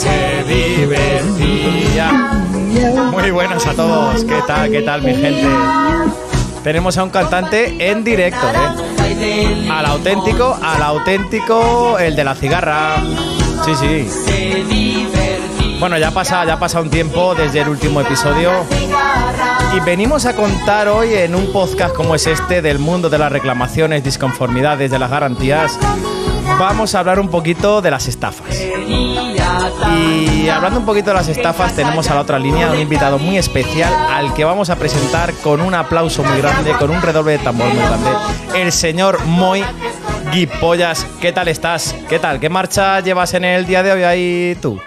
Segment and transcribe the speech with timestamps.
[0.00, 2.10] Se divertía.
[3.10, 5.46] Muy buenas a todos, ¿qué tal, qué tal mi gente?
[6.64, 9.68] Tenemos a un cantante en directo, ¿eh?
[9.70, 12.96] Al auténtico, al auténtico, el de la cigarra.
[13.66, 15.06] Sí, sí.
[15.78, 18.52] Bueno, ya pasa, ya pasa un tiempo desde el último episodio
[19.76, 23.30] y venimos a contar hoy en un podcast como es este del mundo de las
[23.30, 25.78] reclamaciones, disconformidades, de las garantías.
[26.60, 28.54] Vamos a hablar un poquito de las estafas.
[29.96, 33.38] Y hablando un poquito de las estafas, tenemos a la otra línea un invitado muy
[33.38, 37.38] especial al que vamos a presentar con un aplauso muy grande, con un redoble de
[37.38, 38.10] tambor muy grande,
[38.54, 39.64] el señor Moy
[40.34, 41.06] Guipollas.
[41.18, 41.96] ¿Qué tal estás?
[42.10, 42.38] ¿Qué tal?
[42.38, 44.78] ¿Qué marcha llevas en el día de hoy ahí tú?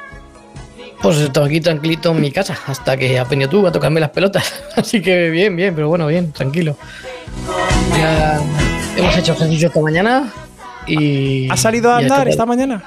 [1.02, 4.12] Pues estoy aquí tranquilito en mi casa hasta que has venido tú a tocarme las
[4.12, 4.62] pelotas.
[4.76, 6.78] Así que bien, bien, pero bueno, bien, tranquilo.
[8.96, 10.32] Hemos hecho ejercicio esta mañana
[10.88, 11.50] y.
[11.50, 12.84] ¿Has salido a andar esta mañana?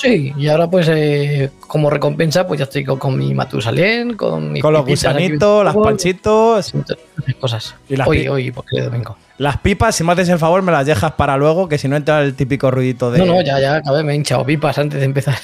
[0.00, 4.50] Sí, y ahora pues eh, como recompensa pues ya estoy con, con mi Matusalén, con
[4.50, 6.72] mi Con los gusanitos, las panchitos,
[7.38, 7.74] cosas.
[7.86, 9.18] Y las hoy, hoy, porque es domingo.
[9.36, 9.94] las pipas.
[9.94, 12.34] Si me haces el favor, me las dejas para luego, que si no entra el
[12.34, 13.18] típico ruidito de.
[13.18, 15.36] No, no, ya, ya, acabé, me he hinchado pipas antes de empezar.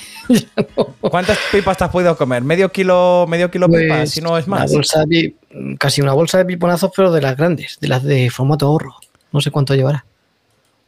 [0.74, 0.86] No.
[1.02, 2.42] ¿Cuántas pipas te has podido comer?
[2.42, 4.10] ¿Medio kilo, medio kilo Pues, pipas?
[4.10, 4.72] Si no es una más.
[4.72, 5.34] bolsa de
[5.78, 8.94] casi una bolsa de piponazos, pero de las grandes, de las de formato ahorro.
[9.32, 10.06] No sé cuánto llevará.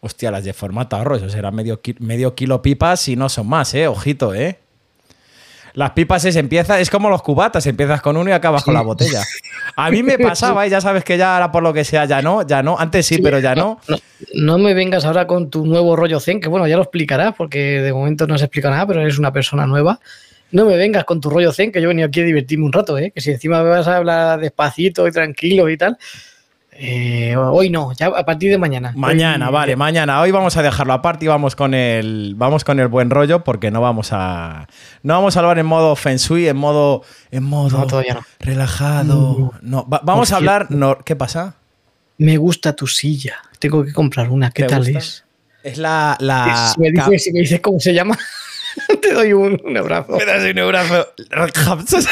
[0.01, 3.75] Hostia, las de formato ahorro, eso será medio, medio kilo pipas y no son más,
[3.75, 3.89] ¿eh?
[3.89, 4.59] Ojito, ¿eh?
[5.75, 8.81] Las pipas es empieza, es como los cubatas, empiezas con uno y acabas con la
[8.81, 9.23] botella.
[9.77, 12.23] A mí me pasaba, y ya sabes que ya ahora por lo que sea, ya
[12.23, 12.79] no, ya no.
[12.79, 13.81] Antes sí, pero ya no.
[13.89, 13.97] No,
[14.35, 17.81] no me vengas ahora con tu nuevo rollo zen, que bueno, ya lo explicarás, porque
[17.81, 20.01] de momento no se explica nada, pero eres una persona nueva.
[20.51, 22.73] No me vengas con tu rollo zen, que yo he venido aquí a divertirme un
[22.73, 23.13] rato, ¿eh?
[23.15, 25.99] que si encima me vas a hablar despacito y tranquilo y tal.
[26.81, 28.93] Eh, hoy no, ya a partir de mañana.
[28.95, 30.21] Mañana, Hoy- vale, mañana.
[30.21, 33.73] Hoy vamos a dejarlo aparte y vamos con el, vamos con el buen rollo porque
[33.73, 34.69] no vamos a,
[35.03, 37.03] no vamos a hablar en modo feng shui, en modo,
[37.33, 38.21] en modo No, no.
[38.39, 39.53] relajado.
[39.61, 40.67] No, va- vamos Por a hablar.
[40.71, 41.55] No, ¿Qué pasa?
[42.19, 43.37] Me gusta tu silla.
[43.59, 44.51] Tengo que comprar una.
[44.51, 44.99] ¿Qué ¿Te tal gusta?
[44.99, 45.25] es?
[45.65, 46.73] Es la, la.
[46.75, 48.17] si, me dices, si me dices cómo se llama,
[49.03, 50.17] te doy un, un abrazo.
[50.17, 51.09] Me das un abrazo.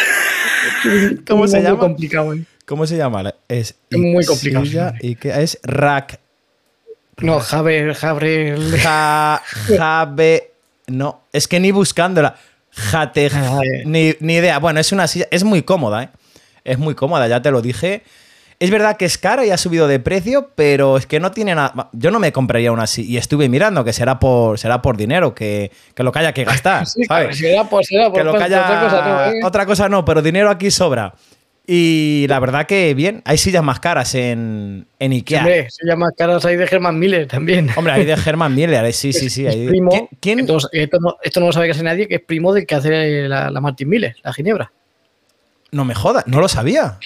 [1.27, 1.79] ¿Cómo se llama?
[1.79, 2.45] complicado, ¿eh?
[2.67, 3.33] ¿Cómo se llama?
[3.49, 6.19] Es muy complicado, y que es Rack.
[7.19, 8.59] No, Javier, Javier.
[8.81, 9.41] Ja,
[9.79, 10.51] Jabe.
[10.89, 12.35] No, es que ni buscándola.
[12.73, 13.31] Jate.
[13.33, 13.69] Ay.
[13.87, 14.59] Ni, ni idea.
[14.59, 15.27] Bueno, es una silla.
[15.31, 16.09] Es muy cómoda, ¿eh?
[16.65, 18.03] Es muy cómoda, ya te lo dije.
[18.59, 21.55] Es verdad que es cara y ha subido de precio, pero es que no tiene
[21.55, 21.89] nada.
[21.93, 23.03] Yo no me compraría una así.
[23.07, 26.45] Y estuve mirando que será por, será por dinero, que, que lo que haya que
[26.45, 26.87] gastar.
[26.87, 29.41] Sí, será por, será por que lo que pasta, haya- otra cosa no, ¿eh?
[29.45, 31.15] otra cosa no, pero dinero aquí sobra.
[31.69, 35.41] Y la verdad que bien, hay sillas más caras en, en Ikea.
[35.41, 37.71] Hombre, Hombre, se llama caras ahí de Herman Miller también.
[37.91, 39.47] hay de Herman Miller, sí, sí, sí.
[39.49, 42.17] Hay de- primo, ¿Quién- quién- Entonces, esto, no, esto no lo sabe casi nadie, que
[42.17, 44.71] es primo del que hace la, la Martin Miller, la Ginebra.
[45.73, 46.99] No me jodas, no lo sabía.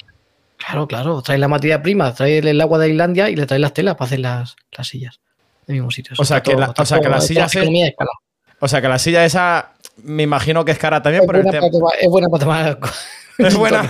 [0.58, 1.22] Claro, claro.
[1.22, 4.06] Trae la materia prima, trae el agua de Islandia y le trae las telas para
[4.08, 5.20] hacer las, las sillas.
[5.66, 6.14] Mismo sitio.
[6.18, 8.10] O sea, que la- o sea, que todo- sillas de escala.
[8.58, 9.72] O sea que la silla esa,
[10.02, 11.60] me imagino que es cara también Es por el tema.
[11.60, 12.78] para tomar, es buena para tomar.
[13.46, 13.88] Es buena.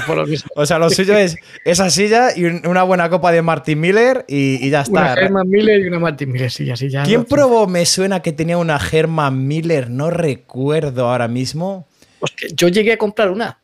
[0.55, 4.25] O sea, lo suyo es esa silla y un- una buena copa de Martin Miller
[4.29, 5.21] y, y ya Una está.
[5.23, 7.03] Herman Miller y una Martin Miller, sí, así ya.
[7.03, 7.67] ¿Quién no- probó?
[7.67, 11.87] Me suena que tenía una Herman Miller, no recuerdo ahora mismo.
[12.21, 13.59] Hostia, yo llegué a comprar una.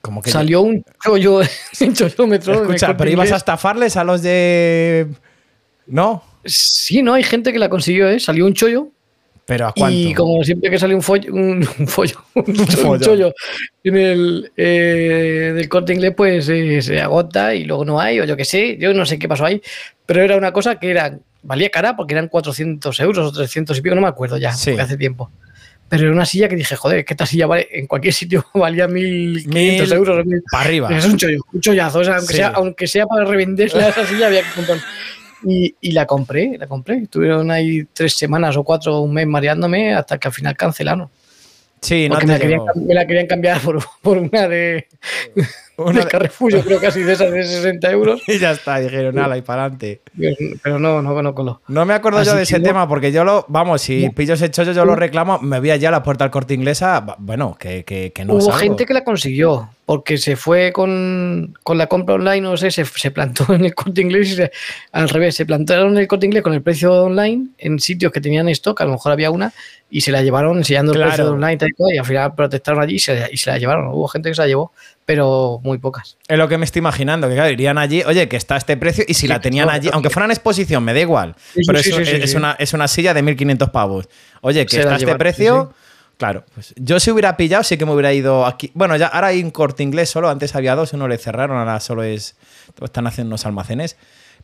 [0.00, 1.42] Como que Salió un chollo,
[1.80, 5.06] en Escucha, pero ibas a estafarles a los de.
[5.86, 6.24] ¿No?
[6.44, 8.18] Sí, no, hay gente que la consiguió, ¿eh?
[8.18, 8.88] Salió un chollo.
[9.46, 9.96] Pero ¿a cuánto?
[9.98, 13.04] Y como siempre que sale un follo, un, un follo, un, follo.
[13.04, 13.34] chollo
[13.84, 18.24] en el eh, del corte inglés, pues eh, se agota y luego no hay, o
[18.24, 19.60] yo qué sé, yo no sé qué pasó ahí,
[20.06, 23.80] pero era una cosa que era, valía cara porque eran 400 euros o 300 y
[23.82, 24.72] pico, no me acuerdo ya, Sí.
[24.78, 25.30] hace tiempo.
[25.88, 28.88] Pero era una silla que dije, joder, que esta silla vale, en cualquier sitio valía
[28.88, 30.24] 1500 Mil euros.
[30.50, 30.88] Para arriba.
[30.96, 31.98] es un chollo, un chollazo.
[31.98, 32.36] O sea, aunque, Sí.
[32.38, 34.78] sea, aunque sea para revenderla esa silla, había que comprar.
[35.44, 36.98] Y, y la compré, la compré.
[36.98, 41.08] Estuvieron ahí tres semanas o cuatro, un mes mareándome hasta que al final cancelaron.
[41.80, 44.86] Sí, no te me, la querían, me la querían cambiar por, por una de.
[45.90, 48.22] El de- Carrefour, yo creo casi de esas de 60 euros.
[48.28, 50.00] Y ya está, dijeron, ala, y para adelante.
[50.62, 51.60] Pero no, no, no coló.
[51.68, 52.64] No me acuerdo yo Así de ese no.
[52.64, 54.12] tema porque yo lo, vamos, si No.
[54.12, 57.04] pillo ese chollo, yo lo reclamo, me voy allá a la puerta del corte inglesa,
[57.18, 58.58] bueno, que, que, que no Hubo salgo.
[58.58, 62.84] gente que la consiguió, porque se fue con, con la compra online, no sé, se,
[62.84, 64.52] se plantó en el corte inglés y se-
[64.92, 68.20] al revés, se plantaron en el corte inglés con el precio online en sitios que
[68.20, 69.52] tenían stock, a lo mejor había una,
[69.90, 71.04] y se la llevaron enseñando Claro.
[71.06, 73.36] el precio de online tal y, cual, y al final protestaron allí y se, y
[73.36, 73.88] se la llevaron.
[73.88, 74.72] Hubo gente que se la llevó,
[75.04, 76.16] pero muy pocas.
[76.28, 79.04] Es lo que me estoy imaginando, que claro, irían allí, oye, que está este precio,
[79.06, 81.34] y si Sí, la tenían allí, aunque fuera en exposición, me da igual.
[81.54, 82.36] Sí, sí, pero sí, es, sí, sí, es sí.
[82.36, 84.08] Una, es una silla de 1500 pavos.
[84.40, 85.72] Oye, que Se está este llevaron, precio.
[85.76, 85.78] sí,
[86.18, 88.70] Claro, pues yo si hubiera pillado, sí que me hubiera ido aquí.
[88.74, 91.80] Bueno, ya ahora hay un corte inglés solo, antes había dos, uno le cerraron, ahora
[91.80, 92.36] solo es.
[92.80, 93.96] Están haciendo unos almacenes.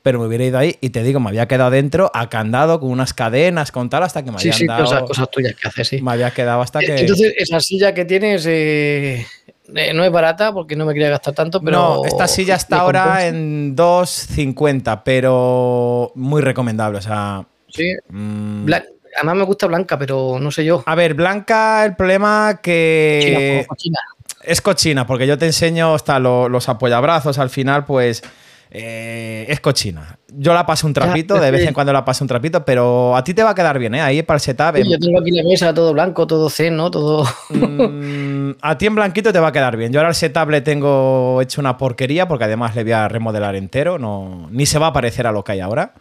[0.02, 2.90] Pero me hubiera ido ahí y te digo, me había quedado dentro a candado con
[2.90, 4.84] unas cadenas, con tal, hasta que me Sí, habían sí, dado.
[4.84, 6.02] cosas, cosas tuyas que haces, sí.
[6.02, 6.98] Me había quedado hasta que.
[7.00, 9.26] Entonces, esa silla que tienes eh,
[9.74, 11.76] eh, no es barata porque no me quería gastar tanto, pero.
[11.76, 16.98] no, esta silla está ahora en 2.50, pero muy recomendable.
[16.98, 17.46] O sea.
[17.68, 18.66] Sí, mm,
[19.16, 20.82] además me gusta blanca, pero no sé yo.
[20.86, 23.98] A ver, Blanca, el problema que como China.
[24.42, 28.22] es cochina, porque yo te enseño hasta lo- los apoyabrazos al final, pues
[28.70, 30.18] eh, es cochina.
[30.28, 33.16] Yo la paso un trapito, Ya, de vez en cuando la paso un trapito, pero
[33.16, 34.00] a ti te va a quedar bien, ¿eh?
[34.02, 34.74] Ahí para el setup.
[34.76, 36.90] Sí, en- yo tengo aquí la mesa todo blanco, todo zen, ¿no?
[36.90, 37.24] Todo.
[37.48, 38.27] Mm,
[38.62, 39.92] a ti en blanquito te va a quedar bien.
[39.92, 43.56] Yo ahora el setup le tengo hecho una porquería porque además le voy a remodelar
[43.56, 43.98] entero.
[43.98, 45.92] No, ni se va a parecer a lo que hay ahora.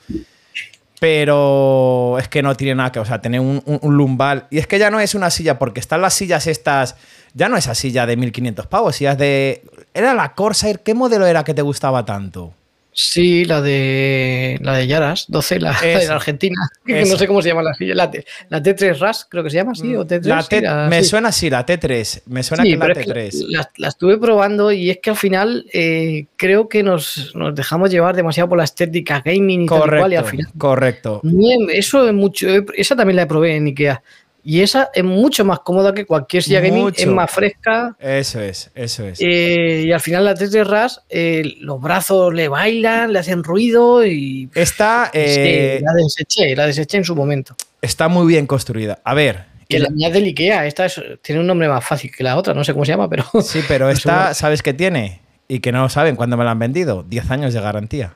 [1.00, 4.48] Pero es que no tiene nada que, o sea, tener un, un- un lumbar.
[4.50, 6.96] Y es que ya no es una silla, porque están las sillas estas.
[7.34, 9.62] Ya no esa silla de 1500 pavos, sillas de.
[9.94, 12.54] Era la Corsair, ¿qué modelo era que te gustaba tanto?
[13.00, 16.56] Sí, la de la de Yaras, 12, la, la de la Argentina.
[16.88, 17.12] Esa.
[17.12, 17.94] no sé cómo se llama la silla.
[17.94, 20.24] La, T- la T3 RAS, creo que se llama así, o T3.
[20.26, 21.10] La sí, T- la- me sí.
[21.10, 22.24] suena así, la T3.
[22.26, 23.70] Me suena Sí, que la pero es que T3.
[23.78, 28.16] la, estuve probando y es que al final eh, creo que nos, nos dejamos llevar
[28.16, 31.20] demasiado por la estética gaming y tal y correcto, cual, y al final correcto.
[31.24, 32.48] Bien, eso es mucho.
[32.76, 34.02] Esa también la probé en Ikea.
[34.50, 36.90] Y esa es mucho más cómoda que cualquier silla gaming.
[36.96, 37.98] Es más fresca.
[38.00, 39.20] Eso es, eso es.
[39.20, 43.44] eh, y al final la 3 de RAS, eh, los brazos le bailan, le hacen
[43.44, 44.50] ruido y.
[44.56, 47.58] Esta eh, sí, la deseché, la deseché en su momento.
[47.82, 49.02] está muy bien construida.
[49.04, 49.48] A ver.
[49.68, 52.38] Que la mía es del Ikea, esta es- tiene un nombre más fácil que la
[52.38, 53.26] otra, no sé cómo se llama, pero.
[53.42, 54.34] sí, pero esta.
[54.34, 55.20] ¿sabes qué tiene?
[55.50, 57.04] Y que no saben cuándo me la han vendido.
[57.04, 58.14] 10 años de garantía.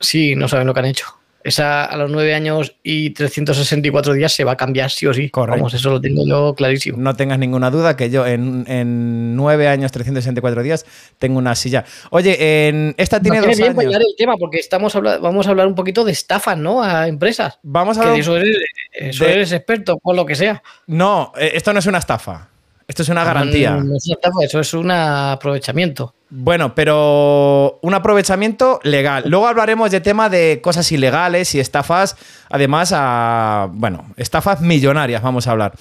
[0.00, 1.06] Sí, no saben lo que han hecho.
[1.44, 5.28] Esa a los 9 años y 364 días se va a cambiar sí o sí.
[5.28, 5.58] Correcto.
[5.58, 6.96] Vamos, eso lo tengo yo clarísimo.
[6.98, 10.86] No tengas ninguna duda que yo en, en 9 años, 364 días,
[11.18, 11.84] tengo una silla.
[12.10, 13.94] Oye, en, esta tiene Nos dos bien años.
[13.94, 16.82] el tema porque estamos vamos a hablar un poquito de estafas, ¿no?
[16.82, 17.58] A empresas.
[17.62, 18.18] Vamos a hablar.
[18.20, 18.56] eso eres,
[18.92, 20.62] eso de- eres experto, por lo que sea.
[20.86, 22.48] No, eh, esto no es una estafa.
[22.88, 23.72] Esto es una garantía.
[23.72, 26.14] No, no es una estafa, eso es un aprovechamiento.
[26.36, 29.22] Bueno, pero un aprovechamiento legal.
[29.28, 32.16] Luego hablaremos de tema de cosas ilegales y estafas,
[32.50, 35.74] además a, bueno, estafas millonarias vamos a hablar.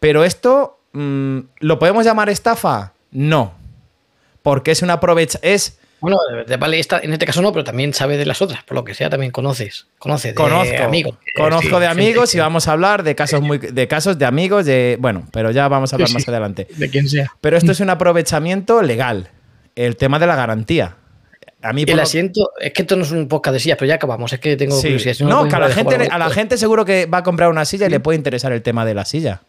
[0.00, 2.92] Pero esto, mm, ¿lo podemos llamar estafa?
[3.12, 3.54] No.
[4.42, 8.18] Porque es una aprovecha es Bueno, de- de- en este caso no, pero también sabe
[8.18, 9.86] de las otras, por lo que sea, también conoces.
[9.98, 11.14] Conoces de conozco, amigos.
[11.24, 14.26] Eh, conozco sí, de amigos y vamos a hablar de casos muy de casos de
[14.26, 16.66] amigos de, bueno, pero ya vamos a hablar Sí, más adelante.
[16.76, 17.32] De quien sea.
[17.40, 19.30] Pero esto es un aprovechamiento legal.
[19.76, 20.96] El tema de la garantía.
[21.62, 23.94] A mí El asiento, es que esto no es un podcast de sillas, pero ya
[23.94, 24.82] acabamos, es que tengo Sí.
[24.88, 25.14] curiosidad.
[25.14, 27.64] si no, que a la, gente, a la gente seguro que va a comprar una
[27.64, 29.40] silla y le puede interesar el tema de la silla.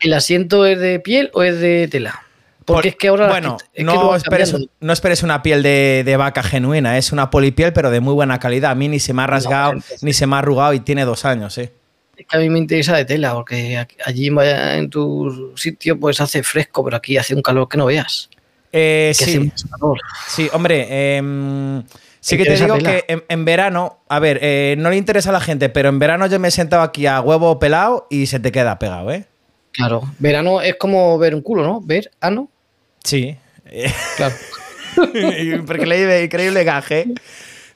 [0.00, 2.22] ¿El asiento es de piel o es de tela?
[2.64, 3.28] Porque Por- es que ahora.
[3.28, 7.72] Bueno, es no, esperes, no esperes una piel de, de vaca genuina, es una polipiel,
[7.72, 8.72] pero de muy buena calidad.
[8.72, 11.04] A mí ni se me ha rasgado, entonces- ni se me ha arrugado y tiene
[11.04, 11.72] dos años, ¿eh?
[12.16, 16.42] Es que a mí me interesa de tela, porque allí en tu sitio pues hace
[16.42, 18.28] fresco, pero aquí hace un calor que no veas.
[18.72, 19.52] Eh, sí,
[20.28, 21.82] sí, hombre, em,
[22.20, 25.32] sí que te digo que en, en verano, a ver, eh, no le interesa a
[25.32, 28.38] la gente, pero en verano yo me he sentado aquí a huevo pelado y se
[28.38, 29.24] te queda pegado, ¿eh?
[29.72, 30.02] Claro.
[30.18, 31.80] Verano es como ver un culo, ¿no?
[31.80, 32.48] Ver ano.
[33.02, 33.36] Sí.
[34.16, 34.34] Claro.
[35.14, 37.06] increíble, increíble gaje.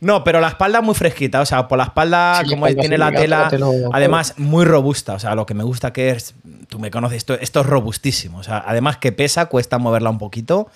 [0.00, 3.10] No, pero la espalda muy fresquita, o sea, por la espalda, Sí, como tiene la
[3.10, 3.50] tela,
[3.92, 6.34] además muy robusta, o sea, lo que me gusta que es,
[6.68, 10.18] tú me conoces, esto, esto es robustísimo, o sea, además que pesa, cuesta moverla un
[10.18, 10.68] poquito,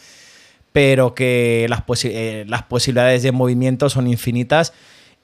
[0.73, 4.73] pero que las, posi- eh, las posibilidades de movimiento son infinitas.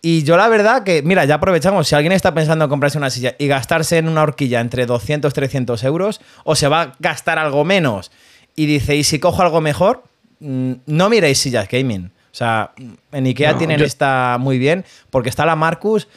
[0.03, 3.09] Y yo la verdad que, mira, ya aprovechamos, si alguien está pensando en comprarse una
[3.11, 7.39] silla y gastarse en una horquilla entre 200 300 euros, o se va a gastar
[7.39, 8.11] algo menos
[8.57, 10.05] y dice, ¿y si cojo algo mejor?
[10.41, 12.07] Mm, No miréis sillas gaming.
[12.33, 12.73] O sea,
[13.13, 16.09] en Ikea No, tienen yo- esta muy bien, porque está la Marcus,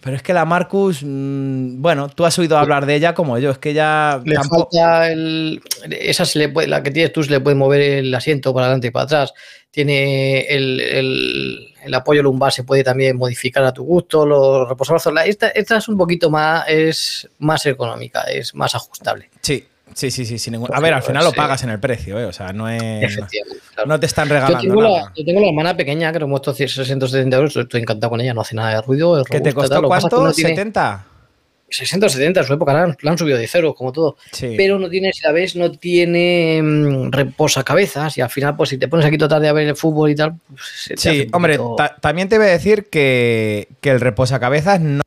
[0.00, 3.50] Pero es que la Marcus, mm, bueno, tú has oído hablar de ella como yo,
[3.50, 4.68] es que ya Le tampoco...
[4.72, 5.60] falta el.
[5.90, 8.66] Esa se le puede, la que tienes tú se le puede mover el asiento para
[8.66, 9.32] adelante y para atrás.
[9.70, 14.26] Tiene el, el- el apoyo lumbar, se puede también modificar a tu gusto.
[14.26, 15.12] Los reposabrazos.
[15.14, 19.30] La- Esta, esta es un poquito más, es más económica, es más ajustable.
[19.40, 21.36] Sí, sí, sí, sí, sin ningún- A Pues ver, sí, al final lo sí.
[21.36, 22.24] pagas en el precio, ¿eh?
[22.24, 23.16] O sea, no es...
[23.74, 23.86] Claro.
[23.88, 25.12] No te están Yo regalando tengo, la, nada.
[25.16, 27.56] yo tengo la hermana pequeña que nos hemos 670 euros.
[27.56, 29.20] Estoy encantado con ella, no hace nada de ruido.
[29.20, 30.22] es ¿Qué te costó cuánto?
[30.22, 31.04] no tiene- ¿70?
[31.72, 34.16] 670 en su época, la han, la han subido de cero, como todo.
[34.32, 34.54] Sí.
[34.56, 38.76] Pero no tiene, si la ves, no tiene mm, reposacabezas y al final, pues si
[38.78, 41.28] te pones aquí toda tarde a ver el fútbol y tal, pues, se te Sí,
[41.32, 45.02] hombre, poquito- ta- también te voy a decir que, que el reposacabezas no,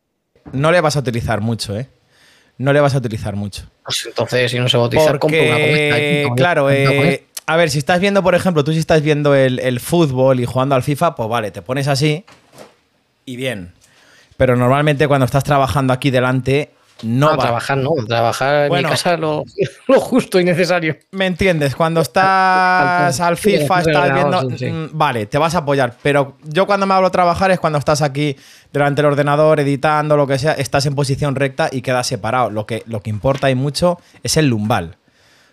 [0.54, 1.88] no le vas a utilizar mucho, ¿eh?
[2.58, 3.64] No le vas a utilizar mucho.
[3.84, 6.36] pues entonces, si no se va a utilizar, compra una Porque, cometa.
[6.36, 7.10] claro, una cometa.
[7.12, 10.40] eh, a ver, si estás viendo, por ejemplo, tú si estás viendo el, el fútbol
[10.40, 12.24] y jugando al FIFA, pues vale, te pones así
[13.26, 13.74] y bien.
[14.38, 16.72] Pero normalmente cuando estás trabajando aquí delante,
[17.04, 17.44] no No, va.
[17.44, 18.88] trabajar no, trabajar Bueno.
[18.88, 19.44] en mi casa lo,
[19.88, 20.98] lo justo y necesario.
[21.12, 21.76] ¿Me entiendes?
[21.76, 24.58] Cuando estás al FIFA, estás viendo.
[24.58, 25.96] sí, mm, Vale, te vas a apoyar.
[26.02, 28.36] Pero yo cuando me hablo trabajar es cuando estás aquí
[28.72, 32.50] delante del ordenador, editando, lo que sea, estás en posición recta y quedas separado.
[32.50, 34.98] Lo que, lo que importa y mucho es el lumbal.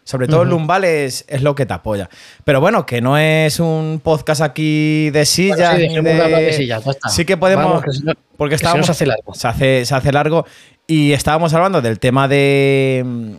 [0.02, 2.08] Sobre todo el lumbal es, es lo que te apoya.
[2.42, 5.76] Pero bueno, que no es un podcast aquí de sillas.
[5.78, 6.82] Bueno, sí, de- de sillas.
[7.10, 7.66] Sí que podemos.
[7.66, 8.86] Vamos, que si no- porque que si no estábamos.
[8.86, 9.34] se hace largo.
[9.34, 10.46] Se hace, se hace largo.
[10.90, 13.02] Y estábamos hablando del tema de.
[13.06, 13.30] mm,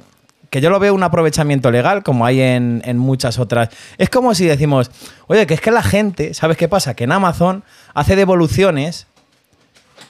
[0.50, 3.70] Que yo lo veo un aprovechamiento legal, como hay en, en muchas otras.
[3.98, 4.90] Es como si decimos,
[5.28, 6.94] oye, que es que la gente, ¿sabes qué pasa?
[6.94, 9.08] Que en Amazon hace devoluciones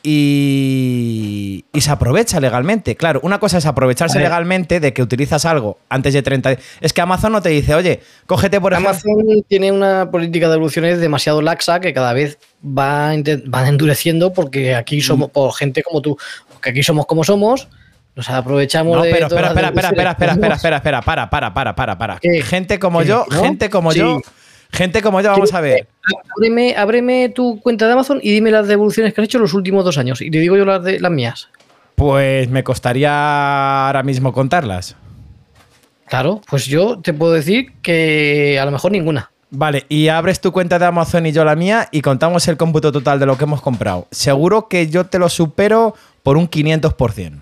[0.04, 2.96] y, y se aprovecha legalmente.
[2.96, 6.62] Claro, una cosa es aprovecharse legalmente de que utilizas algo antes de 30 días.
[6.80, 8.92] Es que Amazon no te dice, oye, cógete por ejemplo.
[8.92, 13.12] Amazon tiene una política de devoluciones demasiado laxa que cada vez va,
[13.54, 15.32] va endureciendo porque aquí somos Mm.
[15.32, 16.18] por gente como tú,
[16.62, 17.68] porque aquí somos como somos,
[18.16, 21.28] nos aprovechamos No, de pero todas espera, espera, espera, espera, espera, espera, espera, espera, para,
[21.28, 22.20] para, para, para, para.
[22.20, 22.44] ¿Qué?
[22.44, 23.08] Gente como ¿Qué?
[23.08, 23.42] yo, ¿No?
[23.42, 23.98] gente como Sí.
[23.98, 24.22] yo,
[24.72, 25.88] gente como yo, vamos a ver.
[26.38, 29.84] Ábreme, ábreme tu cuenta de Amazon y dime las devoluciones que has hecho los últimos
[29.84, 30.22] dos años.
[30.22, 31.50] Y te digo yo las, de, las mías.
[31.96, 34.96] Pues me costaría ahora mismo contarlas.
[36.06, 39.32] Claro, pues yo te puedo decir que a lo mejor ninguna.
[39.54, 42.94] Vale, y abres tu cuenta de Amazon y yo la mía y contamos el cómputo
[42.94, 44.08] total de lo que hemos comprado.
[44.10, 45.94] Seguro que yo te lo supero
[46.24, 47.42] por un 500%.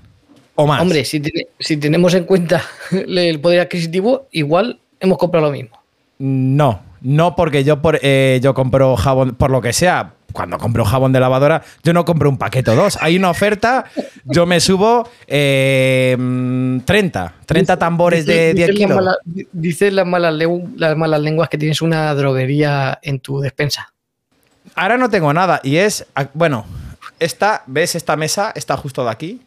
[0.56, 0.82] O más.
[0.82, 1.22] Hombre, si,
[1.60, 5.80] si tenemos en cuenta el poder adquisitivo, igual hemos comprado lo mismo.
[6.18, 10.86] No, no porque yo por eh, yo compro jabón, por lo que sea, cuando compro
[10.86, 12.98] jabón de lavadora, yo no compro un paquete o dos.
[13.02, 13.86] Hay una oferta,
[14.26, 18.96] yo me subo eh, mm, 30, 30 tambores de Dice- 10 dicen las kilos.
[18.96, 20.34] malas- di- Dicen las malas,
[20.78, 23.94] las malas lenguas que tienes una droguería en tu despensa.
[24.76, 26.66] Ahora no tengo nada y es, ah, bueno,
[27.20, 28.52] esta, ¿ves esta mesa?
[28.56, 29.42] Está justo de aquí.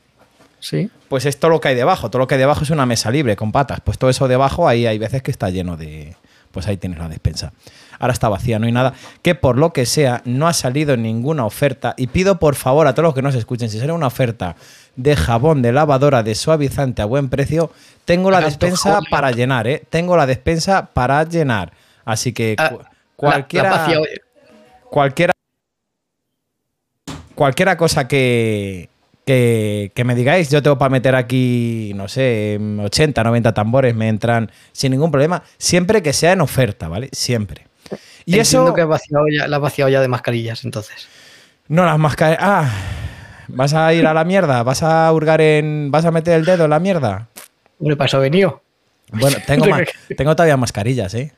[0.58, 0.90] Sí.
[1.08, 2.10] Pues es todo lo que hay debajo.
[2.10, 3.80] Todo lo que hay debajo es una mesa libre con patas.
[3.82, 6.14] Pues todo eso debajo, ahí hay veces que está lleno de.
[6.52, 7.52] Pues ahí tienes la despensa.
[7.98, 8.94] Ahora está vacía, no hay nada.
[9.22, 11.94] Que por lo que sea, no ha salido ninguna oferta.
[11.96, 14.54] Y pido por favor a todos los que nos escuchen, si sale una oferta
[14.96, 17.70] de jabón de lavadora de suavizante a buen precio,
[18.04, 19.82] tengo la despensa para llenar, ¿eh?
[19.88, 21.72] Tengo la despensa para llenar.
[22.04, 22.80] Así que Ah, cu-
[23.16, 24.20] cualquiera la vacía, oye,
[24.90, 25.32] cualquiera
[27.34, 28.88] cualquiera cosa que,
[29.24, 34.08] que, que me digáis, yo tengo para meter aquí, no sé, 80, 90 tambores, me
[34.08, 37.08] entran sin ningún problema, siempre que sea en oferta, ¿vale?
[37.12, 37.66] Siempre.
[38.24, 41.08] Y entiendo eso, que has vaciado ya, la has vaciado ya de mascarillas, entonces.
[41.68, 42.42] no las mascarillas.
[42.42, 42.70] Ah,
[43.48, 45.90] vas a ir a la mierda, vas a hurgar en.
[45.90, 47.28] vas a meter el dedo en la mierda.
[47.78, 48.62] Hombre, he venido.
[49.12, 49.66] Bueno, tengo,
[50.16, 51.32] tengo todavía mascarillas, ¿eh?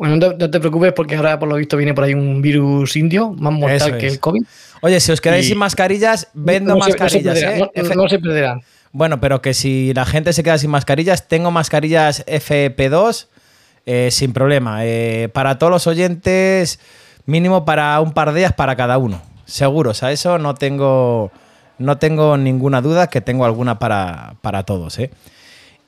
[0.00, 2.40] Bueno, no te, no te preocupes porque ahora por lo visto viene por ahí un
[2.40, 4.40] virus indio más mortal que el COVID.
[4.80, 7.94] Oye, si os quedáis Y- sin mascarillas, vendo No se- no se mascarillas, perderán, ¿eh?
[7.94, 8.60] no- se perderán.
[8.92, 13.28] Bueno, pero que si la gente se queda sin mascarillas, tengo mascarillas FP2
[13.84, 14.86] eh, sin problema.
[14.86, 16.80] Eh, para todos los oyentes,
[17.26, 19.20] mínimo para un par de días para cada uno.
[19.44, 21.30] Seguros, a eso no tengo,
[21.76, 24.98] no tengo ninguna duda que tengo alguna para, para todos.
[24.98, 25.10] ¿eh?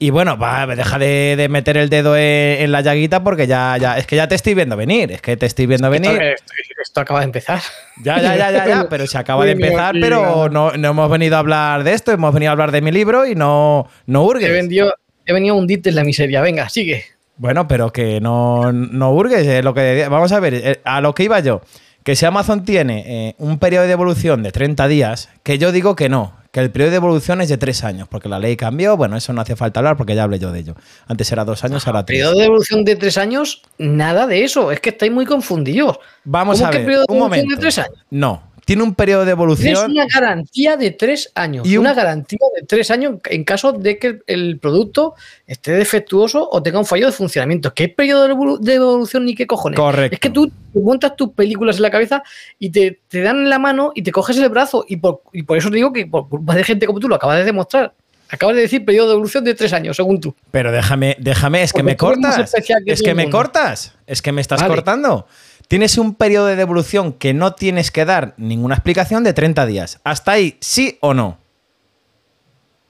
[0.02, 2.22] Y bueno, va, deja de, de meter el dedo en,
[2.60, 5.36] en la llaguita porque ya, ya, es que ya te estoy viendo venir, es que
[5.36, 6.20] te estoy viendo venir.
[6.20, 7.60] Esto, esto acaba de empezar.
[8.02, 11.36] Ya, ya, ya, ya, ya, pero se acaba de empezar, pero no, no hemos venido
[11.36, 14.48] a hablar de esto, hemos venido a hablar de mi libro y no, no hurgues.
[14.48, 14.92] He, vendido,
[15.24, 16.40] he venido a hundirte en la miseria.
[16.40, 17.04] Venga, sigue.
[17.36, 21.14] Bueno, pero que no, no hurgues, es lo que vamos a ver, eh, a lo
[21.14, 21.60] que iba yo,
[22.02, 25.94] que si Amazon tiene eh, un periodo de devolución de 30 días, que yo digo
[25.94, 28.94] que no, que el periodo de devolución es de 3 años, porque la ley cambió,
[28.96, 30.74] bueno, eso no hace falta hablar porque ya hablé yo de ello.
[31.08, 32.14] Antes era 2 años, ahora 3.
[32.18, 34.70] Periodo de devolución de tres años, nada de eso.
[34.70, 35.98] Es que estáis muy confundidos.
[36.24, 37.54] Vamos ¿Cómo a que ver, periodo de un momento.
[37.54, 37.96] de tres años?
[38.10, 39.90] No, tiene un periodo de evolución.
[39.90, 41.66] una garantía de tres años.
[41.66, 45.14] Y un- Una garantía de tres años en caso de que el producto
[45.46, 47.74] esté defectuoso o tenga un fallo de funcionamiento.
[47.74, 49.78] ¿Qué periodo de evolu- de evolución ni qué cojones?
[49.78, 50.14] Correcto.
[50.14, 52.22] Es que tú montas tus películas en la cabeza
[52.58, 54.84] y te, te dan la mano y te coges el brazo.
[54.88, 57.16] Y por, y por eso te digo que por culpa de gente como tú lo
[57.16, 57.92] acabas de demostrar.
[58.30, 60.34] Acabas de decir periodo de evolución de tres años, según tú.
[60.50, 62.50] Pero déjame, déjame, es que me cortas.
[62.66, 63.36] que Es que me mundo.
[63.36, 63.94] cortas.
[64.06, 64.72] Es que me estás Vale.
[64.72, 65.26] cortando.
[65.68, 70.00] Tienes un periodo de devolución que no tienes que dar ninguna explicación de 30 días.
[70.04, 71.38] ¿Hasta ahí sí o no?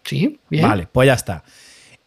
[0.04, 0.68] Sí, bien.
[0.68, 1.44] Vale, pues ya está.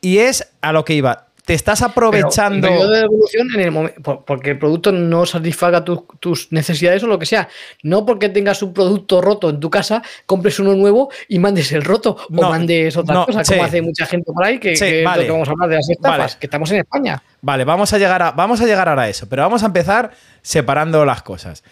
[0.01, 1.24] Y es a lo que iba.
[1.45, 2.89] Te estás aprovechando.
[2.89, 7.07] de evolución en el momento, por- porque el producto no satisfaga tus, tus necesidades o
[7.07, 7.47] lo que sea.
[7.83, 11.83] No porque tengas un producto roto en tu casa, compres uno nuevo y mandes el
[11.83, 13.53] roto No, o mandes otra no, cosa, sí.
[13.53, 15.21] como hace mucha gente por ahí, que, Sí, que es vale.
[15.21, 16.33] lo que vamos a hablar de las estafas, Vale.
[16.39, 17.21] que estamos en España.
[17.41, 20.11] Vale, vamos a, llegar a, vamos a llegar ahora a eso, pero vamos a empezar
[20.41, 21.63] separando las cosas.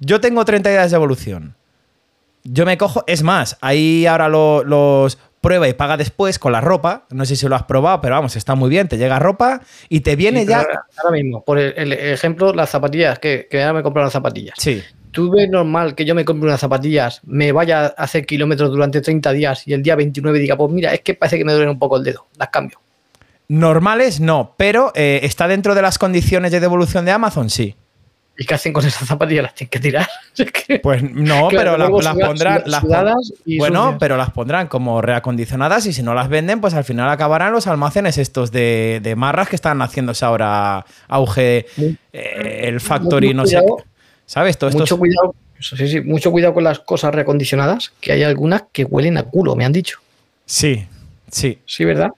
[0.00, 1.54] Yo tengo 30 días de evolución.
[2.42, 6.60] Yo me cojo, es más, ahí ahora lo- los prueba y paga después con la
[6.60, 7.06] ropa.
[7.10, 8.88] No sé si lo has probado, pero vamos, está muy bien.
[8.88, 10.58] Te llega ropa y te viene Sí, ya.
[10.60, 14.12] Ahora, ahora mismo, por el, el ejemplo, las zapatillas, que, que ahora me compraron las
[14.12, 14.54] zapatillas.
[14.58, 14.82] Sí.
[15.10, 19.00] ¿Tú ves normal que yo me compre unas zapatillas, me vaya a hacer kilómetros durante
[19.00, 21.70] 30 días y el día 29 diga, pues mira, es que parece que me duele
[21.70, 22.80] un poco el dedo, las cambio?
[23.48, 27.74] Normales no, pero eh, está dentro de las condiciones de devolución de Amazon, sí.
[28.42, 29.42] ¿Y qué hacen con esas zapatillas?
[29.42, 30.08] ¿Las tienen que tirar?
[30.38, 32.54] Es que- Pues no, Claro, pero la- las pondrán.
[32.60, 33.98] suda- las pon- sudadas y bueno, sucias.
[34.00, 37.66] pero las pondrán como reacondicionadas y si no las venden, pues al final acabarán los
[37.66, 41.66] almacenes estos de, de marras que están haciéndose ahora auge
[42.12, 43.58] eh, el factory, mucho no sé.
[43.58, 43.84] cuidado.
[44.24, 44.56] ¿Sabes?
[44.56, 48.22] Todo esto mucho es- cuidado, sí, sí, mucho cuidado con las cosas reacondicionadas, que hay
[48.22, 49.98] algunas que huelen a culo, me han dicho.
[50.46, 50.86] Sí,
[51.30, 51.58] sí.
[51.66, 52.08] Sí, ¿verdad?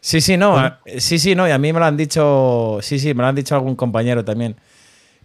[0.00, 0.56] Sí, sí, no.
[0.56, 1.46] a- Sí, sí, no.
[1.46, 2.78] Y a mí me lo han dicho.
[2.80, 4.54] Sí, sí, me lo han dicho algún compañero también.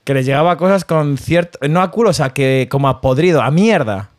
[0.03, 1.59] Que les llegaba cosas con cierto.
[1.67, 4.09] No a culo, o sea, que como a podrido, a mierda.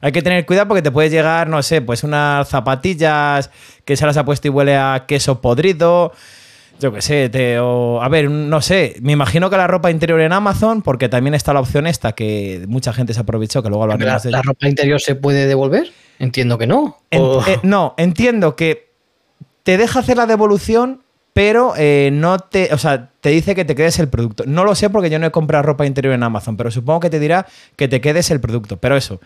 [0.00, 3.50] Hay que tener cuidado porque te puede llegar, no sé, pues unas zapatillas
[3.84, 6.12] que se las ha puesto y huele a queso podrido.
[6.80, 8.96] Yo qué sé, te, o, a ver, no sé.
[9.02, 12.64] Me imagino que la ropa interior en Amazon, porque también está la opción esta que
[12.68, 15.92] mucha gente se aprovechó, que luego ¿La, hablaremos de la ropa interior se puede devolver?
[16.18, 16.96] Entiendo que no.
[17.10, 18.90] eh, no, entiendo que
[19.62, 22.72] te deja hacer la devolución, pero eh, no te.
[22.74, 24.44] O sea, te dice que te quedes el producto.
[24.46, 27.10] No lo sé porque yo no he comprado ropa interior en Amazon, pero supongo que
[27.10, 28.76] te dirá que te quedes el producto.
[28.78, 29.20] Pero eso,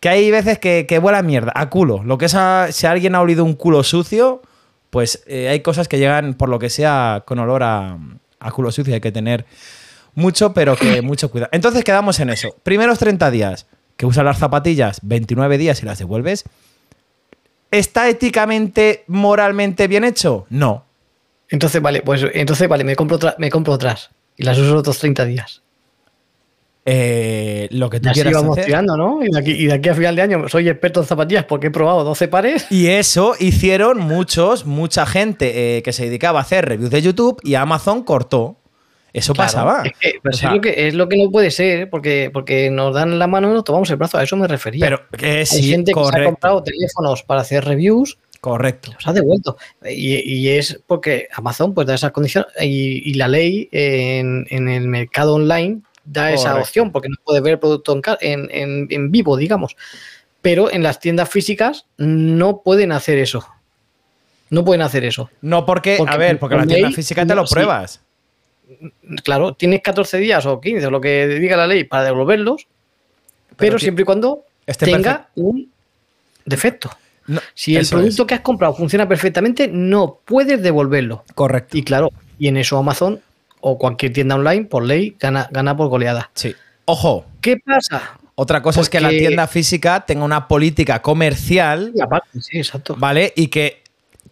[0.00, 2.02] que hay veces que, que huele a mierda, a culo.
[2.04, 4.42] Lo que es a- si alguien ha olido un culo sucio,
[4.90, 7.98] pues eh, hay cosas que llegan, por lo que sea, con olor a,
[8.40, 8.92] a culo sucio.
[8.94, 9.46] Hay que tener
[10.14, 11.50] mucho, pero que mucho cuidado.
[11.52, 12.56] Entonces quedamos en eso.
[12.62, 16.44] Primeros 30 días que usas las zapatillas, 29 días y las devuelves.
[17.70, 20.46] ¿Está éticamente, moralmente bien hecho?
[20.50, 20.83] No.
[21.54, 24.98] Entonces, vale, pues entonces, vale, me compro, otra, me compro otras y las uso otros
[24.98, 25.62] 30 días.
[26.84, 28.66] Eh, lo que tú Y así quieras vamos hacer.
[28.66, 29.22] tirando, ¿no?
[29.24, 31.68] Y de, aquí, y de aquí a final de año soy experto en zapatillas porque
[31.68, 32.66] he probado 12 pares.
[32.70, 37.38] Y eso hicieron muchos, mucha gente eh, que se dedicaba a hacer reviews de YouTube
[37.44, 38.56] y Amazon cortó.
[39.12, 39.82] Eso Claro, pasaba.
[39.84, 42.30] Es, que, pero O es sea, lo que, es lo que no puede ser, porque,
[42.32, 44.18] porque nos dan la mano y nos tomamos el brazo.
[44.18, 44.84] A eso me refería.
[44.86, 48.92] pero que Hay sí, gente que se ha comprado teléfonos para hacer reviews correcto.
[48.92, 49.56] los ha devuelto.
[49.88, 54.68] Y, y es porque Amazon pues da esas condiciones y, y la ley en, en
[54.68, 58.86] el mercado online da esa opción porque no puedes ver el producto en, en- en-
[58.90, 59.76] en vivo, digamos.
[60.42, 63.46] Pero en las tiendas físicas no pueden hacer eso.
[64.50, 65.30] No pueden hacer eso.
[65.40, 67.54] No porque, Porque a ver, porque la con tienda física te lo sí.
[67.54, 68.02] pruebas.
[69.24, 72.66] Claro, tienes 14 días o 15, o lo que diga la ley, para devolverlos,
[73.56, 74.44] pero, siempre y cuando
[74.78, 75.70] tenga un
[76.44, 76.90] defecto.
[77.26, 78.28] No, Si el producto es.
[78.28, 81.24] que has comprado funciona perfectamente, no puedes devolverlo.
[81.34, 81.76] Correcto.
[81.78, 83.20] Y claro, y en eso Amazon
[83.60, 86.30] o cualquier tienda online, por ley, gana, gana por goleada.
[86.34, 86.54] Sí.
[86.84, 88.18] Ojo, ¿Qué pasa?
[88.34, 92.94] otra cosa es que la tienda física tenga una política comercial Y aparte, sí, exacto.
[92.98, 93.32] ¿vale?
[93.36, 93.82] Y que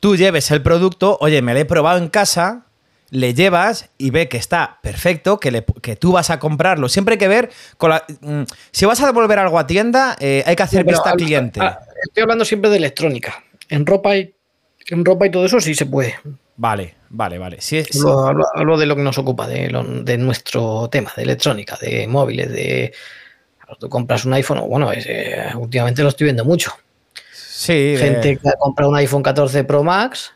[0.00, 2.64] tú lleves el producto, oye, me lo he probado en casa,
[3.10, 6.88] le llevas y ve que está perfecto, que, le- que tú vas a comprarlo.
[6.88, 10.42] Siempre hay que ver, con la- mm, si vas a devolver algo a tienda, eh,
[10.46, 11.60] hay que hacer Pero vista hablo- cliente.
[11.62, 13.42] ah, Estoy hablando siempre de electrónica.
[13.68, 14.34] En ropa y,
[14.88, 16.14] en ropa y todo eso sí se puede.
[16.56, 17.60] Vale, vale, vale.
[17.60, 17.98] Sí, sí.
[18.00, 21.78] Hablo, hablo- hablo de lo que nos ocupa, de, lo- de nuestro tema, de electrónica,
[21.80, 22.92] de móviles, de...
[23.80, 26.72] Tú compras un iPhone, bueno, es, eh, últimamente lo estoy viendo mucho.
[27.32, 30.32] Sí, Gente que ha comprado un iPhone 14 Pro Max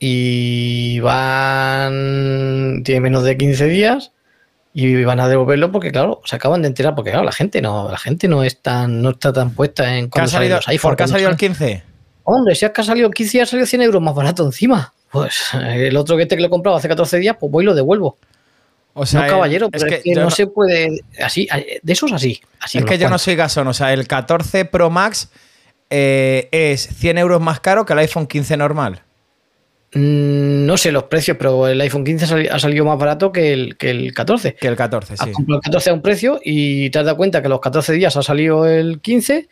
[0.00, 2.82] y van.
[2.84, 4.10] tiene menos de 15 días
[4.76, 6.94] y van a devolverlo porque, claro, se acaban de enterar.
[6.94, 10.06] Porque, claro, la gente no, la gente no es tan, no está tan puesta en
[10.06, 10.90] ¿Qué ha cuando salido, los iPhone.
[10.90, 11.82] ¿Por qué ha salido el salen- 15?
[12.24, 14.44] Hombre, si es que ha salido el 15 y ha salido 100 euros más barato
[14.44, 14.92] encima.
[15.12, 17.62] Pues eh, el otro que este que lo he comprado hace 14 días, pues voy
[17.62, 18.16] y lo devuelvo.
[18.94, 21.00] O sea, no, caballero, es pero que es que no, no- se puede.
[21.22, 21.46] Así,
[21.82, 22.40] de esos así.
[22.60, 25.30] así Es que yo no soy gasón, o sea, el 14 Pro Max
[25.90, 29.02] eh, es 100 euros más caro que el iPhone 15 normal.
[29.94, 33.30] Mm, No sé los precios, pero el iPhone 15 ha sali- ha salido más barato
[33.32, 34.54] que el, que el 14.
[34.54, 35.32] Que el 14, Has sí.
[35.32, 37.92] comprado el 14 a un precio y te has dado cuenta que a los 14
[37.92, 39.48] días ha salido el 15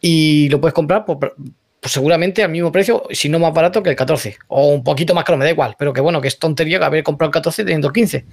[0.00, 3.90] y lo puedes comprar por, pues seguramente al mismo precio, si no más barato que
[3.90, 4.36] el 14.
[4.48, 5.76] O un poquito más caro, me da igual.
[5.78, 8.24] Pero que bueno, que es tontería que haber comprado el 14 teniendo el 15.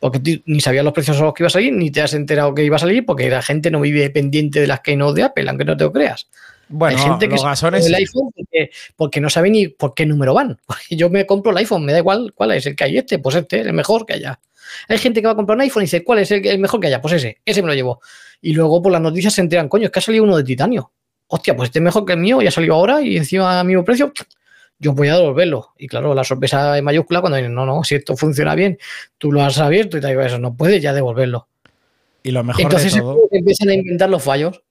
[0.00, 2.54] Porque ni sabías los precios a los que iba a salir, ni te has enterado
[2.54, 5.48] que iba a salir, porque la gente no vive pendiente de las keynote de Apple,
[5.48, 6.28] aunque no te lo creas.
[6.68, 7.86] Bueno, Hay gente que los gasones.
[7.86, 10.58] el iPhone porque, porque no sabe ni por qué número van.
[10.90, 13.36] Yo me compro el iPhone, me da igual cuál es el que hay este, pues
[13.36, 14.40] este, el mejor que haya.
[14.88, 16.88] Hay gente que va a comprar un iPhone y dice, ¿cuál es el, mejor que
[16.88, 17.00] haya?
[17.00, 18.00] Pues ese, ese me lo llevo.
[18.42, 20.92] Y luego por las noticias se enteran, coño, es que ha salido uno de titanio.
[21.26, 23.64] Hostia, pues este es mejor que el mío y ha salido ahora y encima a
[23.64, 24.12] mismo precio,
[24.78, 25.72] yo voy a devolverlo.
[25.78, 28.78] Y claro, la sorpresa en mayúscula cuando dicen, no, no, si esto funciona bien,
[29.16, 31.48] tú lo has abierto y te digo eso, no puedes ya devolverlo.
[32.22, 33.18] Y lo mejor Entonces de todo.
[33.30, 34.62] empiezan a inventar los fallos.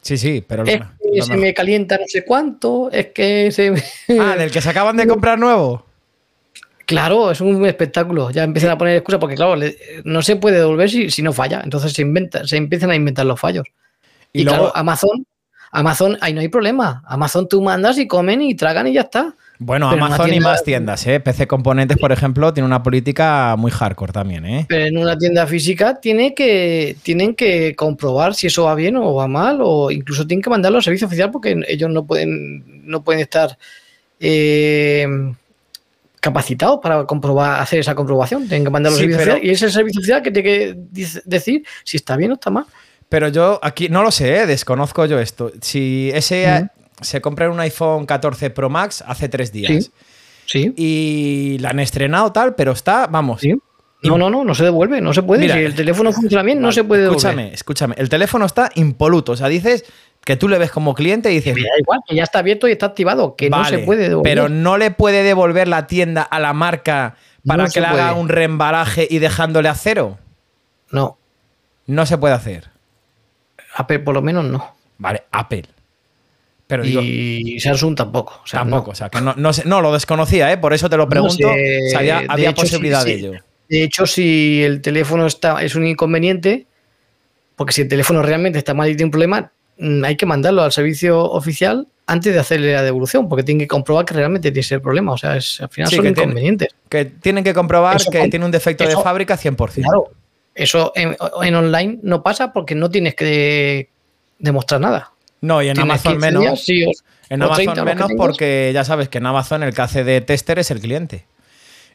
[0.00, 0.80] Sí, sí, pero Es
[1.14, 3.72] que se me calienta no sé cuánto, es que se.
[4.20, 5.86] Ah, del que se acaban de comprar nuevo.
[6.86, 8.30] Claro, es un espectáculo.
[8.30, 9.56] Ya empiezan a poner excusas porque, claro,
[10.04, 11.62] no se puede devolver si, si no falla.
[11.64, 13.66] Entonces se inventa, se empiezan a inventar los fallos.
[14.32, 15.26] Y, Y, luego, claro, Amazon,
[15.70, 17.02] Amazon, ahí no hay problema.
[17.06, 19.34] Amazon tú mandas y comen y tragan y ya está.
[19.58, 21.20] Bueno, pero Amazon y más tiendas, ¿eh?
[21.20, 24.66] PC Componentes, por ejemplo, tiene una política muy hardcore también, ¿eh?
[24.68, 29.14] Pero en una tienda física tiene que, tienen que comprobar si eso va bien o
[29.14, 33.02] va mal, o incluso tienen que mandarlo al servicio oficial porque ellos no pueden, no
[33.02, 33.56] pueden estar
[34.20, 35.06] eh,
[36.20, 38.48] capacitados para comprobar, hacer esa comprobación.
[38.48, 40.48] Tienen que mandarlo al Sí, servicio pero- oficial y es el servicio oficial que tiene
[40.48, 42.64] que decir si está bien o está mal.
[43.08, 44.46] Pero yo aquí no lo sé, ¿eh?
[44.46, 45.52] desconozco yo esto.
[45.60, 46.68] Si ese
[47.00, 49.90] se compra un iPhone 14 Pro Max hace tres días Sí.
[50.46, 50.74] Sí.
[50.76, 53.40] y la han estrenado tal, pero está, vamos.
[53.40, 53.54] Sí.
[54.02, 55.40] No, no, no, no se devuelve, no se puede.
[55.40, 57.16] Mira, si el teléfono funciona bien, no se puede devolver.
[57.20, 57.94] Escúchame, escúchame.
[57.96, 59.32] El teléfono está impoluto.
[59.32, 59.86] O sea, dices
[60.22, 61.54] que tú le ves como cliente y dices.
[61.54, 64.30] Me da igual, que ya está abierto y está activado, que no se puede devolver.
[64.30, 68.08] Pero no le puede devolver la tienda a la marca para No que le haga
[68.10, 68.20] puede.
[68.20, 70.18] un reembalaje y dejándole a cero.
[70.90, 71.16] No,
[71.86, 72.68] No se puede hacer.
[73.74, 74.74] Apple por lo menos no.
[74.98, 75.64] Vale, Apple.
[76.66, 78.40] Pero digo, y Samsung tampoco.
[78.42, 78.86] O sea, tampoco.
[78.86, 78.92] no.
[78.92, 80.56] O sea, que no, no, sé- no, lo desconocía, ¿eh?
[80.56, 81.36] Por eso te lo pregunto.
[81.36, 83.10] Sé, había, hecho, posibilidad sí.
[83.10, 83.32] de ello.
[83.68, 86.66] De hecho, si el teléfono está, es un inconveniente,
[87.56, 90.62] porque si el teléfono realmente está mal y tiene un problema, mm, hay que mandarlo
[90.62, 94.60] al servicio oficial antes de hacerle la devolución, porque tienen que comprobar que realmente tiene
[94.60, 95.12] ese problema.
[95.12, 96.68] O sea, es, al final Sí, son que inconvenientes.
[96.88, 99.82] Que tienen que comprobar Eso que tiene un defecto de fábrica 100%.
[99.82, 100.10] Claro,
[100.54, 103.88] eso en, en online no pasa porque no tienes que
[104.38, 105.13] demostrar nada.
[105.44, 106.42] No, y en Amazon 15 menos.
[106.42, 106.90] días, sí, o-
[107.28, 110.04] En Amazon 30, lo que menos porque ya sabes que en Amazon el que hace
[110.04, 111.24] de tester es el cliente.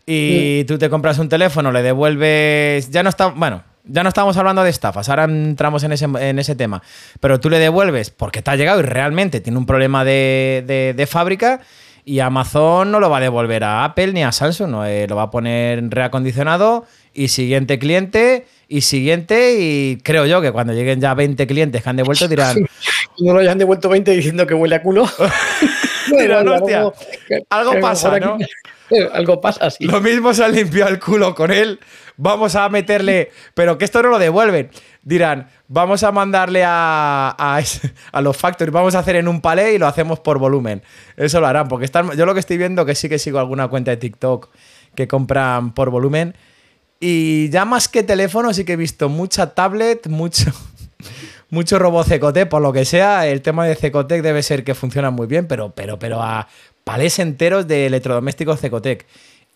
[0.06, 0.12] Mm.
[0.12, 2.90] Y tú te compras un teléfono, le devuelves.
[2.90, 3.28] Ya no está.
[3.28, 6.82] Bueno, ya no estamos hablando de estafas, ahora entramos en ese, en ese tema.
[7.20, 10.94] Pero tú le devuelves porque te ha llegado y realmente tiene un problema de, de-
[10.96, 11.62] de fábrica.
[12.06, 15.16] Y Amazon no lo va a devolver a Apple ni a Samsung, no, eh, lo
[15.16, 21.02] va a poner reacondicionado y siguiente cliente y siguiente y creo yo que cuando lleguen
[21.02, 22.58] ya 20 clientes que han devuelto dirán,
[23.20, 25.06] no lo hayan devuelto 20 diciendo que huele a culo.
[26.18, 26.94] Dirán, Bueno, hostia, algo-
[27.50, 28.46] algo pasa, aquí-
[29.14, 29.86] Algo pasa, sí.
[29.86, 31.80] Lo mismo se han limpiado el culo con él.
[32.18, 33.30] Vamos a meterle.
[33.54, 34.72] Pero que esto no lo devuelven.
[35.04, 37.36] Dirán, vamos a mandarle a,
[38.12, 40.82] a los factories, vamos a hacer en un palé y lo hacemos por volumen.
[41.18, 43.68] Eso lo harán, porque están, yo lo que estoy viendo que sí que sigo alguna
[43.68, 44.50] cuenta de TikTok
[44.96, 46.36] que compran por volumen.
[47.00, 50.52] Y ya más que teléfono, sí que he visto mucha tablet, mucho,
[51.50, 53.28] mucho robot Cecotec, por lo que sea.
[53.28, 56.48] El tema de Cecotec debe ser que funciona muy bien, pero, pero, pero a
[56.84, 59.06] palés enteros de electrodomésticos Cecotec.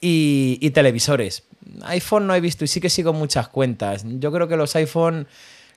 [0.02, 1.44] Y, y televisores.
[1.86, 4.04] iPhone no he visto y sí que sigo muchas cuentas.
[4.06, 5.28] Yo creo que los iPhone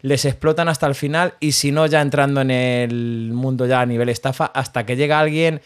[0.03, 3.87] les explotan hasta el final y si no, ya entrando en el mundo ya a
[3.87, 5.61] nivel estafa, hasta que llega alguien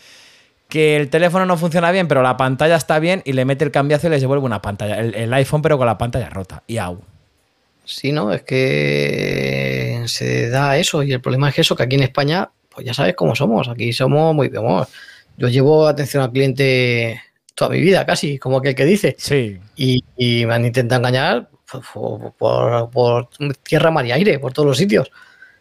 [0.68, 3.70] que el teléfono no funciona bien, pero la pantalla está bien y le mete el
[3.70, 5.00] cambiazo y les devuelve una pantalla.
[5.00, 6.62] El, el iPhone, pero con la pantalla rota.
[6.66, 7.00] Y au.
[7.92, 11.96] Sí, no, es que se da eso y el problema es que eso, que aquí
[11.96, 14.86] en España, pues ya sabes cómo somos, aquí somos muy vamos,
[15.36, 17.20] Yo llevo atención al cliente
[17.56, 19.58] toda mi vida, casi, como aquel que dice, Sí.
[19.74, 21.50] y, y me han intentado engañar
[21.92, 23.28] por, por- por
[23.64, 25.10] tierra, mar y aire, por todos los sitios.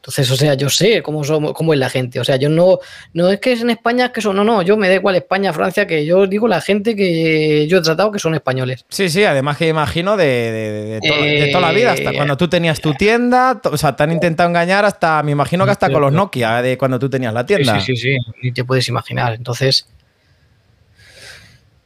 [0.01, 2.21] Entonces, o sea, yo sé cómo, somos, cómo es la gente.
[2.21, 2.79] O sea, yo no,
[3.13, 5.15] no es que es en España, es que son, no, no, yo me da igual
[5.17, 8.85] España, Francia, que yo digo la gente que yo he tratado que son españoles.
[8.87, 12.11] Sí, sí, además que imagino de, de- de- de to- de toda la vida, hasta
[12.11, 15.65] Eh, cuando tú tenías tu tienda, o sea, te han intentado engañar hasta, me imagino
[15.65, 17.81] que hasta con los Nokia, de cuando tú tenías la tienda.
[17.81, 19.33] Sí, sí, sí, sí, ni te puedes imaginar.
[19.33, 19.85] Entonces,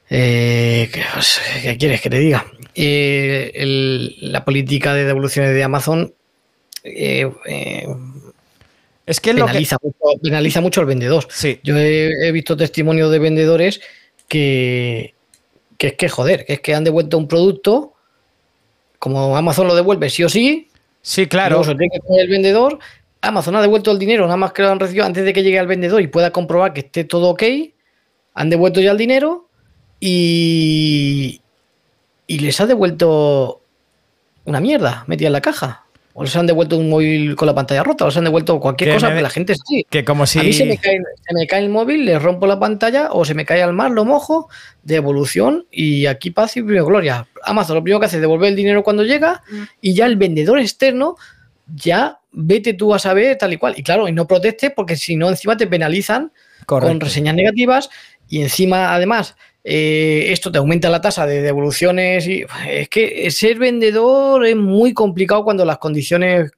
[0.10, 1.02] Eh, ¿qué,
[1.63, 2.45] qué quieres que te diga?
[2.76, 6.13] Eh, el- la política de devoluciones de Amazon
[6.84, 7.88] eh, eh,
[9.06, 9.54] Es que es lo que.
[9.54, 11.28] penaliza, mucho, penaliza mucho al vendedor.
[11.30, 13.82] Sí, Yo he, he visto testimonios de vendedores
[14.28, 15.13] que,
[15.78, 17.93] que es que, joder, que es que han devuelto un producto,
[19.00, 20.69] como Amazon lo devuelve sí o sí,
[21.02, 21.58] sí, claro.
[21.58, 21.72] claro.
[21.72, 22.80] se tiene que poner el vendedor,
[23.22, 25.60] Amazon ha devuelto el dinero, nada más que lo han recibido antes de que llegue
[25.60, 27.43] al vendedor y pueda comprobar que esté todo ok,
[28.34, 29.48] han devuelto ya el dinero
[30.00, 31.41] y,
[32.28, 33.62] y les ha devuelto
[34.46, 35.83] una mierda metida en la caja.
[36.15, 38.91] O les han devuelto un móvil con la pantalla rota, o les han devuelto cualquier
[38.91, 39.86] Que cosa, me- que la gente así.
[39.89, 40.39] Que como si.
[40.39, 43.26] A mí se me, cae, se me cae el móvil, le rompo la pantalla o
[43.26, 44.47] se me cae al mar, lo mojo,
[44.84, 47.28] devolución y aquí paz y gloria.
[47.43, 49.41] Amazon lo primero que hace es devolver el dinero cuando llega
[49.82, 51.15] y ya el vendedor externo
[51.76, 53.73] ya vete tú a saber tal y cual.
[53.78, 56.32] Y claro, y no protestes porque si no encima te penalizan
[56.67, 57.89] con reseñas negativas
[58.30, 63.58] y encima además eh, esto te aumenta la tasa de devoluciones y es que ser
[63.58, 66.52] vendedor es muy complicado cuando las condiciones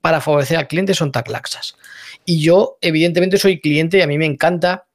[0.00, 1.76] para favorecer al cliente son tan laxas.
[2.24, 4.86] Y yo evidentemente soy cliente y a mí me encanta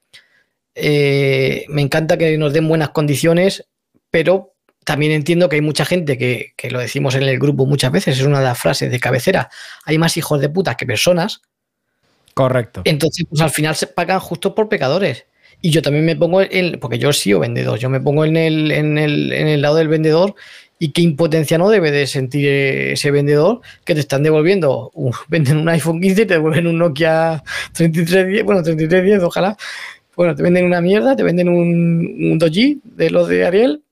[0.81, 3.67] eh, me encanta que nos den buenas condiciones,
[4.09, 4.53] pero
[4.85, 8.17] también entiendo que hay mucha gente que, que lo decimos en el grupo muchas veces,
[8.17, 9.49] es una de las frases de cabecera,
[9.83, 11.41] hay más hijos de puta que personas,
[12.33, 12.81] Correcto.
[12.85, 15.25] entonces, pues al final se pagan justo por pecadores.
[15.61, 18.37] Y yo también me pongo en, porque yo he sido vendedor, yo me pongo en
[18.37, 20.35] el, en el, en el lado del vendedor
[20.79, 24.91] y qué impotencia no debe de sentir ese vendedor que te están devolviendo,
[25.27, 27.43] venden un iPhone 15 y te devuelven un Nokia
[27.73, 29.57] 3310, bueno, 3310, ojalá.
[30.15, 33.83] Bueno, te venden una mierda, te venden un, un 2G de los de Ariel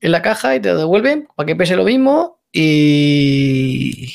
[0.00, 4.08] en la caja y te lo devuelven para que pese lo mismo y,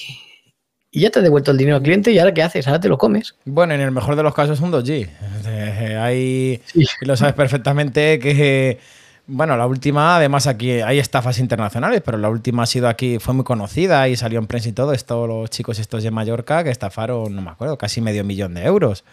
[0.95, 2.87] y ya te ha devuelto el dinero al cliente y ahora qué haces, ahora te
[2.87, 3.35] lo comes.
[3.43, 5.09] Bueno, en el mejor de los casos un 2G.
[5.47, 6.85] Eh, Sí.
[7.01, 8.79] y lo sabes perfectamente que,
[9.27, 13.33] bueno, la última, además aquí hay estafas internacionales, pero la última ha sido aquí, fue
[13.33, 16.69] muy conocida y salió en prensa y todo, esto, los chicos estos de Mallorca que
[16.69, 19.03] estafaron, no me acuerdo, casi medio millón de euros.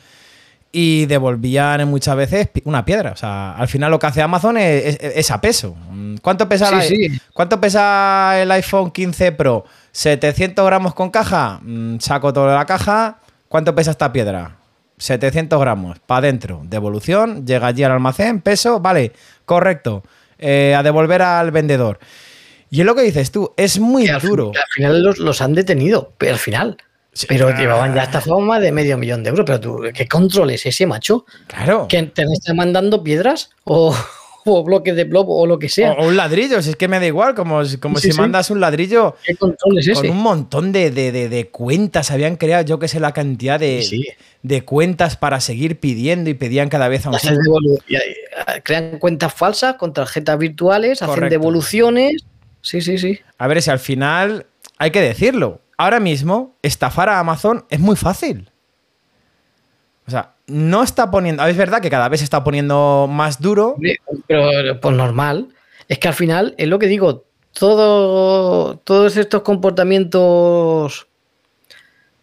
[0.72, 3.10] Y devolvían muchas veces una piedra.
[3.10, 5.76] O sea, al final lo que hace Amazon es, es- es a peso.
[6.22, 7.20] ¿Cuánto pesa, Sí, la- sí.
[7.32, 9.64] ¿Cuánto pesa el iPhone 15 Pro?
[9.94, 11.60] ¿700 gramos con caja?
[11.62, 13.18] Mm, Saco toda la caja.
[13.48, 14.56] ¿Cuánto pesa esta piedra?
[14.98, 15.98] 700 gramos.
[16.00, 16.60] Para adentro.
[16.64, 17.46] Devolución.
[17.46, 18.40] Llega allí al almacén.
[18.40, 18.80] Peso.
[18.80, 19.12] Vale.
[19.44, 20.02] Correcto.
[20.38, 21.98] Eh, a devolver al vendedor.
[22.70, 23.52] Y es lo que dices tú.
[23.56, 24.50] Es muy Que duro.
[24.52, 26.76] fin- al final los, los han detenido, pero al final.
[27.12, 27.26] Sí.
[27.28, 29.44] Pero llevaban ya esta forma de medio millón de euros.
[29.44, 31.26] Pero tú, ¿qué control es ese, macho?
[31.48, 31.88] Claro.
[31.88, 33.50] ¿Que te están mandando piedras?
[33.64, 33.92] O,
[34.44, 35.92] o bloques de blob o lo que sea.
[35.92, 36.60] O, o un ladrillo.
[36.62, 37.34] Si es que me da igual.
[37.34, 38.18] Como, si- como Sí, si sí.
[38.20, 39.16] mandas un ladrillo.
[39.24, 40.10] ¿Qué control es Con ese?
[40.10, 42.10] un montón de, de- de- de cuentas.
[42.10, 44.06] Habían creado, yo que sé, la cantidad de, Sí.
[44.42, 49.76] de cuentas para seguir pidiendo y pedían cada vez a un eh, crean cuentas falsas
[49.76, 52.24] con tarjetas virtuales, hacen devoluciones.
[52.62, 53.18] Sí, sí, sí.
[53.38, 54.46] A ver si al final
[54.78, 55.60] hay que decirlo.
[55.76, 58.50] Ahora mismo, estafar a Amazon es muy fácil.
[60.06, 61.44] O sea, no está poniendo.
[61.46, 63.76] Es verdad que cada vez se está poniendo más duro.
[64.26, 65.48] Pero pues normal.
[65.88, 71.06] Es que al final, es lo que digo, todo, todos estos comportamientos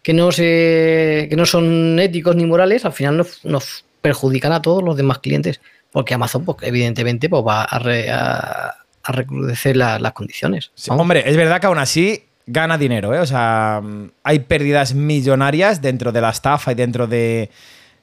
[0.02, 4.62] que no, se, que no son éticos ni morales, al final nos, nos perjudican a
[4.62, 5.60] todos los demás clientes.
[5.90, 10.70] Porque Amazon, pues, evidentemente, pues, va a, re- a- a recrudecer la- las condiciones.
[10.74, 10.90] Sí.
[10.92, 13.18] Hombre, es verdad que aún así gana dinero, ¿eh?
[13.20, 13.82] O sea,
[14.22, 17.50] hay pérdidas millonarias dentro de la estafa y dentro de.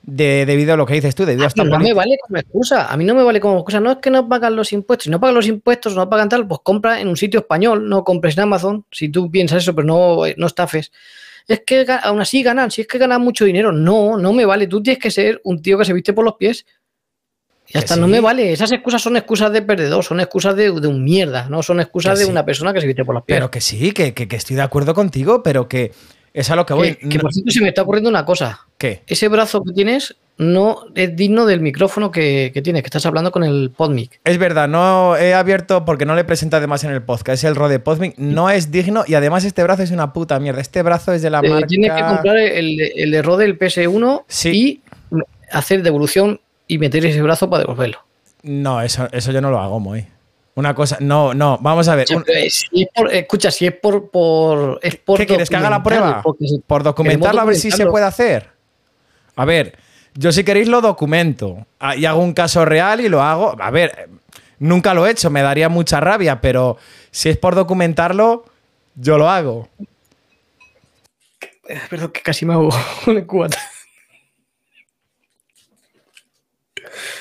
[0.07, 2.91] De debido a lo que dices tú, debido a esta no me vale como excusa.
[2.91, 3.79] A mí no me vale como excusa.
[3.79, 5.05] No es que no pagan los impuestos.
[5.05, 8.03] Si no pagan los impuestos, no pagan tal, pues compra en un sitio español, no
[8.03, 8.85] compres en Amazon.
[8.91, 10.91] Si tú piensas eso, pero no, no estafes.
[11.47, 13.71] Es que aún así ganan, si es que ganan mucho dinero.
[13.71, 14.67] No, no me vale.
[14.67, 16.65] Tú tienes que ser un tío que se viste por los pies.
[17.67, 17.99] Que está, sí.
[17.99, 18.51] no me vale.
[18.53, 22.13] Esas excusas son excusas de perdedor, son excusas de, de un mierda, no son excusas
[22.13, 22.31] Que de sí.
[22.31, 23.37] una persona que se viste por los pies.
[23.37, 25.91] Pero que sí, que, que- que estoy de acuerdo contigo, pero que
[26.35, 26.95] es a lo que voy.
[26.95, 28.59] que, por cierto se me está ocurriendo una cosa.
[28.77, 29.01] ¿Qué?
[29.07, 33.31] Ese brazo que tienes no es digno del micrófono que, que tienes, que estás hablando
[33.31, 34.19] con el PodMic.
[34.25, 37.35] Es verdad, no he abierto porque no le presenta además en el podcast.
[37.35, 40.59] Es el Rode Podmic, no es digno y además este brazo es una puta mierda.
[40.59, 41.67] Este brazo es de la Eh, marca.
[41.67, 44.49] Tienes que comprar el, el error del PS1 Sí.
[44.51, 44.81] y
[45.51, 47.99] hacer devolución y meter ese brazo para devolverlo.
[48.43, 50.05] No, eso, eso yo no lo hago, Moy.
[50.55, 52.05] Una cosa, no, no, vamos a ver.
[52.05, 55.25] O sea, un- pero, si es por- escucha, si es por, por, es por ¿Qué
[55.25, 55.49] quieres?
[55.49, 56.23] ¿Que haga la prueba?
[56.39, 58.49] si- Por documentarlo, a ver si se puede hacer.
[59.35, 59.77] A ver,
[60.13, 63.55] yo si queréis lo documento ah, y hago un caso real y lo hago.
[63.61, 64.07] A ver,
[64.59, 66.77] nunca lo he hecho, me daría mucha rabia, pero
[67.11, 68.45] si es por documentarlo,
[68.95, 69.67] yo lo hago.
[71.89, 72.69] Perdón, que casi me hago
[73.07, 73.57] el cubata.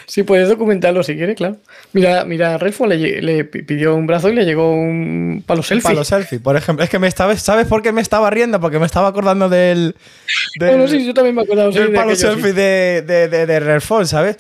[0.07, 1.57] Sí, puedes documentarlo si quieres, claro.
[1.93, 5.83] Mira, mira, Redfall le, le pi- pidió un brazo y le llegó un palo selfie.
[5.83, 6.85] Para los selfies, por ejemplo.
[6.85, 8.61] Es que me estaba, ¿sabes por qué me estaba riendo?
[8.61, 9.95] Porque me estaba acordando del.
[10.59, 12.23] del Bueno, sí, yo también me sí, del de palo aquello, sí.
[12.35, 14.37] selfie de, de, de, de Redfall, ¿sabes?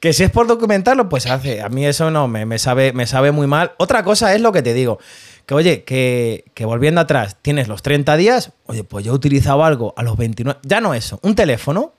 [0.00, 1.60] Que si es por documentarlo, pues hace.
[1.60, 3.72] A mí eso no, me, me sabe, me sabe muy mal.
[3.78, 4.98] Otra cosa es lo que te digo.
[5.46, 8.52] Que oye, que, que volviendo atrás, tienes los 30 días.
[8.66, 10.60] Oye, pues yo he utilizado algo a los 29.
[10.62, 11.94] Ya no eso, un teléfono.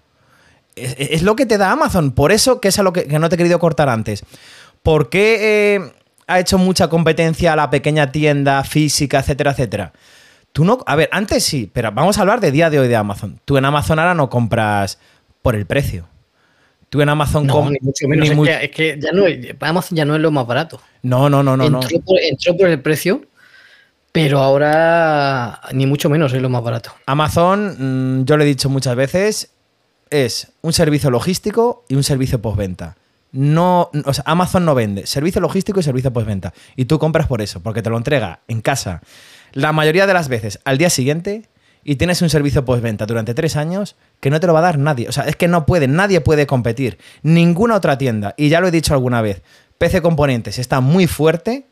[0.81, 2.11] Es, es lo que te da Amazon.
[2.11, 4.23] Por eso, que es a lo que, que no te he querido cortar antes.
[4.83, 5.91] ¿Por qué eh,
[6.27, 9.93] ha hecho mucha competencia a la pequeña tienda física, etcétera, etcétera?
[10.51, 10.79] Tú no.
[10.85, 13.39] A ver, antes sí, pero vamos a hablar de día de hoy de Amazon.
[13.45, 14.99] Tú en Amazon ahora no compras
[15.41, 16.07] por el precio.
[16.89, 18.29] Tú en Amazon No, ni mucho menos.
[18.29, 19.25] ni es, que, es que ya no
[19.59, 20.81] Amazon ya no es lo más barato.
[21.03, 21.69] No, no, no, no.
[21.69, 21.81] no.
[21.81, 23.21] entró, Por, entró por el precio,
[24.11, 26.91] pero ahora ni mucho menos es lo más barato.
[27.05, 29.51] Amazon, mm, yo lo he dicho muchas veces,
[30.09, 32.97] es un servicio logístico y un servicio postventa.
[33.31, 33.91] No,
[34.25, 36.53] Amazon no vende servicio logístico y servicio postventa.
[36.75, 39.01] Y tú compras por eso, porque te lo entrega en casa
[39.53, 41.43] la mayoría de las veces al día siguiente
[41.83, 44.77] y tienes un servicio postventa durante tres años que no te lo va a dar
[44.77, 45.07] nadie.
[45.07, 46.97] O sea, es que no puede, nadie puede competir.
[47.23, 48.33] Ninguna otra tienda.
[48.37, 49.41] Y ya lo he dicho alguna vez,
[49.77, 51.67] PC Componentes está muy fuerte,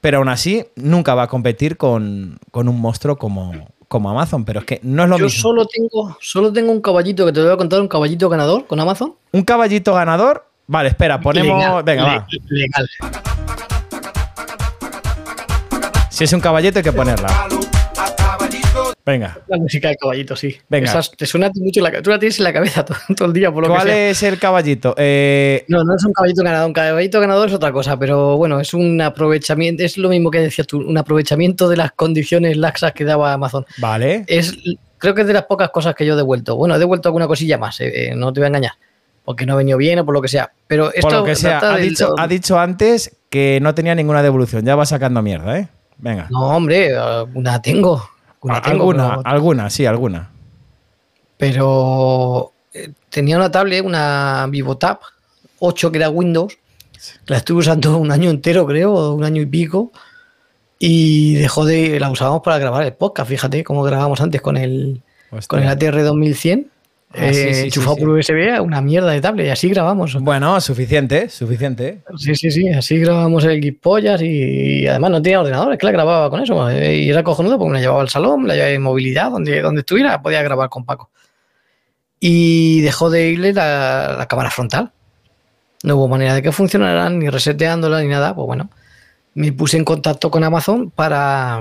[0.00, 4.44] pero aún así nunca va a competir con, con un monstruo como, como Amazon.
[4.46, 5.42] Pero es que no es lo Yo mismo.
[5.42, 8.80] solo tengo, solo tengo un caballito que te voy a contar, un caballito ganador con
[8.80, 9.14] Amazon.
[9.32, 10.46] Un caballito ganador.
[10.66, 11.58] Vale, espera, ponemos.
[11.58, 12.26] Legal, venga, va.
[12.48, 12.88] Legal.
[16.08, 17.28] Si es un caballito, hay que ponerla.
[19.04, 19.36] Venga.
[19.48, 20.56] La música del caballito, sí.
[20.68, 20.88] Venga.
[20.88, 22.02] Esas- te suena mucho la cabeza.
[22.04, 24.10] Tú la tienes en la cabeza todo, todo el día, por lo que ¿Cuál sea.
[24.10, 24.94] es el caballito?
[24.96, 26.66] Eh, No, no es un caballito ganador.
[26.68, 30.38] Un caballito ganador es otra cosa, pero bueno, es un aprovechamiento, es lo mismo que
[30.38, 33.66] decías tú, un aprovechamiento de las condiciones laxas que daba Amazon.
[33.78, 34.24] vale.
[34.28, 34.54] Es,
[34.98, 36.54] creo que es de las pocas cosas que yo he devuelto.
[36.54, 38.72] Bueno, he devuelto alguna cosilla más, eh, eh, no te voy a engañar,
[39.24, 40.52] porque no ha venido bien o por lo que sea.
[40.68, 43.96] Pero esto Por lo que sea, ha del- dicho, ha dicho antes que no tenía
[43.96, 44.64] ninguna devolución.
[44.64, 45.68] Ya va sacando mierda, ¿eh?
[45.98, 46.28] Venga.
[46.30, 48.08] No, hombre, alguna tengo.
[48.42, 50.30] Alguna, tengo, alguna, pero- alguna, sí, alguna.
[51.36, 54.98] pero eh, tenía una tablet, una VivoTab
[55.60, 56.58] 8 que era Windows.
[57.26, 59.90] La estuve usando un año entero, creo, un año y pico.
[60.78, 61.98] Y dejó de.
[62.00, 65.46] La usábamos para grabar el podcast, fíjate cómo grabábamos antes con el, Hostia.
[65.48, 66.68] con el ATR 2100.
[67.14, 68.00] Ah, sí, sí, eh, sí, enchufado sí.
[68.00, 70.14] por USB, una mierda de tablet, y así grabamos.
[70.20, 72.00] Bueno, suficiente, suficiente.
[72.16, 75.86] Sí, sí, sí, así grabábamos el Gipollas y, y además no tenía ordenador, es que
[75.86, 76.70] la grababa con eso.
[76.70, 79.30] eh, Y era cojonudo porque me la llevaba al salón, me la llevaba en movilidad,
[79.30, 81.10] donde, donde estuviera, podía grabar con Paco.
[82.20, 84.92] Y dejó de irle la, la cámara frontal.
[85.82, 88.34] No hubo manera de que funcionara, ni reseteándola, ni nada.
[88.34, 88.70] Pues bueno,
[89.34, 91.60] me puse en contacto con Amazon para,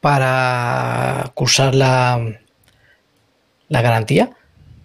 [0.00, 2.18] para cursar la,
[3.72, 4.30] la garantía.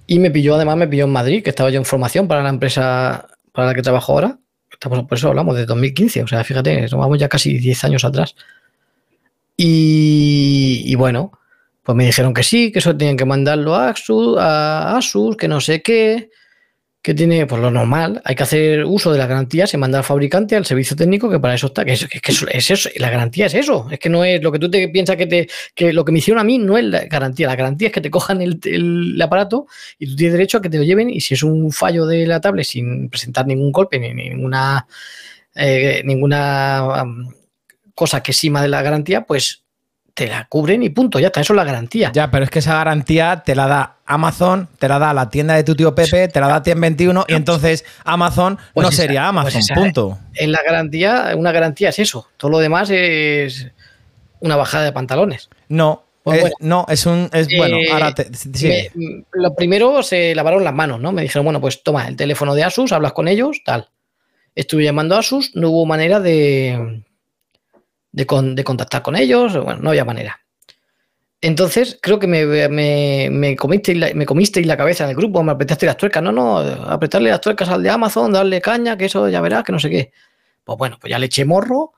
[0.08, 2.50] Y me pilló, además, me pilló en Madrid, que estaba yo en formación para la
[2.50, 4.40] empresa para la que trabajo ahora.
[4.72, 8.36] Estamos, por eso hablamos de 2015, o sea, fíjate, vamos ya casi 10 años atrás.
[9.58, 11.32] Y, y bueno,
[11.84, 15.48] pues me dijeron que sí, que eso tenían que mandarlo a Asus, a Asus, que
[15.48, 16.30] no sé qué,
[17.08, 20.04] que tiene, pues lo normal, hay que hacer uso de la garantía, se manda al
[20.04, 23.10] fabricante, al servicio técnico, que para eso está, que es, que eso- es eso, la
[23.10, 25.94] garantía es eso, es que no es lo que tú te piensas que te, que
[25.94, 28.12] lo que me hicieron a mí no es la garantía, la garantía es que te
[28.12, 29.68] cojan el, el aparato
[29.98, 32.28] y tú tienes derecho a que te lo lleven y si es un fallo de
[32.28, 34.86] la tablet sin presentar ningún golpe ni ninguna
[35.56, 37.06] eh, ninguna
[37.96, 39.64] cosa que exima de la garantía, pues
[40.18, 42.12] te la cubren y punto, ya está, eso es la garantía.
[42.12, 45.54] Ya, pero es que esa garantía te la da Amazon, te la da la tienda
[45.54, 49.22] de tu tío Pepe, te la da 21 y entonces Amazon Pues no esa- sería
[49.22, 50.18] pues Amazon, esa- punto.
[50.34, 53.68] En la garantía, una garantía es eso, todo lo demás es
[54.40, 55.50] una bajada de pantalones.
[55.70, 57.30] No, Pues es- no, es un.
[57.32, 58.28] Es, bueno, Eh, ahora te.
[58.34, 58.68] sí.
[58.68, 61.12] Me- mm, lo primero se lavaron las manos, ¿no?
[61.12, 63.88] Me dijeron, bueno, pues toma el teléfono de Asus, hablas con ellos, tal.
[64.56, 67.04] Estuve llamando a Asus, no hubo manera de,
[68.18, 70.40] de, con- de contactar con ellos, bueno, no había manera.
[71.40, 75.86] Entonces, creo que me, me, me me comisteis la cabeza en el grupo, me apretaste
[75.86, 76.24] las tuercas.
[76.24, 79.72] No, no, apretarle las tuercas al de Amazon, darle caña, que eso ya verás, que
[79.72, 80.12] no sé qué.
[80.64, 81.94] Pues bueno, pues ya le eché morro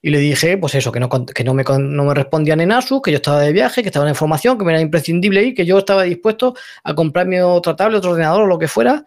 [0.00, 3.02] y le dije, pues eso, que no, que no, me, no me respondían en Asus,
[3.02, 5.66] que yo estaba de viaje, que estaba en información, que me era imprescindible ir, que
[5.66, 9.04] yo estaba dispuesto a comprarme otra tablet, otro ordenador o lo que fuera,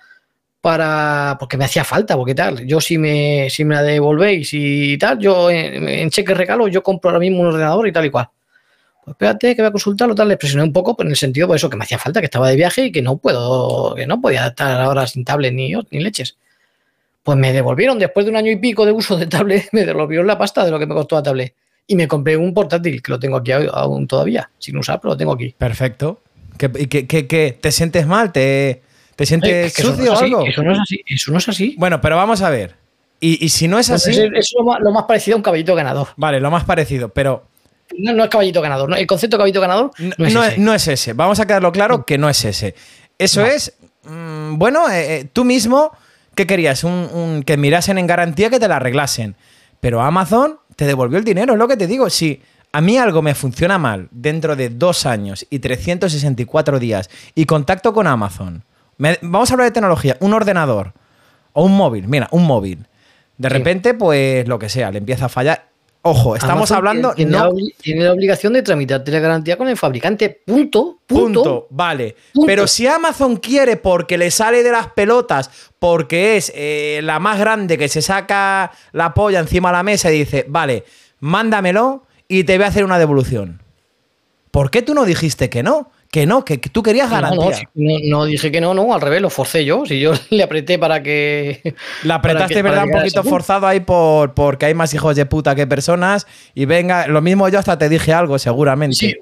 [0.68, 4.98] para porque me hacía falta, porque tal, yo si me, si me la devolvéis y
[4.98, 8.28] tal, yo en, cheque regalo, yo compro ahora mismo un ordenador y tal y cual.
[9.06, 11.48] Pues espérate, que voy a consultarlo, tal, le presioné un poco, pero en el sentido,
[11.48, 14.06] por eso, que me hacía falta, que estaba de viaje y que no puedo, que
[14.06, 16.36] no podía estar ahora sin tablet ni, ni leches.
[17.24, 20.28] Pues me devolvieron, después de un año y pico de uso de tablet, me devolvieron
[20.28, 21.54] la pasta de lo que me costó la tablet.
[21.88, 25.18] Y me compré un portátil, que lo tengo aquí aún todavía, sin usar, pero lo
[25.18, 25.56] tengo aquí.
[25.58, 26.20] Perfecto.
[26.58, 27.58] ¿Qué, y qué- qué- qué?
[27.62, 28.34] ¿Te sientes mal?
[28.34, 28.82] ¿Te,
[29.18, 30.46] ¿Te sientes es que eso no sucio o algo?
[30.48, 31.02] Eso no es así.
[31.06, 31.76] Eso no es así.
[31.78, 32.76] Bueno, pero vamos a ver.
[33.20, 35.44] Y, y si no es así, Entonces, es lo más, lo más parecido a un
[35.44, 36.08] caballito ganador.
[36.16, 37.44] vale, lo más parecido, pero
[37.98, 38.98] No, no es caballito ganador.
[38.98, 40.54] El concepto de caballito ganador no, no es no ese.
[40.54, 41.14] es, no es ese.
[41.14, 42.76] Vamos a quedarlo claro que no es ese.
[43.18, 45.92] Eso es, mm, bueno, eh, eh, tú mismo,
[46.36, 46.84] ¿qué querías?
[46.84, 49.36] Un, un- que mirasen en garantía que te la arreglasen.
[49.80, 52.10] Pero Amazon te devolvió el dinero, es lo que te digo.
[52.12, 52.40] Si
[52.72, 57.94] a mí algo me funciona mal dentro de dos años y 364 días y contacto
[57.94, 58.64] con Amazon,
[58.98, 60.94] me- vamos a hablar de tecnología, un ordenador
[61.54, 62.86] o un móvil, mira, un móvil.
[63.38, 65.68] De repente, pues lo que sea, le empieza a fallar.
[66.04, 67.14] Ojo, estamos Amazon hablando...
[67.14, 70.42] Tiene, no- la, obli- tiene la obligación de tramitarte la garantía con el fabricante.
[70.46, 71.00] Punto.
[71.06, 71.44] Punto.
[71.44, 71.68] Punto.
[71.70, 72.16] Vale.
[72.34, 72.48] Punto.
[72.48, 77.38] Pero si Amazon quiere porque le sale de las pelotas, porque es eh, la más
[77.40, 80.86] grande que se saca la polla encima de la mesa y dice, vale,
[81.20, 83.62] mándamelo y te voy a hacer una devolución.
[84.52, 85.92] ¿Por qué tú no dijiste que no?
[86.10, 89.02] Que no, que, que tú querías No, no, no, no dije que no, no, al
[89.02, 89.86] revés, lo forcé yo.
[89.86, 91.76] Si yo le apreté para que.
[92.04, 92.86] La apretaste, que- ¿verdad?
[92.86, 96.26] Un poquito forzado ahí por, porque hay más hijos de puta que personas.
[96.56, 98.96] Y venga, lo mismo yo hasta te dije algo, seguramente.
[98.96, 99.16] Sí.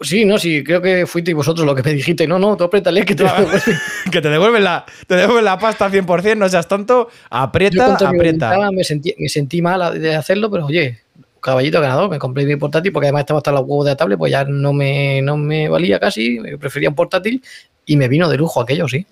[0.00, 2.26] Sí, no, sí, creo que fuiste vosotros lo que me dijiste.
[2.26, 3.62] No, no, tú apriétale que te Ah, devuelve.
[4.10, 7.08] que te devuelven la, te devuelven la pasta 100%, no seas tonto.
[7.08, 8.70] Yo Aprieta, aprieta.
[8.72, 10.98] me sentí, me sentí mal de hacerlo, pero oye,
[11.42, 14.18] caballito ganador, me compré mi portátil porque además estaba hasta los huevos de la tablet,
[14.18, 17.42] pues ya no me, no me valía casi, prefería un portátil
[17.84, 19.04] y me vino de lujo aquello, sí.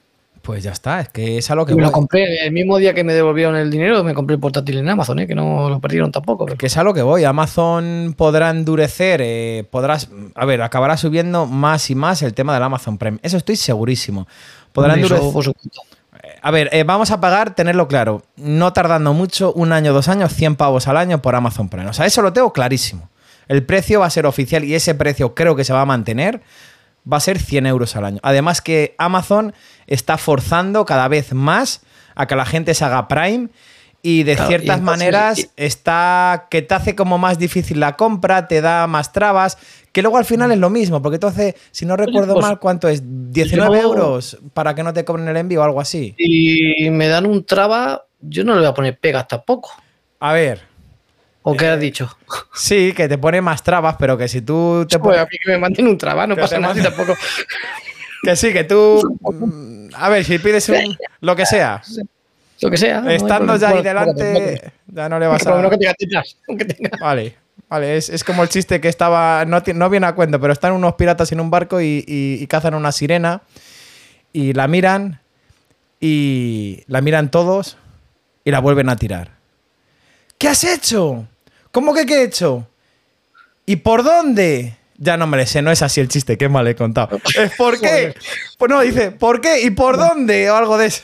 [0.43, 2.79] Pues ya está, es que es a lo que Y me lo compré el mismo
[2.79, 5.27] día que me devolvieron el dinero, me compré el portátil en Amazon, ¿eh?
[5.27, 6.47] que no lo perdieron tampoco.
[6.47, 7.25] pero- Que es a lo que voy.
[7.25, 12.63] Amazon podrá endurecer, eh, podrás, a ver, acabará subiendo más y más el tema del
[12.63, 13.19] Amazon Prime.
[13.23, 14.27] Eso estoy segurísimo.
[14.73, 15.33] Podrá Eso, endurecer.
[15.33, 15.83] por supuesto.
[16.43, 20.33] A ver, eh, vamos a pagar, tenerlo claro, no tardando mucho, un año, dos años,
[20.33, 21.89] 100 pavos al año por Amazon Prime.
[21.89, 23.11] O sea, eso lo tengo clarísimo.
[23.49, 26.41] El precio va a ser oficial y ese precio creo que se va a mantener.
[27.11, 28.21] Va a ser 100 euros al año.
[28.23, 29.55] Además que Amazon
[29.87, 31.81] está forzando cada vez más
[32.15, 33.49] a que la gente se haga Prime
[34.03, 38.49] y de Claro, ciertas maneras y- está que te hace como más difícil la compra,
[38.49, 39.59] te da más trabas,
[39.93, 42.89] que luego al final es lo mismo, porque entonces, si no recuerdo pues, mal, ¿cuánto
[42.89, 43.03] es?
[43.05, 46.15] ¿19 yo- euros para que no te cobren el envío o algo así?
[46.17, 49.71] Y me dan un traba, yo no le voy a poner pegas tampoco.
[50.21, 50.71] A ver,
[51.43, 52.19] ¿O qué has Eh, dicho?
[52.55, 55.51] sí, que te pone más trabas, pero que si tú te Pues a mí que
[55.53, 57.17] me manden un traba, no pasa nada manden- tampoco.
[58.23, 59.19] Que sí, que tú...
[59.23, 60.97] mm, A ver, si pides un...
[61.21, 61.83] lo que sea,
[62.61, 63.03] Lo que sea.
[63.13, 65.55] estando ya ahí delante, ya no le Por vas a...
[65.57, 66.91] menos que tenga tetas, aunque tenga.
[67.01, 67.37] Vale,
[67.69, 70.73] vale, es, es como el chiste que estaba, no, no viene a cuento, pero están
[70.73, 73.43] unos piratas en un barco y, y- y cazan una sirena
[74.33, 75.21] y la miran
[76.01, 77.77] y la miran todos
[78.45, 79.33] y la vuelven a tirar.
[80.39, 81.27] ¿Qué has hecho?
[81.73, 82.67] ¿Cómo que qué he hecho?
[83.67, 84.77] ¿Y por dónde?
[84.97, 87.19] Ya no me sé, no es así el chiste, qué mal he contado.
[87.37, 88.15] ¿Es por qué?
[88.59, 89.63] Pues no, dice, ¿por qué?
[89.63, 90.51] ¿Y por dónde?
[90.51, 91.03] O algo de eso.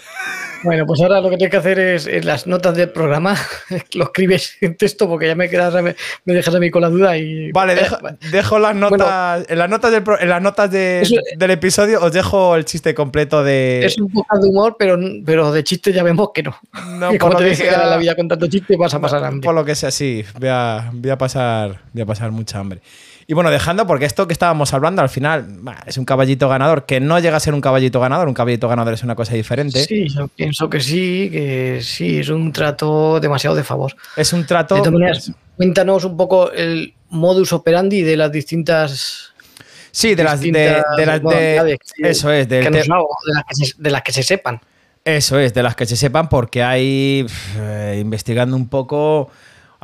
[0.64, 3.36] Bueno, pues ahora lo que tienes que hacer es en las notas del programa,
[3.94, 5.94] lo escribes en texto porque ya me quedas, me,
[6.24, 7.52] me dejas a mí con la duda y.
[7.52, 7.98] Vale, Eh, dejo,
[8.32, 9.44] dejo las notas.
[9.48, 12.94] en las notas, del, en las notas de- Eso- del episodio os dejo el chiste
[12.94, 13.84] completo de.
[13.84, 16.56] Es un poco de humor, pero, pero de chiste ya vemos que no.
[16.98, 19.22] No, por como lo te que sea- la vida con tanto chiste, vas a pasar
[19.24, 19.44] hambre.
[19.44, 22.80] Por lo que sea, sí, voy a, voy a pasar, voy a pasar mucha hambre.
[23.28, 25.46] Y bueno, dejando, porque esto que estábamos hablando al final
[25.84, 28.94] es un caballito ganador, que no llega a ser un caballito ganador, un caballito ganador
[28.94, 29.82] es una cosa diferente.
[29.84, 33.96] Sí, yo pienso que sí, que sí, es un trato demasiado de favor.
[34.16, 34.76] Es un trato.
[34.76, 39.32] De todas maneras, cuéntanos un poco el modus operandi de las distintas.
[39.90, 43.54] sí, de las de, de las de- Eso es, del que nos de, las que
[43.66, 44.60] se, de las que se sepan.
[45.04, 47.26] Eso es, de las que se sepan, porque hay,
[47.58, 49.30] eh, investigando un poco,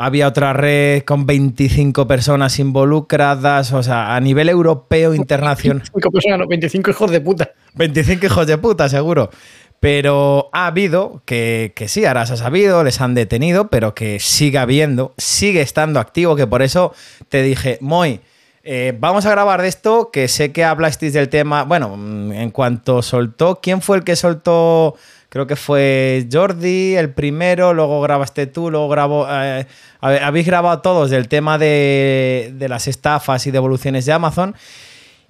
[0.05, 5.79] había otra red con 25 personas involucradas, o sea, a nivel europeo, internacional.
[5.79, 7.51] 25 personas, no, 25 hijos de puta.
[7.75, 9.31] 25 hijos de puta, seguro.
[9.79, 14.19] Pero ha habido que, que sí, ahora se ha sabido, les han detenido, pero que
[14.19, 16.93] sigue habiendo, sigue estando activo, que por eso
[17.29, 18.21] te dije, Moy,
[18.65, 21.63] eh, vamos a grabar de esto, que sé que hablasteis del tema.
[21.63, 24.97] Bueno, mm, en cuanto soltó, ¿quién fue el que soltó?
[25.33, 29.27] Creo que fue Jordi el primero, luego grabaste tú, luego grabó.
[29.31, 29.67] eh,
[30.03, 34.55] habéis grabado todos del tema de, de las estafas y devoluciones de Amazon.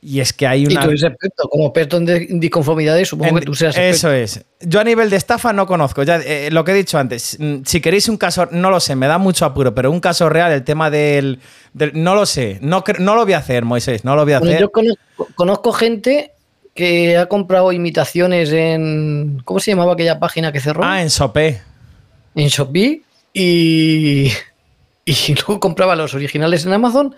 [0.04, 0.80] Y es que hay Y una.
[0.82, 3.94] tú eres experto, como experto en de- disconformidades, supongo En- que tú seas experto.
[3.96, 4.44] Eso es.
[4.60, 6.02] Yo a nivel de estafa no conozco.
[6.02, 7.36] Ya eh, lo que he dicho antes.
[7.38, 10.28] mm, Si queréis un caso, no lo sé, me da mucho apuro, pero un caso
[10.28, 11.38] real, el tema del.
[11.74, 12.58] del- no lo sé.
[12.60, 14.04] No, no lo voy a hacer, Moisés.
[14.04, 14.62] No lo voy a Bueno, hacer.
[14.62, 16.32] yo conozco, conozco gente
[16.74, 19.40] que ha comprado imitaciones en.
[19.44, 20.82] ¿Cómo se llamaba aquella página que cerró?
[20.84, 21.60] Ah, en Sopé.
[22.34, 23.02] en Shopee
[23.34, 24.30] y,
[25.04, 27.14] y luego compraba los originales en Amazon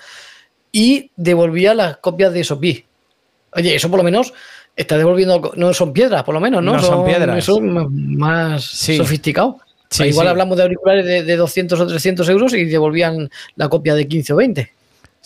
[0.72, 2.84] y devolvía las copias de Shopee.
[3.52, 4.34] Oye, eso por lo menos
[4.76, 6.72] está devolviendo, no son piedras, por lo menos, ¿no?
[6.72, 7.38] No son piedras.
[7.38, 8.96] Eso más, más Sí.
[8.96, 9.61] sofisticado.
[9.88, 10.30] Sí, Igual sí.
[10.30, 14.32] hablamos de auriculares de, de 200 o 300 euros y devolvían la copia de 15
[14.32, 14.72] o 20.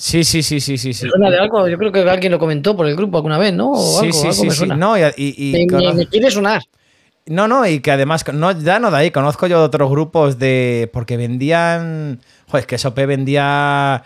[0.01, 0.95] Sí, sí, sí, sí, sí.
[0.95, 1.05] sí.
[1.07, 1.67] ¿Me suena de algo?
[1.69, 3.73] Yo creo que alguien lo comentó por el grupo alguna vez, ¿no?
[3.73, 4.57] O Sí, algo, sí, algo sí, me sí.
[4.59, 4.77] suena.
[4.77, 6.63] No, y, y- y Me- me- cono- me quiere sonar.
[7.27, 10.89] no, no, y que además, no, ya no de ahí, conozco yo otros grupos de.
[10.93, 12.21] Porque vendían.
[12.47, 14.05] Joder, es que SOP vendía.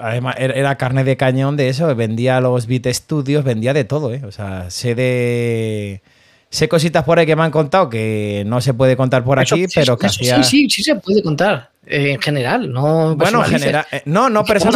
[0.00, 4.22] Además, era carne de cañón de eso, vendía los Beat Studios, vendía de todo, ¿eh?
[4.24, 6.02] O sea, sé de.
[6.50, 9.56] Sé cositas por ahí que me han contado que no se puede contar por Eso-
[9.56, 10.42] aquí, sí, pero que hacía.
[10.44, 11.70] Sí, sí, sí se puede contar.
[11.86, 13.86] Eh, en general, no Bueno, general.
[13.92, 14.66] eh, No, no para- si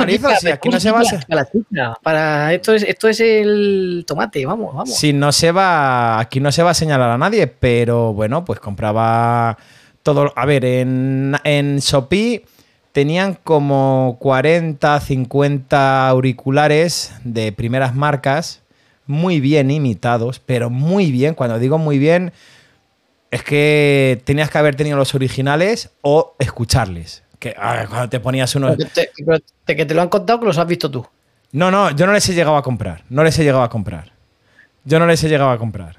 [0.50, 1.20] aquí no se basa.
[1.28, 4.94] la para esto es esto es el tomate, vamos, vamos.
[4.96, 8.60] Si no se va, aquí no se va a señalar a nadie, pero bueno, pues
[8.60, 9.58] compraba
[10.02, 10.32] todo.
[10.36, 12.44] A ver, en, en Shopee
[12.92, 18.62] tenían como 40, 50 auriculares de primeras marcas,
[19.06, 21.34] muy bien imitados, pero muy bien.
[21.34, 22.32] Cuando digo muy bien,
[23.30, 27.22] es que tenías que haber tenido los originales o escucharles.
[27.38, 28.74] Que ah, cuando te ponías uno.
[28.76, 31.06] Pero te, pero te- que te lo han contado que los has visto tú.
[31.52, 33.04] No, no, yo no les he llegado a comprar.
[33.08, 34.12] No les he llegado a comprar.
[34.84, 35.96] Yo no les he llegado a comprar.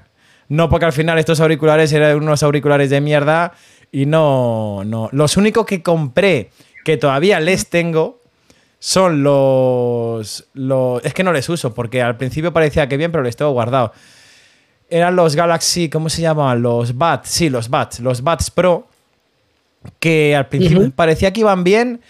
[0.48, 3.52] No, porque al final estos auriculares eran unos auriculares de mierda
[3.90, 5.08] y no, no.
[5.12, 6.50] Los únicos que compré
[6.84, 8.20] que todavía les tengo
[8.78, 11.04] son los, los.
[11.04, 13.92] Es que no les uso, porque al principio parecía que bien, pero les tengo guardado.
[14.92, 16.60] Eran los Galaxy, ¿cómo se llamaban?
[16.62, 18.86] Los Bats, sí, los Bats, los Bats Pro,
[19.98, 22.00] que al principio parecía que iban bien,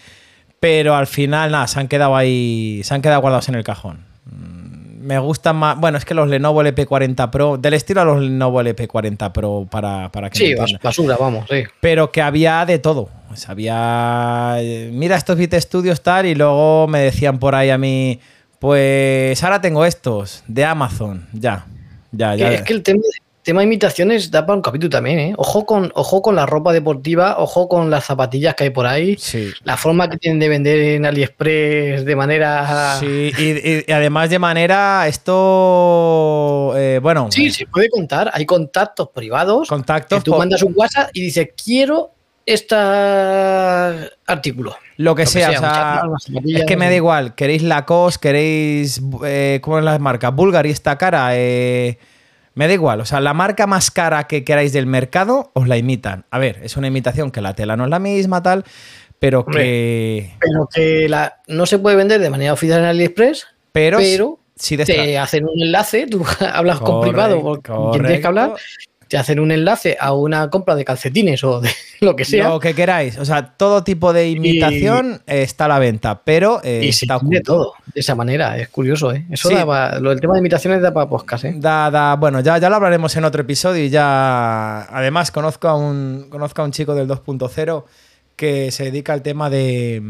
[0.59, 4.05] pero al final, nada, se han quedado ahí, se han quedado guardados en el cajón.
[4.25, 8.21] Mm, Me gustan más, bueno, es que los Lenovo LP40 Pro, del estilo a los
[8.21, 11.63] Lenovo LP40 Pro para, para que Sí, basura, vamos, sí.
[11.81, 13.09] Pero que había de todo.
[13.31, 14.55] O sea, había.
[14.59, 18.19] eh, Mira estos Beat Studios tal, y luego me decían por ahí a mí,
[18.59, 21.27] pues ahora tengo estos de Amazon.
[21.33, 21.65] Ya,
[22.13, 22.53] ya, ya.
[22.53, 23.01] Es que el tema,
[23.43, 25.33] tema de imitaciones da para un capítulo también, ¿eh?
[25.37, 29.17] Ojo con, ojo con la ropa deportiva, ojo con las zapatillas que hay por ahí,
[29.19, 29.51] Sí.
[29.65, 32.95] la forma que tienen de vender en AliExpress de manera...
[33.01, 36.73] Sí, y, además de manera, esto.
[36.77, 38.31] eh, bueno, Sí, se puede contar.
[38.33, 40.19] Hay contactos privados contactos.
[40.19, 42.11] que tú por- mandas un WhatsApp y dices, quiero
[42.45, 42.75] este
[44.27, 44.75] artículo.
[44.97, 46.03] Lo que Lo que sea, o sea,
[46.45, 50.29] es que me da igual, queréis Lacoste, queréis, eh, ¿cómo es la marca?
[50.29, 51.97] Bulgari está cara, eh,
[52.53, 55.77] me da igual, o sea, la marca más cara que queráis del mercado, os la
[55.77, 56.25] imitan.
[56.29, 58.63] A ver, es una imitación que la tela no es la misma, tal,
[59.19, 60.33] pero Hombre, que...
[60.39, 65.17] Pero que la, no se puede vender de manera oficial en AliExpress, Pero, de te
[65.17, 66.23] hacen un enlace, tú
[66.53, 68.53] hablas con privado, con quien tienes que hablar.
[69.13, 71.69] Te hacen un enlace a una compra de calcetines o de
[72.01, 72.49] lo que sea.
[72.49, 76.59] Lo que queráis, o sea, todo tipo de imitación eh, está a la venta, pero
[76.63, 77.41] eh, y se está oculto.
[77.43, 79.23] todo de esa manera, es curioso, ¿eh?
[79.29, 79.53] Eso Sí.
[79.53, 81.53] da lo del tema de imitaciones da para podcast, ¿eh?
[81.57, 84.81] Da, da- bueno, ya, ya lo hablaremos en otro episodio y ya.
[84.85, 87.83] Además, conozco a un, conozco a un chico del 2.0
[88.35, 90.01] que se dedica al tema de.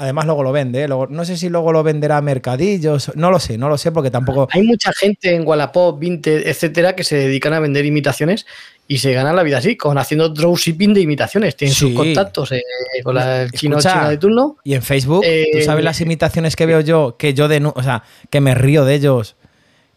[0.00, 0.82] Además, luego lo vende.
[0.82, 0.88] ¿eh?
[0.88, 3.12] Luego- no sé si luego lo venderá a mercadillos.
[3.16, 4.48] No lo sé, no lo sé porque tampoco.
[4.50, 8.46] Hay mucha gente en Wallapop, Vinted, etcétera, que se dedican a vender imitaciones
[8.88, 11.54] y se ganan la vida así, con haciendo dropshipping de imitaciones.
[11.54, 11.80] Tienen Sí.
[11.88, 12.62] sus contactos eh,
[13.04, 14.56] con la el chino Escucha, china de turno.
[14.64, 17.62] Y en Facebook, tú Eh, sabes las imitaciones que veo yo, que yo de.
[17.74, 19.36] O sea, que me río de ellos.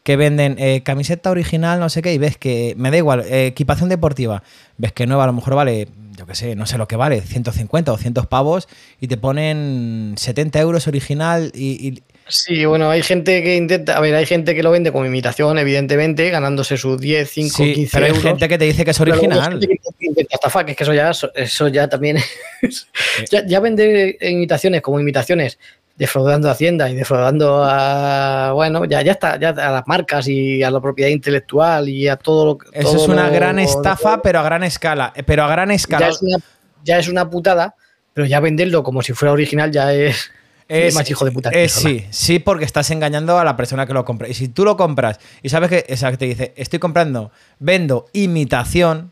[0.04, 2.74] Que venden eh, camiseta original, no sé qué, y ves que.
[2.78, 4.44] Me da igual, eh, equipación deportiva.
[4.78, 5.88] Ves que nueva a lo mejor vale,
[6.18, 8.68] yo qué sé, no sé lo que vale, 150 o 200 pavos,
[9.00, 14.00] y te ponen 70 euros original y- y Sí, bueno, hay gente que intenta, a
[14.00, 17.92] ver, hay gente que lo vende como imitación, evidentemente, ganándose sus 10, 5, Sí, 15
[17.92, 18.24] pero hay euros.
[18.24, 19.60] gente que te dice que es original.
[19.60, 22.18] que intenta estafar, que es que eso ya, eso ya también
[22.62, 22.88] es-
[23.30, 25.60] ya, ya vender imitaciones como imitaciones,
[25.96, 30.64] defraudando a Hacienda y defraudando a, bueno, ya, ya está, ya a las marcas y
[30.64, 32.68] a la propiedad intelectual y a todo lo que...
[32.74, 35.14] Eso todo es una lo- gran estafa, pero a gran escala.
[35.16, 36.08] Eh, Pero a gran escala.
[36.08, 36.38] ya es, una,
[36.84, 37.76] ya es una putada,
[38.14, 40.32] pero ya venderlo como si fuera original ya es...
[40.68, 41.90] Es, más hijo de puta es- sola.
[41.90, 44.28] sí, sí, porque estás engañando a la persona que lo compra.
[44.30, 48.06] Y si tú lo compras y sabes que esa que te dice, estoy comprando, vendo
[48.14, 49.12] imitación,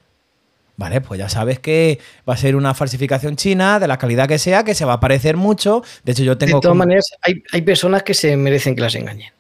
[0.78, 4.40] vale, pues ya sabes que va a ser una falsificación china de la calidad que
[4.40, 5.84] sea, que se va a parecer mucho.
[6.04, 6.60] De hecho, yo De tengo.
[6.60, 9.32] todas como- maneras, hay, hay personas que se merecen que las engañen.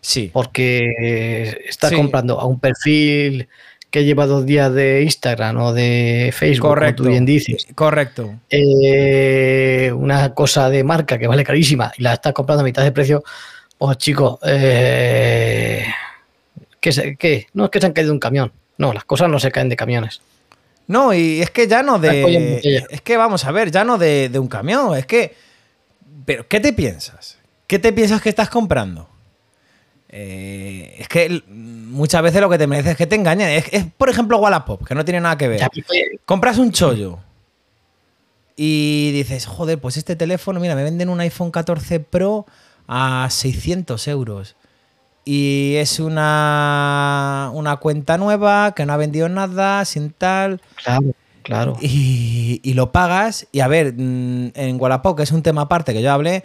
[0.00, 0.30] Sí.
[0.32, 1.96] porque estás Sí.
[1.96, 3.48] comprando a un perfil
[3.90, 7.02] que lleva dos días de Instagram o de Facebook, Correcto.
[7.02, 8.34] como tú bien dices, Correcto.
[8.50, 12.92] eh, una cosa de marca que vale carísima y la estás comprando a mitad de
[12.92, 13.24] precio,
[13.78, 15.84] pues chicos, eh,
[16.80, 17.46] ¿qué, qué?
[17.54, 19.68] No es que se han caído de un camión, no, las cosas no se caen
[19.68, 20.20] de camiones.
[20.86, 22.60] No, y es que ya no de.
[22.90, 24.96] Es que vamos a ver, ya no de, de un camión.
[24.96, 25.34] Es que.
[26.24, 27.38] Pero, ¿qué te piensas?
[27.66, 29.08] ¿Qué te piensas que estás comprando?
[30.08, 33.48] Eh, es que muchas veces lo que te mereces es que te engañen.
[33.48, 35.60] Es, es, por ejemplo, Wallapop, que no tiene nada que ver.
[35.60, 35.86] Ya, pues,
[36.24, 37.18] Compras un chollo
[38.56, 42.46] y dices, joder, pues este teléfono, mira, me venden un iPhone 14 Pro
[42.88, 44.56] a 600 euros.
[45.28, 50.60] Y es una, una cuenta nueva que no ha vendido nada, sin tal.
[50.84, 51.06] Claro,
[51.42, 51.76] claro.
[51.80, 53.48] Y, y lo pagas.
[53.50, 56.44] Y a ver, mm, en Wallapop, que es un tema aparte que yo hablé,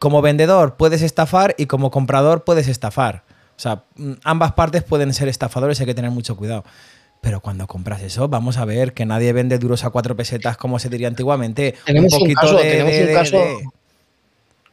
[0.00, 3.22] como vendedor puedes estafar y como comprador puedes estafar.
[3.56, 6.64] O sea, mm, ambas partes pueden ser estafadores, hay que tener mucho cuidado.
[7.20, 10.78] Pero cuando compras eso, vamos a ver que nadie vende duros a cuatro pesetas, como
[10.80, 11.74] se diría antiguamente.
[11.84, 13.64] Tenemos un poquito caso, de- tenemos de- un de- caso- de-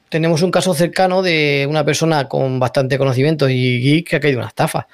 [0.09, 4.39] Tenemos un caso cercano de una persona con bastante conocimiento y geek que ha caído
[4.39, 4.87] una estafa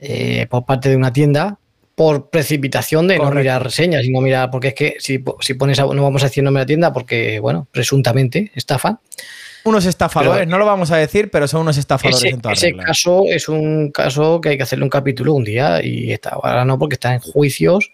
[0.00, 1.58] eh, por parte de una tienda
[1.94, 3.34] por precipitación de Correcto.
[3.34, 6.22] no mirar reseñas y no mirar, porque es que si, si pones, a- no vamos
[6.22, 8.98] a decir nombre de la tienda porque, bueno, presuntamente estafan.
[9.64, 12.52] Unos estafadores, Pero- no lo vamos a decir, pero son unos estafadores Ese, en toda
[12.52, 12.84] ese regla.
[12.84, 16.64] caso es un caso que hay que hacerle un capítulo un día y está, ahora
[16.66, 17.90] no porque está en juicios.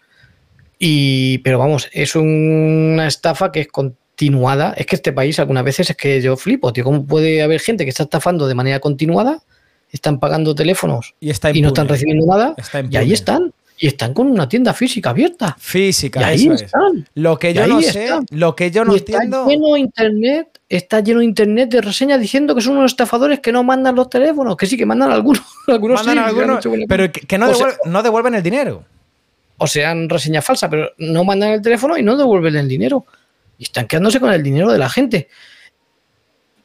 [0.78, 3.68] Y, pero vamos, es una estafa que es
[4.22, 4.74] continuada.
[4.76, 6.84] Es que este país algunas veces es que yo flipo, tío.
[6.84, 9.42] ¿Cómo puede haber gente que está estafando de manera continuada?
[9.90, 12.54] Están pagando teléfonos Y está y no están recibiendo nada.
[12.90, 13.52] Y ahí están.
[13.78, 15.56] Y están con una tienda física abierta.
[15.58, 16.62] Física, Y ahí eso es.
[16.62, 17.08] están.
[17.14, 18.26] Lo que yo no sé, están.
[18.30, 19.46] lo que yo no y está entiendo.
[19.48, 23.96] lleno internet, está lleno internet de reseñas diciendo que son unos estafadores que no mandan
[23.96, 27.46] los teléfonos, que sí que mandan algunos, algunos mandan sí, algunos, pero que, que no,
[27.48, 28.84] sea- devuelven, no devuelven el dinero.
[29.58, 33.04] o sean reseñas falsas, pero no mandan el teléfono y no devuelven el dinero.
[33.58, 35.28] Y están quedándose con el dinero de la gente.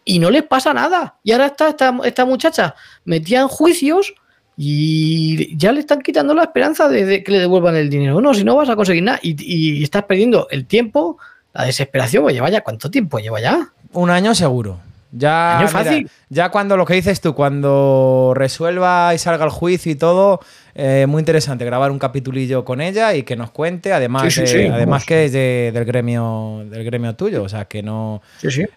[0.06, 1.20] Y no les pasa nada.
[1.24, 2.76] Y ahora está esta, esta muchacha
[3.06, 4.14] metida en juicios
[4.56, 8.22] y ya le están quitando la esperanza de, que le devuelvan el dinero.
[8.22, 9.20] No, si no vas a conseguir nada.
[9.22, 11.18] Y, y estás perdiendo el tiempo,
[11.54, 12.24] la desesperación.
[12.24, 13.70] Pues lleva ya, ¿cuánto tiempo lleva ya?
[13.94, 14.80] Un año seguro.
[15.18, 16.10] Ya, Año mira, fácil.
[16.30, 20.40] ya cuando lo que dices tú, cuando resuelva y salga el juicio y todo,
[20.76, 24.42] eh, muy interesante grabar un capitulillo con ella y que nos cuente, además, Sí, sí,
[24.42, 28.22] de- sí, además que es de- del gremio del gremio tuyo, o sea que no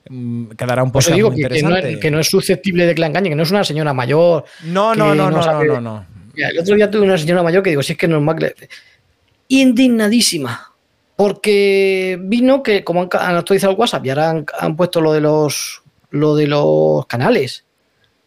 [0.09, 2.95] mm, quedará un eso podcast digo que, que no es, que no es susceptible de
[2.95, 4.45] que la engañen, que no es una señora mayor.
[4.65, 6.07] no, no, no, no no, no, sabe- no, no.
[6.33, 8.37] Mira, el otro día tuve una señora mayor que digo, si es que es normal
[8.39, 8.55] que
[9.49, 10.69] Indignadísima.
[11.17, 15.21] Porque vino que, como han, actualizado el WhatsApp y ahora han, han puesto lo de
[15.21, 17.65] los lo de los canales.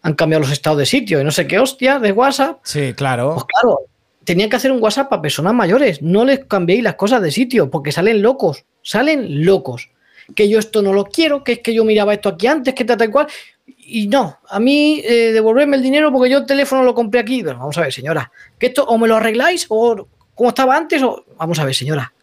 [0.02, 2.60] Han cambiado los estados de sitio y no sé qué hostia de WhatsApp.
[2.64, 3.36] Sí, claro.
[3.36, 3.80] Pues claro,
[4.24, 6.02] tenían que hacer un WhatsApp para personas mayores.
[6.02, 8.66] No les cambiéis las cosas de sitio porque salen locos.
[8.82, 9.90] Salen locos.
[10.36, 12.86] Que yo esto no lo quiero, que es que yo miraba esto aquí antes, que
[12.86, 13.28] tal, tal cual.
[13.66, 17.44] Y no, a mí eh, devolverme el dinero porque yo el teléfono lo compré aquí.
[17.44, 21.02] Pero vamos a ver, señora, que esto o me lo arregláis o como estaba antes
[21.04, 21.26] o...
[21.38, 22.14] Vamos a ver, señora.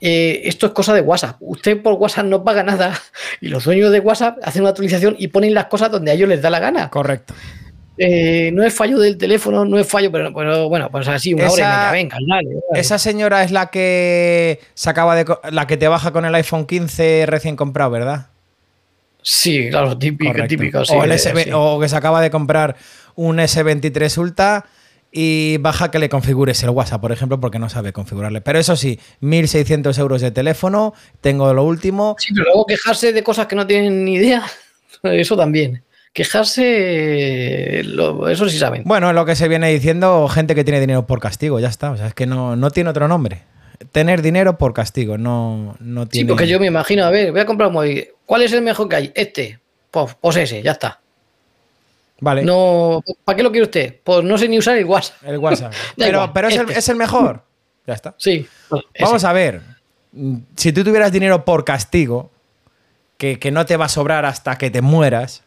[0.00, 1.36] Eh, esto es cosa de WhatsApp.
[1.40, 2.98] Usted por WhatsApp no paga nada
[3.40, 6.28] y los dueños de WhatsApp hacen una actualización y ponen las cosas donde a ellos
[6.28, 6.90] les da la gana.
[6.90, 7.34] Correcto.
[8.00, 11.50] Eh, no es fallo del teléfono, no es fallo, pero, pero bueno, pues así, una
[11.50, 12.80] hora y Esa- media, venga, dale, dale.
[12.80, 16.64] Esa señora es la que se acaba de la que te baja con el iPhone
[16.64, 18.28] 15 recién comprado, ¿verdad?
[19.20, 20.48] Sí, claro, típico, Correcto.
[20.48, 20.84] típico.
[20.84, 21.30] sí, o, el sí.
[21.52, 22.76] o que se acaba de comprar
[23.16, 24.64] un S23 Ultra
[25.10, 28.40] y baja que le configures el WhatsApp, por ejemplo, porque no sabe configurarle.
[28.40, 32.14] Pero eso sí, 1.600 euros de teléfono, tengo lo último.
[32.18, 34.44] Sí, pero luego quejarse de cosas que no tienen ni idea,
[35.02, 35.82] eso también.
[36.12, 38.82] Quejarse, lo- eso sí saben.
[38.84, 41.90] Bueno, lo que se viene diciendo, gente que tiene dinero por castigo, ya está.
[41.90, 43.42] O sea, es que no, no tiene otro nombre.
[43.92, 46.28] Tener dinero por castigo, no, no Sí, tiene.
[46.28, 48.08] porque yo me imagino, a ver, voy a comprar un móvil.
[48.26, 49.12] ¿Cuál es el mejor que hay?
[49.14, 49.60] Este.
[49.90, 51.00] Pues, pues ese, ya está.
[52.20, 53.96] Vale, No, ¿Para qué lo quiere usted?
[54.02, 55.16] Pues no sé ni usar el WhatsApp.
[55.24, 55.72] el WhatsApp.
[55.96, 56.78] Pero pero es, el, este.
[56.78, 57.42] es el mejor.
[57.86, 58.14] Ya está.
[58.18, 58.46] Sí.
[58.94, 59.04] ese.
[59.04, 59.62] Vamos a ver.
[60.12, 62.30] mm, Si tú tuvieras dinero por castigo,
[63.16, 65.42] que, que no te va a sobrar hasta que te mueras,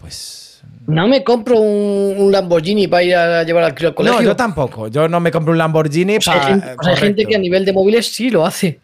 [0.00, 0.62] pues.
[0.86, 4.18] No me compro un, un Lamborghini para ir a llevar al crío al colegio.
[4.20, 4.88] No, yo tampoco.
[4.88, 6.48] Yo no me compro un Lamborghini Pues hay, para.
[6.48, 8.80] gente, hay gente que a nivel de móviles sí lo hace.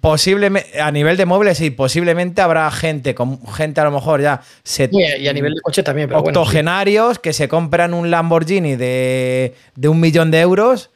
[0.00, 4.42] Posiblemente a nivel de móviles y posiblemente habrá gente con gente a lo mejor ya
[4.62, 6.34] se, Y a, nivel de coche también, pero bueno.
[6.34, 6.38] sí.
[6.38, 10.90] octogenarios que se compran un Lamborghini de, de un millón de euros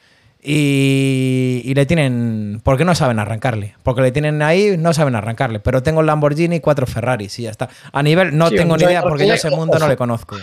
[0.49, 2.61] y, y le tienen.
[2.63, 3.75] ¿Por qué no saben arrancarle?
[3.83, 5.59] Porque le tienen ahí, no saben arrancarle.
[5.59, 7.69] Pero tengo el Lamborghini y cuatro Ferraris y ya está.
[7.93, 10.37] A nivel, no Sí, tengo ni idea porque yo ese mundo no le conozco.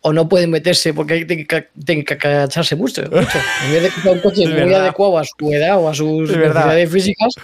[0.00, 3.02] O no pueden meterse porque hay que, tienen que cacharse mucho.
[3.02, 3.38] mucho.
[3.66, 6.90] En vez de comprar un coche muy adecuado a su edad o a sus necesidades
[6.90, 7.34] físicas,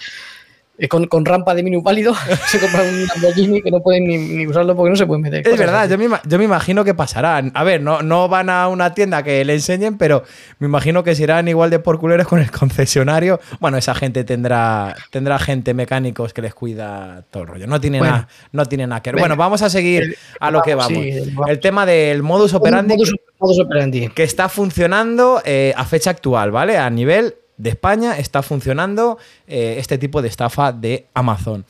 [0.90, 2.14] con, con rampa de minusválido
[2.48, 5.46] se compran un Lamborghini que no pueden ni, ni usarlo porque no se pueden meter.
[5.46, 7.52] Es verdad, yo me, yo me imagino que pasarán.
[7.54, 10.24] A ver, no, no van a una tienda que le enseñen, pero
[10.58, 13.40] me imagino que se irán igual de por culeros con el concesionario.
[13.60, 17.66] Bueno, esa gente tendrá, tendrá gente mecánicos que les cuida todo el rollo.
[17.68, 18.12] No tiene, Bueno.
[18.14, 19.20] nada, no tiene nada que ver.
[19.20, 21.10] Bueno, vamos a seguir El- a lo que vamos, sí.
[21.46, 24.08] El tema del modus operandi Modus, modus operandi.
[24.08, 26.76] que está funcionando eh, a fecha actual, ¿vale?
[26.78, 31.64] A nivel de España está funcionando eh, este tipo de estafa de Amazon.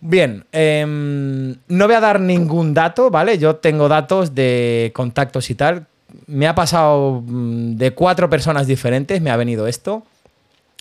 [0.00, 3.38] Bien, em, no voy a dar ningún dato, ¿vale?
[3.38, 5.86] Yo tengo datos de contactos y tal.
[6.26, 10.02] Me ha pasado mm, de cuatro personas diferentes, me ha venido esto,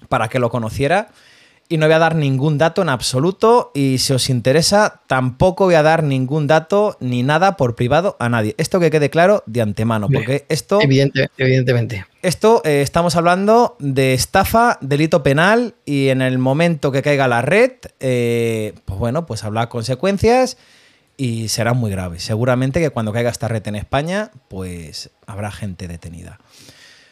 [0.09, 1.09] para que lo conociera.
[1.71, 3.71] Y no voy a dar ningún dato en absoluto.
[3.73, 8.27] Y si os interesa, tampoco voy a dar ningún dato ni nada por privado a
[8.27, 8.55] nadie.
[8.57, 10.81] Esto que quede claro de antemano, porque esto...
[10.81, 12.05] Evidente, evidentemente.
[12.23, 17.41] Esto eh, estamos hablando de estafa, delito penal y en el momento que caiga la
[17.41, 20.57] red, eh, pues bueno, pues habrá consecuencias
[21.15, 22.23] y serán muy graves.
[22.23, 26.37] Seguramente que cuando caiga esta red en España, pues habrá gente detenida.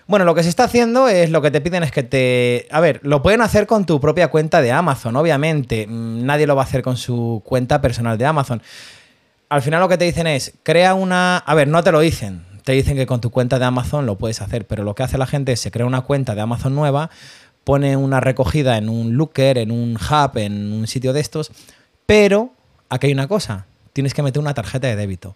[0.09, 2.67] Bueno, lo que se está haciendo es lo que te piden es que te...
[2.71, 5.85] A ver, lo pueden hacer con tu propia cuenta de Amazon, obviamente.
[5.85, 8.59] Mm, Nadie lo va a hacer con su cuenta personal de Amazon.
[9.49, 11.37] Al final lo que te dicen es, crea una...
[11.37, 12.43] A ver, no te lo dicen.
[12.63, 15.19] Te dicen que con tu cuenta de Amazon lo puedes hacer, pero lo que hace
[15.19, 17.11] la gente es se crea una cuenta de Amazon nueva,
[17.63, 21.51] pone una recogida en un looker, en un hub, en un sitio de estos,
[22.07, 22.49] pero
[22.89, 25.35] aquí hay una cosa, tienes que meter una tarjeta de débito.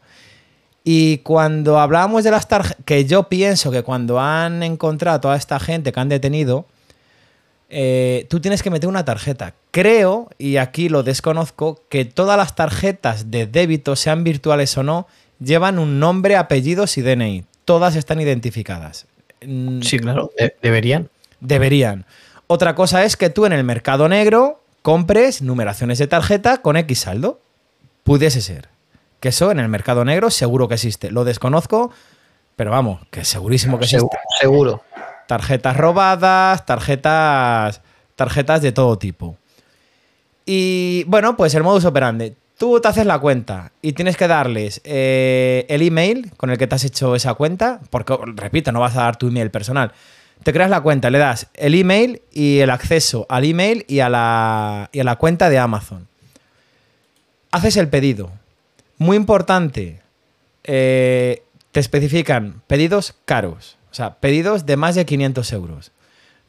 [0.84, 5.36] Y cuando hablábamos de las tarjetas, que yo pienso que cuando han encontrado a toda
[5.38, 6.66] esta gente que han detenido,
[7.70, 9.54] eh, tú tienes que meter una tarjeta.
[9.72, 15.08] Creo, y aquí lo desconozco, que todas las tarjetas de débito, sean virtuales o no,
[15.40, 17.46] llevan un nombre, apellidos y DNI.
[17.66, 19.08] Todas están identificadas.
[19.46, 21.10] Mm, Sí, claro, de- deberían.
[21.40, 22.06] Deberían.
[22.48, 27.00] Otra cosa es que tú en el mercado negro compres numeraciones de tarjeta con X
[27.00, 27.40] saldo.
[28.04, 28.68] Pudiese ser.
[29.24, 31.10] Que eso en el mercado negro seguro que existe.
[31.10, 31.92] Lo desconozco,
[32.58, 34.18] pero vamos, que segurísimo que existe.
[34.38, 34.82] Seguro.
[34.82, 34.84] seguro.
[35.30, 37.80] Tarjetas robadas, tarjetas,
[38.18, 39.38] tarjetas de todo tipo.
[40.46, 42.34] Y bueno, pues el modus operandi.
[42.58, 46.68] Tú te haces la cuenta y tienes que darles eh, el email con el que
[46.68, 49.94] te has hecho esa cuenta, porque, repito, no vas a dar tu email personal.
[50.44, 54.10] Te creas la cuenta, le das el email y el acceso al email y a
[54.10, 56.10] la, y a la cuenta de Amazon.
[57.52, 58.43] Haces el pedido.
[58.98, 60.02] Muy importante,
[60.64, 65.92] eh, te especifican pedidos caros, o sea, pedidos de más de 500 euros.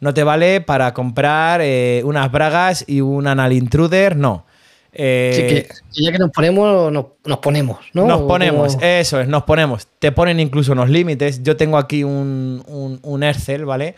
[0.01, 4.45] No te vale para comprar eh, unas bragas y un anal intruder, no.
[4.93, 5.63] Eh, Así que,
[5.95, 8.07] que ya que nos ponemos, nos, nos ponemos, ¿no?
[8.07, 9.89] nos ponemos, como- eso es, nos ponemos.
[9.99, 11.43] Te ponen incluso unos límites.
[11.43, 13.97] Yo tengo aquí un, un, un Excel, ¿vale?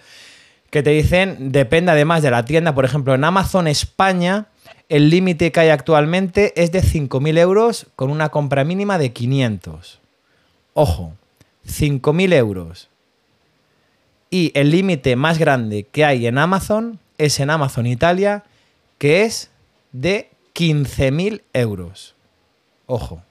[0.70, 2.74] Que te dicen, depende además de la tienda.
[2.74, 4.46] Por ejemplo, en Amazon España,
[4.88, 10.00] el límite que hay actualmente es de 5.000 euros con una compra mínima de 500.
[10.74, 11.12] Ojo,
[11.66, 12.88] 5.000 euros.
[14.30, 18.44] Y el límite más grande que hay en Amazon es en Amazon Italia,
[18.98, 19.50] que es
[19.92, 22.14] de 15.000 euros.
[22.86, 23.22] Ojo.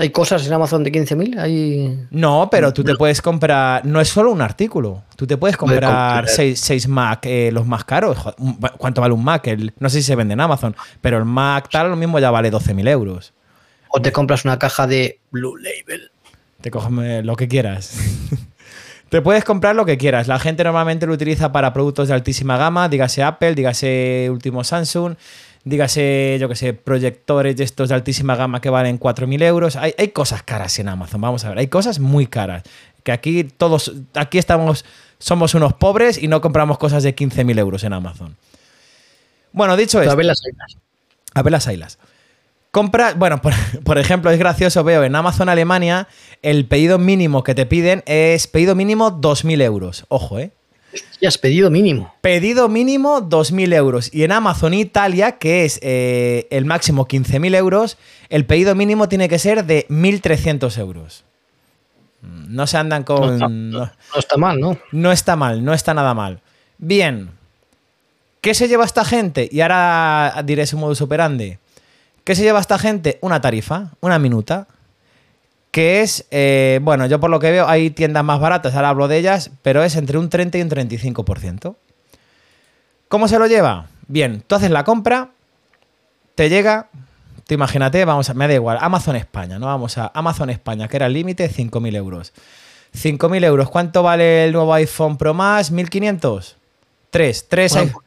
[0.00, 2.06] Hay cosas en Amazon de 15.000, hay...
[2.12, 3.84] No, pero tú te puedes comprar.
[3.84, 5.02] No es solo un artículo.
[5.16, 6.28] Tú te puedes comprar comprar.
[6.28, 8.16] 6, Mac, eh, los más caros.
[8.78, 9.48] ¿Cuánto vale un Mac?
[9.48, 12.30] El- no sé si se vende en Amazon, pero el Mac tal, lo mismo ya
[12.30, 13.34] vale 12.000 euros.
[13.88, 16.12] O te compras una caja de Blue Label.
[16.60, 17.98] Te coges eh, lo que quieras.
[19.08, 20.28] te puedes comprar lo que quieras.
[20.28, 25.16] La gente normalmente lo utiliza para productos de altísima gama, dígase Apple, dígase último Samsung,
[25.68, 29.76] dígase, yo que sé, proyectores de estos de altísima gama que valen 4.000 euros.
[29.76, 32.62] Hay, hay cosas caras en Amazon, vamos a ver, hay cosas muy caras.
[33.02, 34.84] Que aquí todos, aquí estamos,
[35.18, 38.36] somos unos pobres y no compramos cosas de 15.000 euros en Amazon.
[39.52, 40.76] Bueno, dicho A esto, ver las ailas.
[41.34, 41.98] a ver las ailas.
[42.70, 43.54] Compra, bueno, por,
[43.84, 46.08] por ejemplo, es gracioso, veo en Amazon Alemania
[46.42, 50.04] el pedido mínimo que te piden es pedido mínimo 2.000 euros.
[50.08, 50.52] Ojo, ¿eh?
[51.20, 52.14] Ya has pedido mínimo.
[52.20, 54.10] Pedido mínimo 2.000 euros.
[54.14, 57.98] Y en Amazon Italia, que es eh, el máximo 15.000 euros,
[58.30, 61.24] el pedido mínimo tiene que ser de 1.300 euros.
[62.22, 63.34] Mm, No se andan No con...
[63.34, 63.78] está, no-
[64.14, 64.78] no está mal, ¿no?
[64.92, 66.40] no está mal, no está nada mal.
[66.78, 67.30] Bien.
[68.40, 69.48] ¿Qué se lleva esta gente?
[69.50, 71.58] Y ahora diré su modus operandi.
[72.24, 73.18] ¿Qué se lleva esta gente?
[73.20, 74.68] Una tarifa, una minuta.
[75.70, 79.08] Que es, eh, bueno, yo por lo que veo hay tiendas más baratas, ahora hablo
[79.08, 81.76] de ellas, pero es entre un 30 y un 35%.
[83.08, 83.86] ¿Cómo se lo lleva?
[84.06, 85.30] Bien, tú haces la compra,
[86.34, 86.88] te llega,
[87.46, 89.66] tú imagínate, vamos a, me da igual, Amazon España, ¿no?
[89.66, 92.32] Vamos a Amazon España, que era el límite, 5.000 euros.
[92.94, 95.72] 5.000 euros, ¿cuánto vale el nuevo iPhone Pro Max?
[95.72, 96.54] ¿1.500?
[97.10, 98.02] 3, 3 Bueno,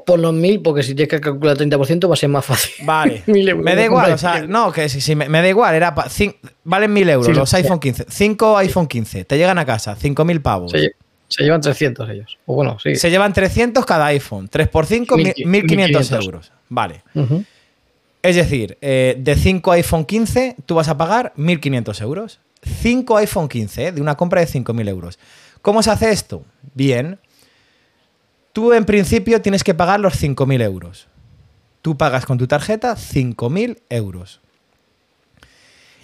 [0.00, 2.44] po- po- por los 1000, porque si tienes que calcular 30% va a ser más
[2.44, 2.72] fácil.
[2.84, 3.22] Vale.
[3.26, 3.64] 1000 euros.
[3.64, 6.06] me da igual, o sea, no, que si, si me, me da igual, era pa-
[6.08, 8.06] cin- valen 1000 euros Sí, los lo- iPhone 15.
[8.08, 10.70] 5 iPhone 15, te llegan a casa, 5000 pavos.
[10.72, 10.92] Se,
[11.28, 12.38] se llevan 300 ellos.
[12.46, 12.96] O bueno, sí.
[12.96, 14.48] Se llevan 300 cada iPhone.
[14.48, 16.52] 3 por 5, 1500 1500 euros.
[16.68, 17.02] Vale.
[17.14, 17.44] Ujú.
[18.22, 22.40] Es decir, eh, de 5 iPhone 15, tú vas a pagar 1.500 euros.
[22.82, 23.92] 5 iPhone 15, ¿eh?
[23.92, 25.18] de una compra de 5.000 euros.
[25.62, 26.44] ¿Cómo se hace esto?
[26.74, 27.18] Bien.
[28.52, 31.08] Tú en principio tienes que pagar los 5.000 euros.
[31.82, 34.40] Tú pagas con tu tarjeta 5.000 euros.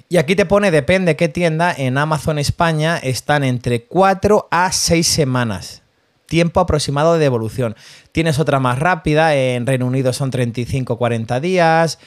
[0.09, 5.05] Y aquí te pone, depende qué tienda, en Amazon España están entre 4 a 6
[5.07, 5.83] semanas.
[6.27, 7.75] Tiempo aproximado de devolución.
[8.13, 11.99] Tienes otra más rápida, en Reino Unido son 35-40 días,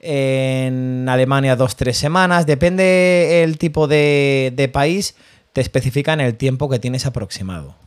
[0.00, 5.14] en Alemania 2-3 semanas, depende el tipo de, de país,
[5.52, 7.83] te especifican el tiempo que tienes aproximado.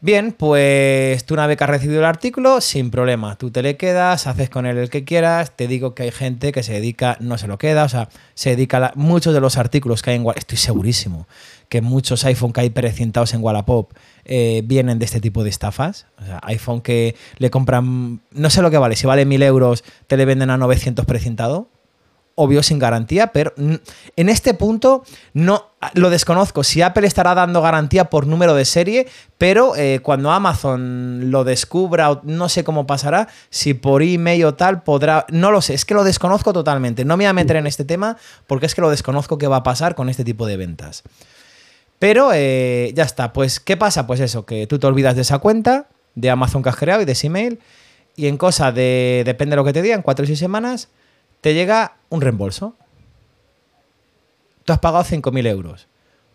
[0.00, 3.76] Bien, pues tú una vez que has recibido el artículo, sin problema, tú te le
[3.76, 7.16] quedas, haces con él el que quieras, te digo que hay gente que se dedica,
[7.18, 10.16] no se lo queda, o sea, se dedica a muchos de los artículos que hay
[10.16, 11.26] en Wallapop, estoy segurísimo
[11.68, 13.92] que muchos iPhone que hay precintados en Wallapop
[14.24, 18.62] eh, vienen de este tipo de estafas, o sea, iPhone que le compran, no sé
[18.62, 21.70] lo que vale, si vale 1000 euros, te le venden a 900 precintado,
[22.40, 25.02] obvio sin garantía, pero en este punto
[25.34, 26.62] no lo desconozco.
[26.62, 29.08] Si Apple estará dando garantía por número de serie,
[29.38, 34.84] pero eh, cuando Amazon lo descubra, no sé cómo pasará, si por email o tal
[34.84, 37.04] podrá, no lo sé, es que lo desconozco totalmente.
[37.04, 38.16] No me voy a meter en este tema
[38.46, 41.02] porque es que lo desconozco qué va a pasar con este tipo de ventas.
[41.98, 44.06] Pero eh, ya está, pues ¿qué pasa?
[44.06, 47.04] Pues eso, que tú te olvidas de esa cuenta de Amazon que has creado y
[47.04, 47.58] de ese email
[48.14, 50.88] y en cosa de, depende de lo que te digan, cuatro o seis semanas,
[51.40, 52.74] te llega un reembolso.
[54.64, 55.86] Tú has pagado 5.000 euros.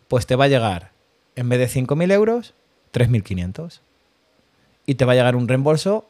[0.08, 0.90] Pues te va a llegar,
[1.36, 2.54] en vez de 5.000 euros,
[2.92, 3.80] 3.500.
[4.86, 6.06] Y te va a llegar un reembolso,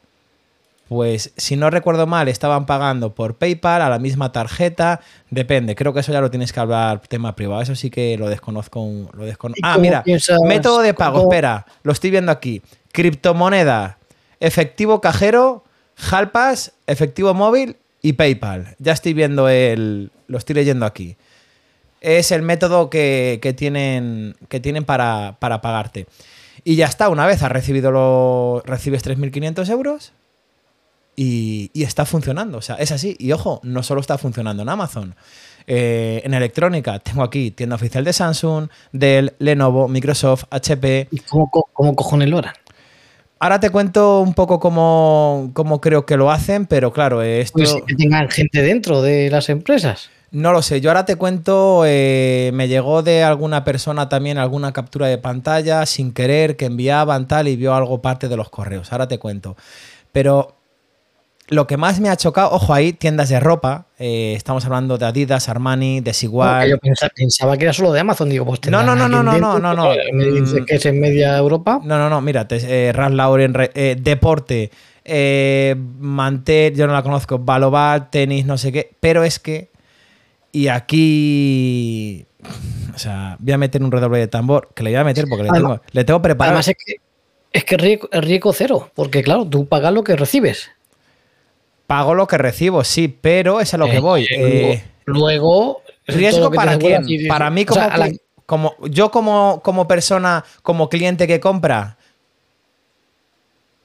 [0.88, 5.00] pues si no recuerdo mal, estaban pagando por PayPal a la misma tarjeta.
[5.30, 7.62] Depende, creo que eso ya lo tienes que hablar tema privado.
[7.62, 8.80] Eso sí que lo desconozco.
[8.80, 12.32] un- Lo descono- ¿Y ah, mira, piensas- método de pago, cómo- espera, lo estoy viendo
[12.32, 12.62] aquí.
[12.92, 13.98] Criptomoneda,
[14.40, 15.64] efectivo cajero,
[16.10, 18.76] Halpas, efectivo móvil y PayPal.
[18.78, 20.12] Ya estoy viendo el.
[20.26, 21.16] Lo estoy leyendo aquí.
[22.02, 26.06] Es el método que, que tienen, que tienen para, para pagarte.
[26.64, 28.62] Y ya está, una vez has recibido lo.
[28.66, 30.12] recibes 3.500 euros
[31.16, 32.58] y, y está funcionando.
[32.58, 33.16] O sea, es así.
[33.18, 35.16] Y ojo, no solo está funcionando en Amazon.
[35.66, 41.08] Eh, en electrónica, tengo aquí tienda oficial de Samsung, Dell, Lenovo, Microsoft, HP.
[41.10, 42.54] ¿Y cómo, cómo cojones lo harán?
[43.38, 47.74] Ahora te cuento un poco cómo, cómo creo que lo hacen, pero claro, esto Pues
[47.86, 50.10] que tengan gente dentro de las empresas.
[50.30, 50.80] no lo sé.
[50.80, 55.84] Yo ahora te cuento, eh, me llegó de alguna persona también alguna captura de pantalla
[55.86, 58.90] sin querer que enviaban tal y vio algo parte de los correos.
[58.92, 59.56] Ahora te cuento.
[60.12, 60.56] Pero
[61.48, 63.86] lo que más me ha chocado, ojo ahí, tiendas de ropa.
[63.98, 66.68] eh, estamos hablando de Adidas, Armani, Desigual.
[66.70, 68.28] yo pensaba, pensaba que era solo de Amazon.
[68.28, 70.64] Digo, pues No, no, no, no, no, no, no, pero Me dice Mm.
[70.66, 71.80] que es en media Europa.
[71.84, 74.70] No, no, no, mira, eh, Ralph Lauren, re- eh, deporte,
[75.04, 79.70] eh, Mantel, yo no la conozco, Balobat, tenis, no sé qué, pero es que,
[80.50, 82.26] y aquí,
[82.94, 85.44] o sea, voy a meter un redoble de tambor, que le voy a meter porque
[85.44, 86.52] le Además- tengo, le tengo preparado.
[86.56, 86.94] Además es que
[87.52, 90.70] es que riesgo, es riesgo cero, porque claro, tú pagas lo que recibes.
[91.86, 94.26] Pago lo que recibo, sí, pero es a lo que Eh, voy.
[94.36, 97.02] luego- eh, luego ¿Riesgo para quién?
[97.28, 98.10] Para mí O como, sea, la-
[98.46, 101.96] como yo como, como persona, como cliente que compra.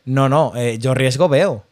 [0.05, 1.63] No, no, eh, yo riesgo veo.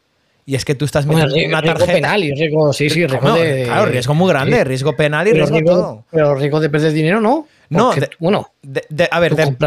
[0.45, 1.97] Y es que tú estás Bueno, metiendo riesgo, una riesgo tarjeta.
[1.97, 3.63] penal y riesgo, sí, sí, riesgo No, de.
[3.65, 4.63] claro, riesgo muy grande, sí.
[4.63, 6.03] riesgo penal y Pero riesgo, todo.
[6.11, 7.47] pero riesgo de perder dinero, ¿no.
[7.69, 9.57] No, de- bueno, De, de- a ver, una.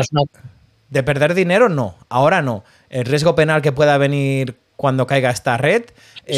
[0.89, 2.65] de perder dinero no, ahora no.
[2.89, 5.85] El riesgo penal que pueda venir cuando caiga esta red,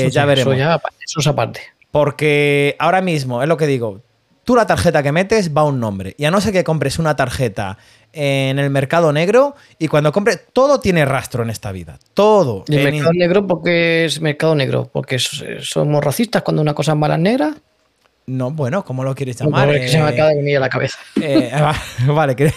[0.00, 0.54] eh, ya veremos.
[0.54, 1.60] Eso, ya, eso es aparte.
[1.90, 4.00] Porque ahora mismo, es lo que digo,
[4.44, 6.14] tú la tarjeta que metes va a un nombre.
[6.18, 7.78] Y a no ser que compres una tarjeta
[8.14, 11.98] en el mercado negro y cuando compres, todo tiene rastro en esta vida.
[12.14, 12.64] Todo.
[12.68, 14.88] Y el En- mercado negro, porque es mercado negro?
[14.92, 17.54] Porque so- somos racistas cuando una cosa es mala es negra.
[18.26, 19.70] No, bueno, ¿cómo lo quieres No, llamar?
[19.74, 20.98] es que se me Eh, acaba de venir a la cabeza.
[21.20, 21.74] Eh, va-
[22.14, 22.52] vale, que...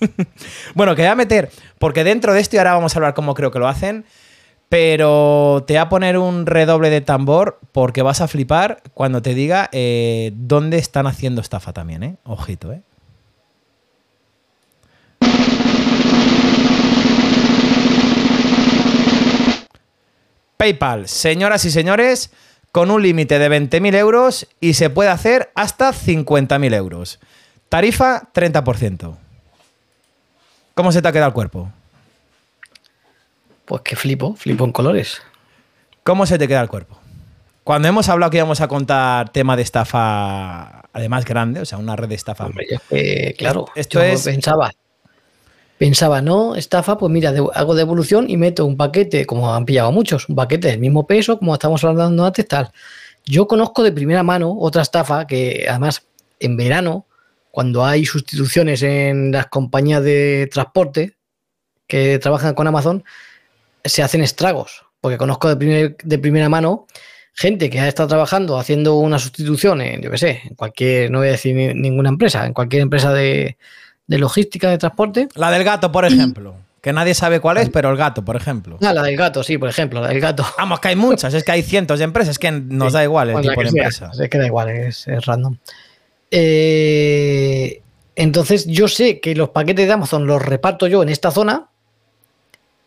[0.74, 3.34] bueno, que voy a meter, porque dentro de esto, y ahora vamos a hablar cómo
[3.34, 4.04] creo que lo hacen,
[4.70, 9.34] pero te voy a poner un redoble de tambor porque vas a flipar cuando te
[9.34, 12.16] diga eh, dónde están haciendo estafa también, ¿eh?
[12.22, 12.80] Ojito, ¿eh?
[20.56, 22.30] PayPal, señoras y señores,
[22.70, 27.18] con un límite de 20.000 euros y se puede hacer hasta 50.000 euros.
[27.68, 29.16] Tarifa 30%.
[30.74, 31.72] ¿Cómo se te ha quedado el cuerpo?
[33.70, 35.22] Pues que flipo, flipo en colores.
[36.02, 36.98] ¿Cómo se te queda el cuerpo?
[37.62, 41.94] Cuando hemos hablado que íbamos a contar tema de estafa, además grande, o sea, una
[41.94, 42.46] red de estafa.
[42.46, 42.66] Hombre,
[43.38, 44.72] claro, Esto es- pensaba.
[45.78, 50.28] Pensaba, no, estafa, pues mira, hago devolución y meto un paquete, como han pillado muchos,
[50.28, 52.72] un paquete del mismo peso, como estamos hablando antes, tal.
[53.24, 56.04] Yo conozco de primera mano otra estafa que además
[56.40, 57.06] en verano,
[57.52, 61.16] cuando hay sustituciones en las compañías de transporte
[61.86, 63.04] que trabajan con Amazon,
[63.84, 64.84] se hacen estragos.
[65.00, 66.86] Porque conozco de, primer- de primera mano
[67.32, 71.18] gente que ha estado trabajando haciendo una sustitución en, yo qué sé, en cualquier, no
[71.18, 73.56] voy a decir ni- ninguna empresa, en cualquier empresa de,
[74.06, 75.28] de logística, de transporte.
[75.36, 76.54] La del gato, por ejemplo.
[76.82, 78.78] Que nadie sabe cuál es, pero el gato, por ejemplo.
[78.82, 80.44] Ah, la del gato, sí, por ejemplo, la del gato.
[80.58, 83.30] Vamos, que hay muchas, es que hay cientos de empresas, es que nos da igual
[83.30, 84.10] el tipo de sea, empresa.
[84.18, 85.56] Es que da igual, es, es random.
[86.30, 87.82] Eh,
[88.16, 91.68] entonces, yo sé que los paquetes de Amazon los reparto yo en esta zona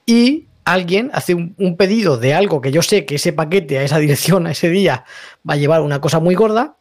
[0.06, 3.84] y alguien hace un, un pedido de algo que yo sé que ese paquete a
[3.84, 5.04] esa dirección, a ese día,
[5.48, 6.76] va a llevar una cosa muy gorda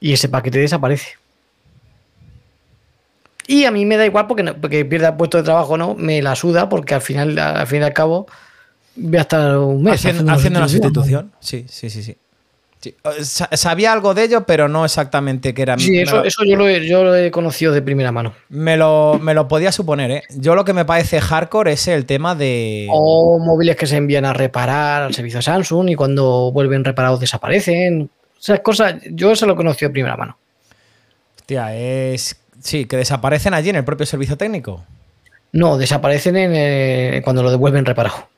[0.00, 1.16] y ese paquete desaparece.
[3.46, 5.94] Y a mí me da igual porque, no- porque pierda puesto de trabajo o no,
[5.94, 8.26] me la suda porque al final, al fin y al cabo,
[8.94, 11.32] voy a estar un mes Haciendo, haciendo una sustitución.
[11.40, 12.16] Sí, sí, sí, sí.
[12.80, 15.76] Sí, eh, sa- Sabía algo de ello, pero no exactamente que era.
[15.78, 18.34] Sí, eso, lo- eso yo, lo he, yo lo he conocido de primera mano.
[18.50, 20.22] Me lo, me lo podía suponer, ¿eh?
[20.30, 22.86] Yo lo que me parece hardcore es el tema de.
[22.90, 28.10] O móviles que se envían a reparar al servicio Samsung y cuando vuelven reparados desaparecen.
[28.40, 30.38] Esas cosas, yo eso lo he conocido de primera mano.
[31.36, 32.36] Hostia, es.
[32.60, 34.84] Sí, que desaparecen allí en el propio servicio técnico.
[35.52, 38.28] No, desaparecen en, eh, cuando lo devuelven reparado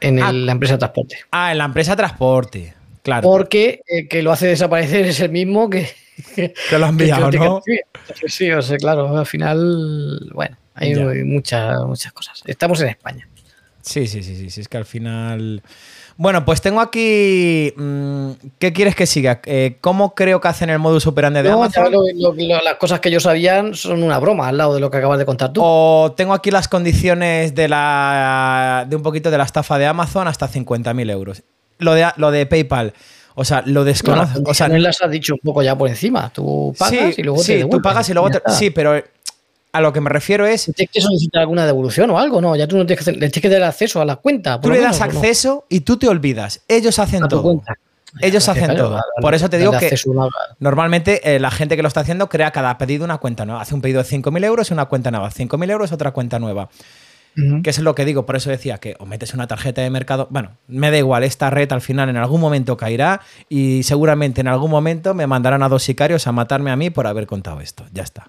[0.00, 0.32] en Ah.
[0.32, 1.18] la empresa de transporte.
[1.30, 2.74] Ah, en la empresa transporte.
[3.04, 3.22] Claro.
[3.22, 5.88] Porque el que lo hace desaparecer es el mismo que,
[6.34, 7.62] que, Que lo han enviado, ¿no?
[7.64, 7.80] que.
[8.26, 10.94] Sí, o sea, claro, al final, bueno, hay
[11.24, 12.42] muchas, muchas cosas.
[12.46, 13.28] Estamos en España.
[13.82, 15.62] Sí, sí, sí, sí, sí, es que al final...
[16.16, 17.74] Bueno, pues tengo aquí...
[17.76, 19.42] mm, ¿Qué quieres que siga?
[19.44, 21.84] Eh, ¿Cómo creo que hacen el modus operandi de No, Amazon?
[21.84, 24.80] ya lo- lo- lo- las cosas que yo sabía son una broma al lado de
[24.80, 25.60] lo que acabas de contar tú.
[25.62, 30.28] O tengo aquí las condiciones de la de un poquito de la estafa de Amazon
[30.28, 31.42] hasta 50.000 euros.
[31.78, 32.92] Lo de, lo de PayPal,
[33.34, 34.42] o sea, lo No, desconozco.
[34.46, 36.30] o sea, las has dicho un poco ya por encima.
[36.32, 38.40] Tú pagas sí, y luego te sí, tú pagas y luego te-.
[38.52, 39.02] Sí, pero
[39.72, 40.70] a lo que me refiero es...
[40.74, 42.40] ¿Tienes que solicitar alguna devolución o algo?
[42.40, 44.60] No, ya tú no tienes que, tienes que dar acceso a la cuenta.
[44.60, 45.20] Tú le das menos, ¿o no?
[45.20, 46.60] acceso y tú te olvidas.
[46.68, 47.42] Ellos hacen a tu todo.
[47.42, 47.74] cuenta.
[48.20, 49.00] Ellos hacen Claro, todo.
[49.20, 49.92] Por eso te digo que
[50.60, 53.62] Normalmente eh, la gente que lo está haciendo crea cada pedido una cuenta nueva.
[53.62, 55.30] Hace un pedido de 5.000 euros y una cuenta nueva.
[55.30, 56.68] 5.000 euros, otra cuenta nueva.
[57.62, 58.26] Que es lo que digo.
[58.26, 60.28] Por eso decía que o metes una tarjeta de mercado.
[60.30, 61.24] Bueno, me da igual.
[61.24, 65.62] Esta red al final en algún momento caerá y seguramente en algún momento me mandarán
[65.64, 67.84] a dos sicarios a matarme a mí por haber contado esto.
[67.92, 68.28] Ya está.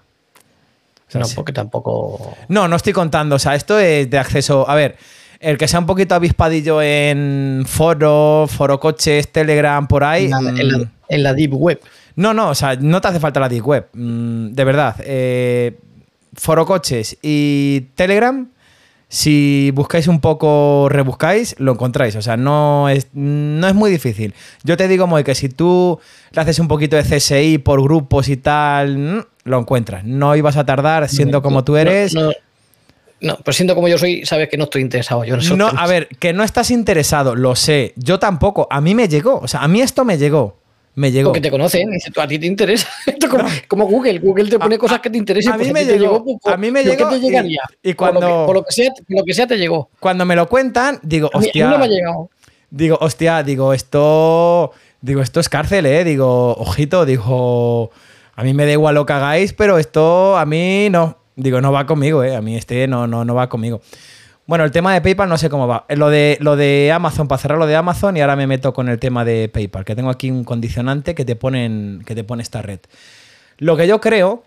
[1.08, 2.36] O sea, No, porque tampoco.
[2.48, 3.36] No, no estoy contando.
[3.36, 4.68] O sea, esto es de acceso.
[4.68, 4.96] A ver,
[5.38, 10.24] el que sea un poquito avispadillo en foro, foro coches, Telegram, por ahí.
[10.24, 11.80] En la, en la- mm, en la Deep Web.
[12.16, 13.86] no, no, o sea, no te hace falta la Deep Web.
[13.92, 14.96] Mm, de verdad.
[15.04, 15.78] Eh,
[16.34, 18.48] Foro Coches y Telegram,
[19.08, 22.16] si buscáis un poco, rebuscáis, lo encontráis.
[22.16, 24.34] O sea, no es, no es muy difícil.
[24.64, 26.00] Yo te digo, Moy, que si tú
[26.32, 30.04] le haces un poquito de CSI por grupos y tal, mm, lo encuentras.
[30.04, 32.14] No ibas a tardar siendo como tú eres.
[32.14, 32.32] No, no,
[33.20, 35.74] no, pero siendo como yo soy, sabes que no estoy interesado yo No, temas.
[35.78, 37.94] a ver, que no estás interesado, lo sé.
[37.96, 38.66] Yo tampoco.
[38.70, 39.38] A mí me llegó.
[39.38, 40.58] O sea, a mí esto me llegó.
[40.96, 41.28] Me llegó.
[41.28, 42.88] Porque te conocen, dice, tú, a ti te interesa.
[43.06, 45.52] Esto como, como Google, Google te pone A- cosas que te interesen.
[45.52, 47.56] a mí pues me llegó, a mí me ¿por qué llegó y-
[47.90, 49.90] y Por lo que- cuando- Por lo, que, sea, por lo que sea te llegó.
[50.00, 51.68] Cuando me lo cuentan, digo, A mí, a mí hostia.
[51.70, 52.30] no me ha llegado.
[52.70, 54.72] Digo, hostia, digo, esto.
[55.00, 56.02] Digo, esto es cárcel, ¿eh?
[56.02, 57.90] Digo, ojito, digo.
[58.34, 61.18] A mí me da igual lo que hagáis, pero esto a mí no.
[61.36, 62.34] Digo, no va conmigo, ¿eh?
[62.34, 63.82] A mí este no, no, no va conmigo.
[64.46, 65.86] Bueno, el tema de PayPal no sé cómo va.
[65.88, 68.88] Lo de, lo de Amazon, para cerrar lo de Amazon, y ahora me meto con
[68.88, 72.44] el tema de PayPal, que tengo aquí un condicionante que te, ponen, que te pone
[72.44, 72.78] esta red.
[73.58, 74.44] Lo que yo creo,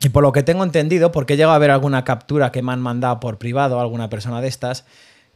[0.00, 2.72] y por lo que tengo entendido, porque he llegado a ver alguna captura que me
[2.72, 4.84] han mandado por privado, alguna persona de estas,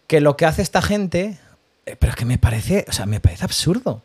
[0.07, 1.39] que lo que hace esta gente,
[1.87, 4.03] eh, pero es que me parece, o sea, me parece absurdo.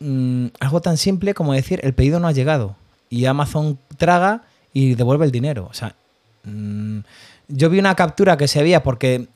[0.00, 2.74] Mm, algo tan simple como decir, el pedido no ha llegado.
[3.08, 4.42] Y Amazon traga
[4.72, 5.68] y devuelve el dinero.
[5.70, 5.94] O sea,
[6.42, 7.00] mm,
[7.48, 9.26] yo vi una captura que se veía porque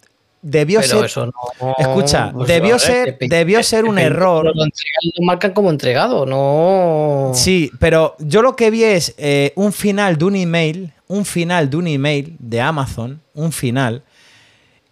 [0.43, 1.05] debió Pero ser...
[1.05, 1.75] eso no.
[1.79, 4.45] Escucha, pues, debió ser- debió ser un error.
[4.45, 7.33] Lo, entregan- lo marcan como entregado, no.
[7.35, 11.69] Sí, pero yo lo que vi es eh, un final de un email, un final
[11.71, 14.03] de un email de Amazon, un final,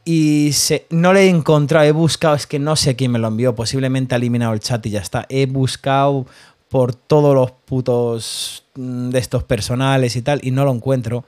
[0.04, 3.28] y se- no le he encontrado, he buscado, es que no sé quién me lo
[3.28, 5.26] envió, posiblemente ha eliminado el chat y ya está.
[5.28, 6.26] He buscado
[6.68, 11.24] por todos los putos mm, de estos personales y tal, y no lo encuentro.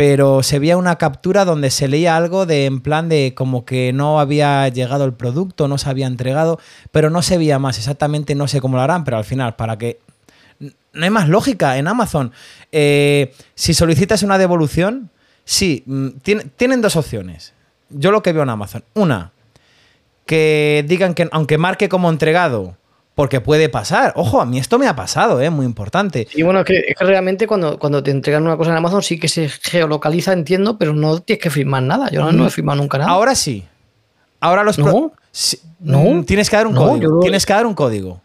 [0.00, 3.92] Pero se veía una captura donde se leía algo de en plan de como que
[3.92, 6.58] no había llegado el producto, no se había entregado,
[6.90, 9.76] pero no se veía más, exactamente no sé cómo lo harán, pero al final, para
[9.76, 9.98] que...
[10.58, 12.32] No hay más lógica en Amazon.
[12.72, 15.10] Eh, si solicitas una devolución,
[15.44, 17.52] sí, mm, tiene- tienen dos opciones.
[17.90, 18.82] Yo lo que veo en Amazon.
[18.94, 19.32] Una,
[20.24, 22.74] que digan que aunque marque como entregado,
[23.20, 24.14] porque puede pasar.
[24.16, 25.50] Ojo, a mí esto me ha pasado, ¿eh?
[25.50, 26.26] muy importante.
[26.34, 29.02] Y bueno, es que, es que realmente cuando, cuando te entregan una cosa en Amazon
[29.02, 32.08] sí que se geolocaliza, entiendo, pero no tienes que firmar nada.
[32.10, 33.10] Yo no, no he firmado nunca nada.
[33.10, 33.62] Ahora sí.
[34.40, 34.78] Ahora los...
[34.78, 35.12] ¿No?
[35.30, 35.58] sí.
[35.80, 35.98] No.
[36.02, 37.20] Mm, Tienes que dar un No, código.
[37.20, 38.22] Tienes que dar un código.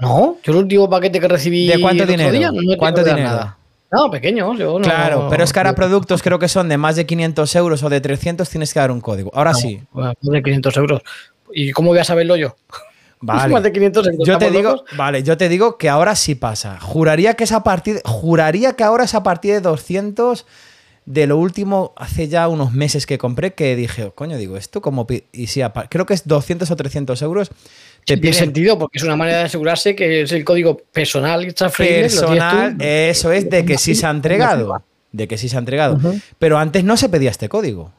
[0.00, 1.68] No, yo el último paquete que recibí.
[1.68, 2.36] ¿De cuánto el otro dinero?
[2.36, 3.28] día no ¿Cuánto dinero?
[3.28, 3.58] Nada.
[3.92, 4.56] No, pequeño.
[4.56, 7.54] Yo no, claro, pero es que ahora productos creo que son de más de 500
[7.54, 9.30] euros o de 300 tienes que dar un código.
[9.34, 9.80] Ahora sí.
[9.92, 11.02] bueno, más de 500 euros.
[11.54, 12.56] ¿Y cómo voy a saberlo yo?
[13.22, 13.52] Vale.
[13.54, 14.26] Más de 500 euros.
[14.26, 14.96] Yo te ¿estamos digo, locos?
[14.96, 16.78] vale, yo te digo que ahora sí pasa.
[16.80, 20.44] Juraría que es a partir, juraría que ahora es a partir de 200
[21.04, 25.06] de lo último hace ya unos meses que compré que dije, coño, digo, esto como
[25.32, 27.48] y apa- creo que es 200 o 300 euros.
[28.04, 31.46] Te Sí, tiene sentido porque es una manera de asegurarse que es el código personal
[31.46, 35.60] que personal, eso es de que sí se ha entregado, de que sí se ha
[35.60, 36.00] entregado.
[36.38, 37.92] Pero antes no se pedía este código.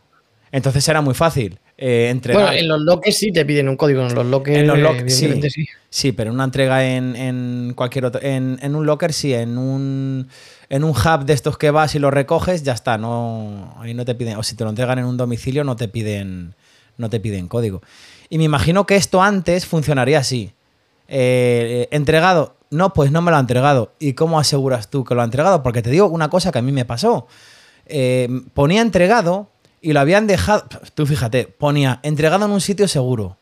[0.53, 2.43] Entonces era muy fácil eh, entregar.
[2.43, 4.81] Bueno, en los loques sí te piden un código, en los loques, En los eh,
[4.81, 5.25] lock- sí.
[5.25, 5.65] evidentemente sí.
[5.89, 8.21] Sí, pero una entrega en, en cualquier otro.
[8.21, 10.27] En, en un locker, sí, en un,
[10.69, 12.97] en un hub de estos que vas y lo recoges, ya está.
[12.97, 14.37] No, ahí no te piden.
[14.37, 16.53] O si te lo entregan en un domicilio, no te piden,
[16.97, 17.81] no te piden código.
[18.29, 20.53] Y me imagino que esto antes funcionaría así.
[21.07, 22.55] Eh, entregado.
[22.69, 23.93] No, pues no me lo ha entregado.
[23.99, 25.61] ¿Y cómo aseguras tú que lo ha entregado?
[25.63, 27.27] Porque te digo una cosa que a mí me pasó.
[27.85, 29.49] Eh, ponía entregado
[29.83, 30.65] y lo habían dejado.
[30.95, 33.37] Tú fíjate, ponía entregado en un sitio seguro.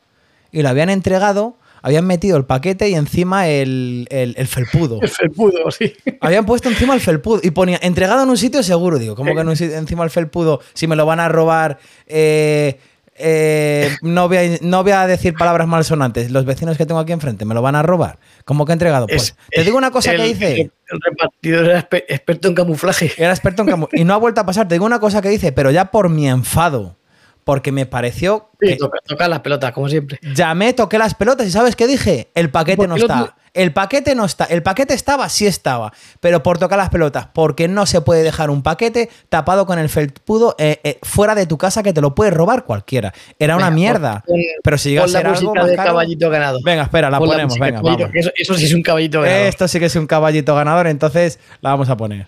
[0.52, 5.00] Y lo habían entregado, habían metido el paquete y encima el, el- el felpudo.
[5.02, 5.94] El felpudo, sí.
[6.20, 9.00] Habían puesto encima el felpudo y ponía entregado en un sitio seguro.
[9.00, 10.60] Digo, ¿cómo que en un sitio- encima el felpudo?
[10.74, 11.80] Si me lo van a robar.
[12.08, 12.78] eh,
[13.22, 16.32] eh, no, voy a, no voy a decir palabras malsonantes.
[16.32, 18.20] Los vecinos que tengo aquí enfrente me lo van a robar.
[18.46, 19.08] ¿Cómo que entregado?
[19.08, 20.52] Pues Es- te digo una cosa el, que hice.
[20.54, 23.12] El, el repartidor era experto en camuflaje.
[23.18, 24.68] Era experto en camu- Y no ha vuelto a pasar.
[24.68, 26.98] Te digo una cosa que dice, pero ya por mi enfado.
[27.44, 28.50] Porque me pareció.
[28.60, 30.20] Sí, que- toca, toca las pelotas, como siempre.
[30.22, 32.30] Llamé, toqué las pelotas y ¿sabes qué dije?
[32.36, 33.36] El paquete ¿Por no lo está.
[33.54, 34.46] El paquete no está.
[34.46, 35.92] El paquete estaba, sí estaba.
[36.22, 37.28] Pero por tocar las pelotas.
[37.34, 41.46] Porque no se puede dejar un paquete tapado con el felpudo eh, eh, fuera de
[41.48, 43.12] tu casa que te lo puede robar cualquiera.
[43.40, 44.24] Era una Venga, mierda.
[44.64, 46.60] pero si llega a la ser algo más caro- caballito ganado.
[46.64, 47.54] Venga, espera, la Pon la ponemos.
[47.56, 48.10] de Venga, vamos.
[48.14, 49.40] Eso, eso sí es un caballito ganado.
[49.46, 52.28] Esto sí que es un caballito ganador, entonces la vamos a poner.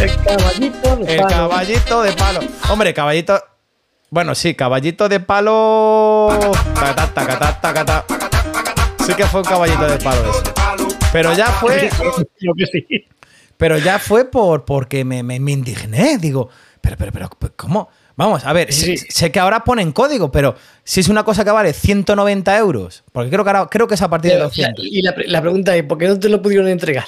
[0.00, 1.28] El caballito de El palo.
[1.28, 2.40] caballito de palo.
[2.70, 3.42] Hombre, caballito.
[4.10, 6.28] Bueno, sí, caballito de palo.
[9.06, 10.42] Sí que fue un caballito de palo ese.
[11.12, 11.90] Pero ya fue.
[12.40, 12.86] Yo que sí.
[13.56, 16.16] Pero ya fue por porque me, me- me indigné.
[16.18, 16.48] Digo,
[16.80, 17.88] pero, pero, pero, ¿cómo?
[18.16, 18.96] Vamos, a ver, Sí.
[18.98, 23.02] sé, sé que ahora ponen código, pero si es una cosa que vale 190 euros,
[23.12, 24.84] porque creo que ahora creo que es a partir de Pero, 200.
[24.84, 27.06] y la, la pregunta es, ¿por qué no te lo pudieron entregar?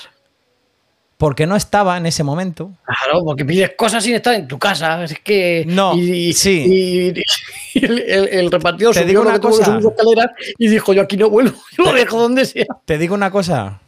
[1.23, 2.73] Porque no estaba en ese momento.
[2.85, 5.05] Claro, porque pides cosas sin estar en tu casa.
[5.05, 5.63] Es que.
[5.69, 6.65] No, y, sí.
[6.67, 9.79] Y, y el, el- el repartidor Te subió digo una cosa.
[9.79, 10.27] escaleras
[10.59, 12.67] y dijo: Yo aquí no vuelvo, yo lo dejo donde sea.
[12.87, 13.79] Te digo una cosa,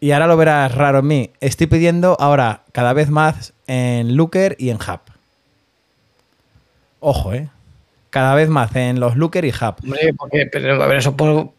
[0.00, 1.30] y ahora lo verás raro en mí.
[1.40, 5.00] Estoy pidiendo ahora cada vez más en Looker y en Hub.
[6.98, 7.48] Ojo, ¿eh?
[8.10, 9.76] Cada vez más en los Looker y Hub.
[9.84, 11.50] Hombre, porque, pero a ver, eso por-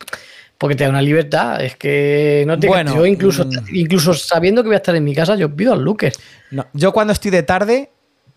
[0.57, 1.61] porque te da una libertad.
[1.63, 2.67] Es que no te.
[2.67, 3.51] Bueno, yo incluso, mm.
[3.73, 5.83] incluso sabiendo que voy a estar en mi casa, yo pido al.
[6.51, 7.89] No, yo cuando estoy de tarde,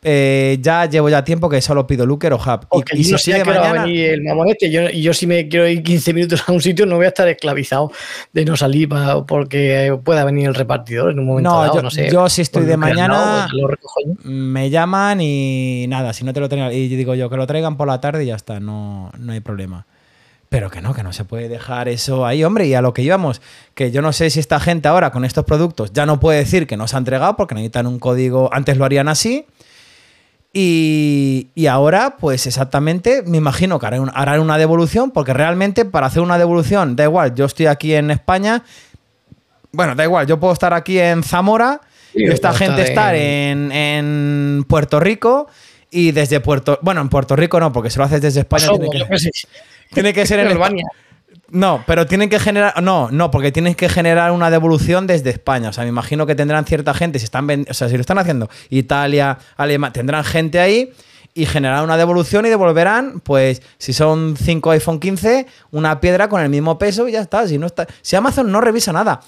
[0.03, 2.66] eh, ya llevo ya tiempo que solo pido Looker o Hub.
[2.69, 4.71] Porque y, y si no a de mañana, venir el mamón este.
[4.71, 7.27] Yo, yo si me quiero ir 15 minutos a un sitio, no voy a estar
[7.27, 7.91] esclavizado
[8.33, 11.75] de no salir pa- porque pueda venir el repartidor en un momento No, dado.
[11.75, 12.11] yo- no sé.
[12.12, 14.12] yo si estoy Pues de mañana- lado, pues lo recojo yo.
[14.31, 17.77] me llaman y nada, si no te lo traigan, y digo yo que lo traigan
[17.77, 19.87] por la tarde y ya está, no, no hay problema.
[20.49, 23.03] Pero que no, que no se puede dejar eso ahí, hombre, y a lo que
[23.03, 23.42] íbamos,
[23.74, 26.66] que yo no sé si esta gente ahora con estos productos ya no puede decir
[26.66, 29.44] que no se ha entregado porque necesitan un código, antes lo harían así,
[30.53, 36.07] y, y ahora pues exactamente me imagino que harán, harán una devolución porque realmente para
[36.07, 38.64] hacer una devolución, da igual, yo estoy aquí en España,
[39.72, 43.70] bueno, da igual, yo puedo estar aquí en Zamora Sí, y esta gente estar en,
[43.70, 45.49] en Puerto Rico
[45.91, 46.79] y desde Puerto...
[46.83, 49.31] Bueno, en Puerto Rico no, porque si lo haces desde España tiene que,
[49.93, 50.87] tiene ser en Albania.
[51.51, 52.83] No, pero tienen que generar...
[52.83, 55.71] No, no, porque tienes que generar una devolución desde España.
[55.71, 58.19] O sea, me imagino que tendrán cierta gente, si están o sea, si lo están
[58.19, 60.93] haciendo Italia, Alemania, tendrán gente ahí
[61.35, 66.43] y generarán una devolución y devolverán, pues, si son 5 iPhone 15, una piedra con
[66.43, 67.47] el mismo peso y ya está.
[67.47, 69.21] Si, no está, si Amazon no revisa nada,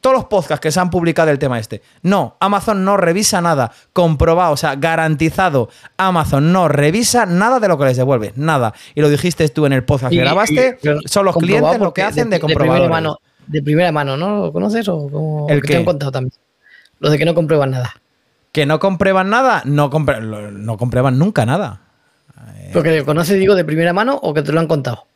[0.00, 1.82] todos los podcasts que se han publicado del tema este.
[2.02, 3.72] No, Amazon no revisa nada.
[3.92, 5.68] Comprobado, o sea, garantizado.
[5.96, 8.32] Amazon no revisa nada de lo que les devuelve.
[8.36, 8.72] Nada.
[8.94, 10.78] Y lo dijiste tú en el podcast que grabaste.
[10.82, 12.68] y- son los clientes lo que hacen de, de comprobar.
[12.78, 14.46] primera mano, de primera mano, ¿no?
[14.46, 16.32] ¿Lo conoces o cómo- ¿El que te han contado también?
[17.00, 17.94] Lo de que no comprueban nada.
[18.52, 20.20] Que no comprueban nada, no, compre-
[20.52, 21.80] no comprueban nunca nada.
[22.72, 25.06] Porque lo conoces, digo, de primera mano o que te lo han contado.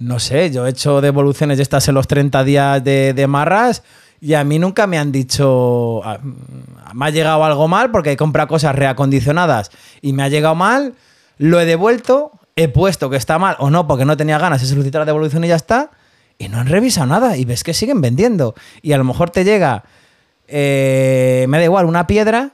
[0.00, 3.82] No sé, yo he hecho devoluciones de estas en los 30 días de, de marras
[4.20, 6.00] y a mí nunca me han dicho,
[6.94, 9.70] me ha llegado algo mal porque he comprado cosas reacondicionadas
[10.00, 10.94] y me ha llegado mal,
[11.38, 14.66] lo he devuelto, he puesto que está mal o no porque no tenía ganas de
[14.66, 15.90] solicitar la devolución y ya está,
[16.38, 18.54] y no han revisado nada y ves que siguen vendiendo.
[18.80, 19.84] Y a lo mejor te llega,
[20.48, 22.50] eh, me da igual, una piedra,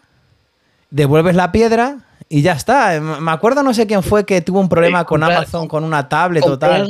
[0.91, 1.99] devuelves la piedra
[2.29, 3.01] y ya está.
[3.01, 5.85] Me acuerdo no sé quién fue que tuvo un problema Sí, con comprar- Amazon con
[5.85, 6.89] una tablet o tal.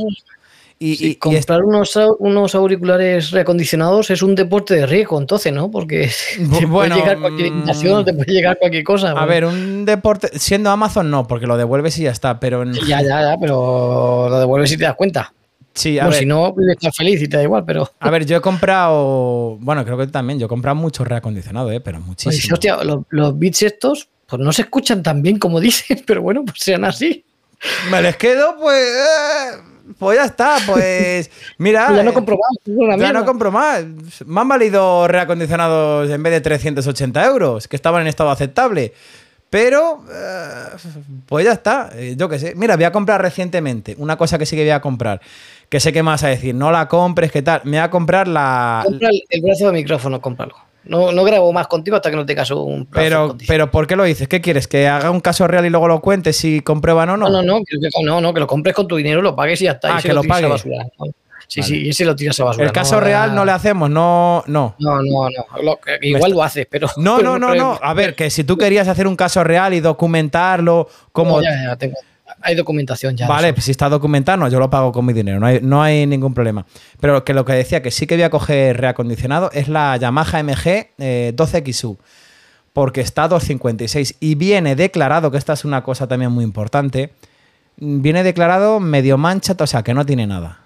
[0.79, 5.51] Y, sí, y- y comprar unos, unos auriculares reacondicionados es un deporte de riesgo, entonces,
[5.53, 5.71] ¿no?
[5.71, 9.11] Porque te bueno, puede llegar cualquier invitación, te puede llegar cualquier cosa.
[9.11, 9.27] A bueno.
[9.27, 13.01] ver, un deporte, siendo Amazon no, porque lo devuelves y ya está, pero en- Ya,
[13.01, 15.33] ya, ya, pero lo devuelves si te das cuenta.
[15.73, 17.91] sí, a Bueno, ver, si no, estar feliz y te da igual, pero.
[18.01, 21.81] a ver, yo he comprado, bueno, creo que también, yo he comprado mucho reacondicionado, eh,
[21.81, 22.53] pero muchísimo.
[22.53, 26.45] hostia, los, los beats estos, pues no se escuchan tan bien como dicen, pero bueno,
[26.45, 27.25] pues sean así.
[27.91, 29.59] Me les quedo, pues, eh,
[29.99, 33.85] pues ya está, pues, mira, ya no eh, compro más, ya no compro más.
[34.25, 38.93] Me han valido reacondicionados en vez de 380 euros, que estaban en estado aceptable.
[39.49, 40.77] Pero, eh,
[41.27, 42.55] pues ya está, eh, yo qué sé.
[42.57, 45.21] Mira, voy a comprar recientemente, una cosa que sí que voy a comprar,
[45.69, 47.61] que sé que me vas a decir, no la compres, ¿qué tal?
[47.65, 48.83] Me voy a comprar la...
[48.85, 50.66] Compra el, el brazo de micrófono, cómpralo.
[50.87, 53.97] No, no grabo más contigo hasta que no tengas un brazo Pero, pero, ¿por qué
[53.97, 54.29] lo dices?
[54.29, 54.69] ¿Qué quieres?
[54.69, 57.29] ¿Que haga un caso real y luego lo cuentes si comprueban o no?
[57.29, 59.65] No, no, no, que, no, no, que lo compres con tu dinero, lo pagues y
[59.65, 59.97] ya está.
[59.97, 60.53] Ah, y que lo tiras a pague.
[60.53, 61.07] basura, ¿no?
[61.49, 61.73] Sí, Vale.
[61.75, 62.67] sí, y ese lo tiras a basura.
[62.67, 64.75] El caso no, real no le hacemos, no, no.
[64.81, 65.63] No, no, no.
[65.63, 66.89] lo- igual lo haces, pero.
[66.97, 67.79] No, no, no, no.
[67.83, 71.37] A ver, que si tú querías hacer un caso real y documentarlo, como...
[71.39, 71.97] No, ya, ya, tengo-
[72.47, 73.27] hay documentación ya.
[73.27, 75.83] Vale, pues si está documentado, no, yo lo pago con mi dinero, no hay, no
[75.83, 76.65] hay ningún problema.
[77.01, 80.43] Pero que lo que decía que sí que voy a coger reacondicionado es la Yamaha
[80.43, 81.97] MG eh, 12XU,
[82.73, 87.13] porque está a 256 y viene declarado, que esta es una cosa también muy importante,
[87.77, 90.61] viene declarado medio mancha, o sea, que no tiene nada.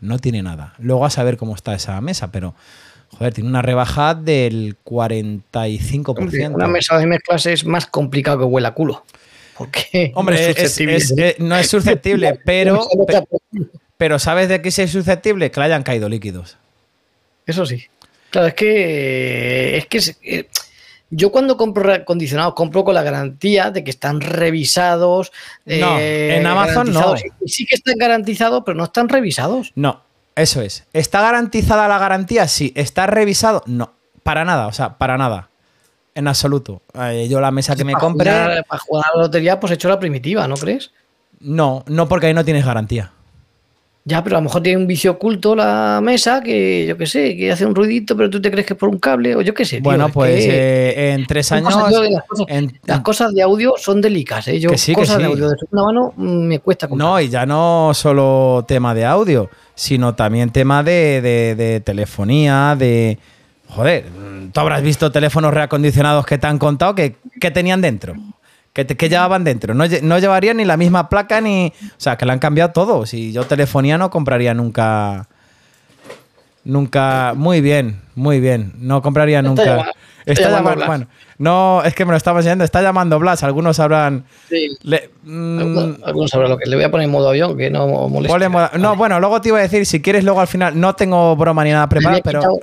[0.00, 0.74] No tiene nada.
[0.78, 2.54] Luego a saber cómo está esa mesa, pero
[3.10, 6.08] joder, tiene una rebaja del 45%.
[6.18, 9.04] Hombre, Una mesa de mezclas es más complicado que huela a culo.
[9.58, 10.96] Porque Hombre, no es- susceptible.
[10.96, 12.86] es- es- no es susceptible, pero,
[13.96, 15.50] pero ¿sabes de qué es susceptible?
[15.50, 16.56] Que le hayan caído líquidos.
[17.46, 17.84] Eso sí.
[18.30, 19.76] Claro, es que.
[19.78, 19.98] Es que.
[20.22, 20.48] eh,
[21.10, 25.30] yo cuando compro reacondicionados compro con la garantía de que están revisados.
[25.64, 27.14] No, eh, en Amazon no.
[27.46, 29.70] sí que están garantizados, pero no están revisados.
[29.76, 30.02] No,
[30.34, 30.84] eso es.
[30.92, 32.48] ¿Está garantizada la garantía?
[32.48, 32.72] Sí.
[32.74, 33.62] ¿Está revisado?
[33.66, 33.94] No.
[34.24, 35.48] Para nada, o sea, para nada.
[36.16, 36.80] En absoluto.
[36.94, 38.30] Eh, yo la mesa que me para compré.
[38.32, 40.90] Jugar, para jugar a la lotería, pues he hecho la primitiva, ¿no crees?
[41.40, 43.12] No, no porque ahí no tienes garantía.
[44.08, 47.36] Ya, pero a lo mejor tiene un vicio oculto la mesa que, yo qué sé,
[47.36, 49.52] que hace un ruidito, pero tú te crees que es por un cable, o yo
[49.52, 49.76] qué sé.
[49.76, 51.74] tío, bueno, es pues que eh, en tres años.
[51.74, 54.60] cosas- yo de las, cosas, en- las cosas de audio son delicadas, ¿eh?
[54.60, 57.08] Yo Que sí, que cosas de audio de segunda mano mm, me cuesta comprar.
[57.10, 62.74] No, y ya no solo tema de audio, sino también tema de, de- de telefonía,
[62.78, 63.18] de...
[63.68, 64.04] Joder,
[64.52, 68.14] tú habrás visto teléfonos reacondicionados que te han contado que, que tenían dentro.
[68.72, 69.74] Que, te- que llevaban dentro.
[69.74, 71.72] No, no llevarían ni la misma placa ni...
[71.82, 73.06] O sea, que le han cambiado todo.
[73.06, 75.28] Si yo telefonía no compraría nunca...
[76.64, 77.32] Nunca...
[77.36, 78.72] Muy bien, muy bien.
[78.78, 79.64] No compraría Está nunca...
[79.64, 79.92] llamando-
[80.26, 80.76] está Está llamando llamando...
[80.76, 80.86] Blas.
[80.88, 81.06] Bueno,
[81.38, 82.64] no, es que me lo estaba enseñando.
[82.64, 83.42] Está llamando Blas.
[83.44, 84.24] Algunos habrán...
[84.50, 84.76] Sí.
[84.82, 87.70] le- mm, Algunos algunos sabrán lo que le voy a poner en modo avión, que
[87.70, 88.70] no molesta.
[88.78, 91.64] No, bueno, luego te iba a decir, si quieres, luego al final, no tengo broma
[91.64, 92.60] ni nada había pero quitado-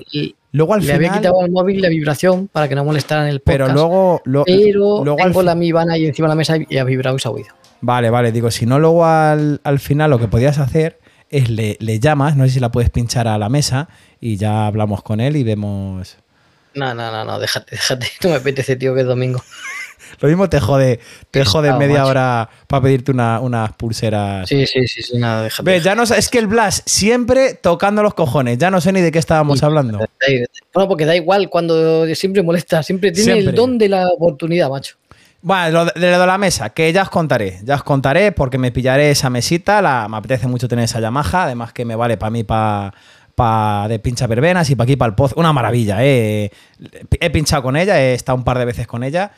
[0.53, 1.19] luego al le había final.
[1.21, 3.59] quitado al móvil la vibración para que no molestara en el podcast.
[3.59, 4.21] Pero luego.
[4.23, 7.17] lo- pero luego tengo la Mi Band ahí encima de la mesa y ha vibrado
[7.17, 7.49] y se ha oído.
[7.81, 10.99] Vale, vale, digo, si no, luego al, al final lo que podías hacer
[11.29, 13.89] es le, le llamas, no sé si la puedes pinchar a la mesa
[14.21, 16.17] y ya hablamos con él y vemos.
[16.75, 18.07] No, no, no, no, déjate, déjate.
[18.23, 19.41] No me apetece, tío, que es domingo.
[20.23, 21.01] Lo mismo te jode,
[21.31, 22.09] te jode media macho.
[22.11, 24.47] hora para pedirte una- unas pulseras.
[24.47, 25.69] Sí, sí, sí, sí, nada, déjate.
[25.69, 29.01] Ve, ya no es que el Blas siempre tocando los cojones, ya no sé ni
[29.01, 29.97] de qué estábamos hablando.
[30.73, 33.49] Bueno, porque da igual cuando siempre molesta, siempre tiene Siempre.
[33.49, 34.95] el don de la oportunidad, macho.
[35.41, 38.31] Bueno, lo de, de lo de la mesa, que ya os contaré, ya os contaré
[38.31, 41.97] porque me pillaré esa mesita, la, me apetece mucho tener esa Yamaha, además que me
[41.97, 42.93] vale para mí para
[43.35, 46.49] pa de pincha verbenas y para aquí para el pozo, una maravilla, eh.
[47.19, 49.31] he pinchado con ella, he estado un par de veces con ella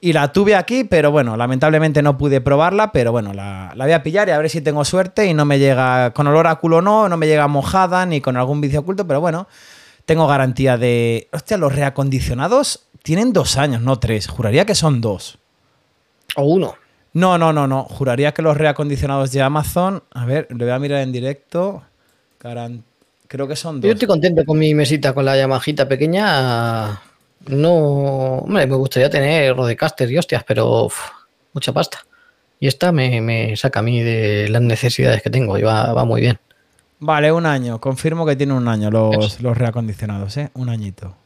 [0.00, 3.92] y la tuve aquí, pero bueno, lamentablemente no pude probarla, pero bueno, la, la voy
[3.92, 6.56] a pillar y a ver si tengo suerte y no me llega con olor a
[6.56, 9.46] culo no, no me llega mojada ni con algún vicio oculto, pero bueno,
[10.06, 11.26] Tengo garantía de.
[11.32, 14.28] Hostia, los reacondicionados tienen dos años, no tres.
[14.28, 15.38] Juraría que son dos.
[16.36, 16.74] O uno.
[17.12, 17.84] No, no, no, no.
[17.84, 20.04] Juraría que los reacondicionados de Amazon.
[20.12, 21.82] A ver, le voy a mirar en directo.
[23.26, 23.94] Creo que son Yo dos.
[23.94, 27.00] estoy contento con mi mesita, con la Yamajita pequeña.
[27.46, 28.38] No.
[28.38, 30.84] Hombre, me gustaría tener Rodecaster y hostias, pero.
[30.84, 30.98] uf,
[31.52, 31.98] mucha pasta.
[32.58, 36.04] Y esta me, me saca a mí de las necesidades que tengo y va, va
[36.04, 36.38] muy bien.
[36.98, 37.80] Vale, un año.
[37.80, 40.50] Confirmo que tiene un año los, los reacondicionados, ¿eh?
[40.54, 41.16] Un añito.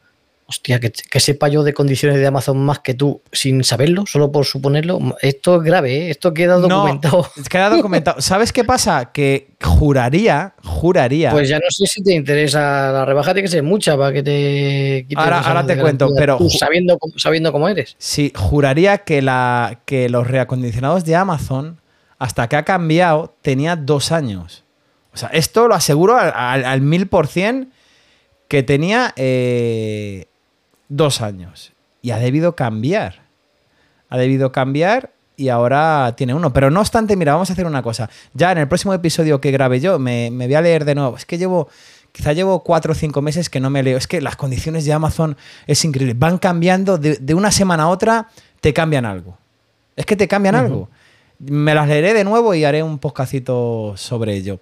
[0.51, 4.33] Hostia, que, que sepa yo de condiciones de Amazon más que tú sin saberlo, solo
[4.33, 4.99] por suponerlo.
[5.21, 6.09] Esto es grave, ¿eh?
[6.11, 7.25] Esto queda documentado.
[7.37, 8.19] No, queda documentado.
[8.21, 9.13] ¿Sabes qué pasa?
[9.13, 11.31] Que juraría, juraría.
[11.31, 12.91] Pues ya no sé si te interesa.
[12.91, 16.37] La rebaja tiene que ser mucha para que te quites Ahora- ahora te cuento, pero
[16.37, 17.95] tú sabiendo, cómo- sabiendo cómo eres.
[17.97, 21.79] Sí, juraría que, la, que los reacondicionados de Amazon,
[22.19, 24.65] hasta que ha cambiado, tenía dos años.
[25.13, 27.71] O sea, esto lo aseguro al mil por cien
[28.49, 30.25] que tenía eh,
[30.91, 31.71] dos años.
[32.01, 33.21] Y ha debido cambiar.
[34.09, 36.53] Ha debido cambiar y ahora tiene uno.
[36.53, 38.09] Pero no obstante, mira, vamos a hacer una cosa.
[38.33, 41.15] Ya en el próximo episodio que grabe yo, me, me voy a leer de nuevo.
[41.15, 41.69] Es que llevo,
[42.11, 43.97] quizá llevo cuatro o cinco meses que no me leo.
[43.97, 46.13] Es que las condiciones de Amazon es increíble.
[46.17, 48.27] Van cambiando de, de una semana a otra,
[48.59, 49.37] te cambian algo.
[49.95, 50.89] Es que te cambian algo.
[51.39, 54.59] Me las leeré de nuevo y haré un podcastito sobre ello.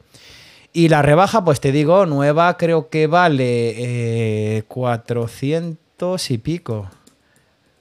[0.74, 5.89] Y la rebaja, pues te digo, nueva creo que vale eh, 400
[6.30, 6.90] y pico.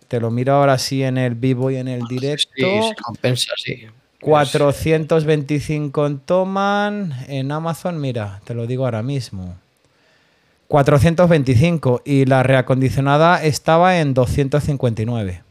[0.08, 2.50] Te lo miro ahora sí en el vivo y en el directo.
[2.56, 3.86] Sí, se compensa, sí.
[4.20, 9.56] 425 en Toman, en Amazon, mira, te lo digo ahora mismo.
[10.68, 15.42] 425 y la reacondicionada estaba en 259.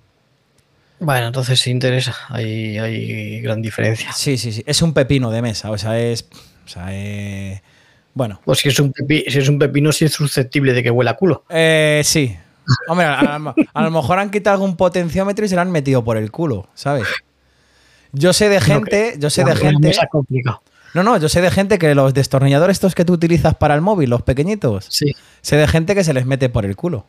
[0.99, 2.15] Bueno, entonces sí interesa.
[2.30, 4.11] Hay, hay gran diferencia.
[4.14, 4.64] Sí, sí, sí.
[4.65, 6.27] Es un pepino de mesa, o sea, es.
[6.65, 7.61] O sea, eh,
[8.14, 8.41] bueno.
[8.44, 11.15] Pues si es un pepi- si es un pepino, sí es susceptible de que huela
[11.15, 11.44] culo.
[11.49, 12.35] Eh, sí.
[12.88, 16.03] Hombre, a, a- a lo mejor han quitado algún potenciómetro y se lo han metido
[16.03, 17.07] por el culo, ¿sabes?
[18.14, 19.91] Yo sé de gente, yo sé de gente.
[20.94, 23.81] No, no, yo sé de gente que los destornilladores estos que tú utilizas para el
[23.81, 27.06] móvil, los pequeñitos, Sí, sé de gente que se les mete por el culo.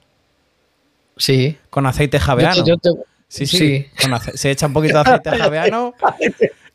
[1.17, 1.57] Sí.
[1.71, 2.63] Con aceite Yo javeano.
[2.65, 2.91] te- yo te-
[3.29, 3.59] Sí, sí.
[3.59, 3.87] sí.
[4.09, 5.95] con se echa un poquito de aceite javeano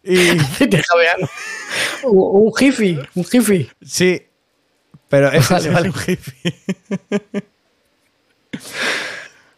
[0.03, 0.29] y.
[0.39, 1.27] Aceite javeano.
[2.05, 3.69] Un jiffy, un jiffy.
[3.81, 4.21] Sí.
[5.09, 5.89] Pero es, Vale, vale.
[5.89, 7.43] un hippie.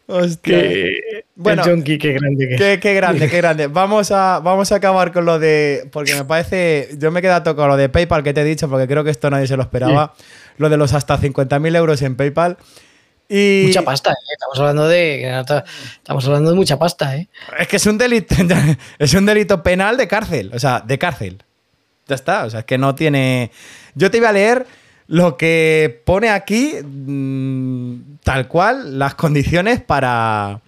[0.07, 0.59] Hostia.
[0.59, 2.55] Que, Bueno, el qué grande que.
[2.55, 3.67] Qué, qué grande, qué grande.
[3.67, 5.89] Vamos a, vamos a acabar con lo de.
[5.91, 6.89] Porque me parece.
[6.97, 9.09] Yo me he quedado con lo de PayPal que te he dicho, porque creo que
[9.09, 10.13] esto nadie se lo esperaba.
[10.57, 12.57] Lo de los hasta 50.000 euros en PayPal.
[13.27, 14.33] Y Mucha pasta, ¿eh?
[14.33, 15.39] Estamos hablando de.
[15.97, 17.27] Estamos hablando de mucha pasta, ¿eh?
[17.57, 18.35] es que es un delito.
[18.99, 20.51] Es un delito penal de cárcel.
[20.53, 21.43] O sea, de cárcel.
[22.07, 22.45] Ya está.
[22.45, 23.49] O sea, es que no tiene.
[23.95, 24.67] Yo te iba a leer
[25.07, 30.59] lo que pone aquí, mm, tal cual, las condiciones para.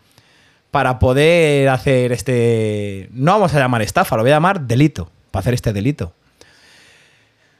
[0.69, 3.09] Para poder hacer este.
[3.11, 5.09] No vamos a llamar estafa, lo voy a llamar delito.
[5.31, 6.13] Para hacer este delito.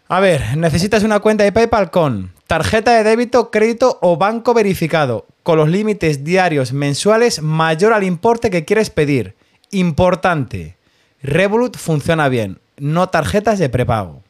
[0.08, 5.26] A ver, necesitas una cuenta de PayPal con tarjeta de débito, crédito o banco verificado,
[5.44, 9.36] con los límites diarios mensuales mayor al importe que quieres pedir.
[9.72, 10.78] Importante,
[11.22, 14.22] Revolut funciona bien, no tarjetas de prepago.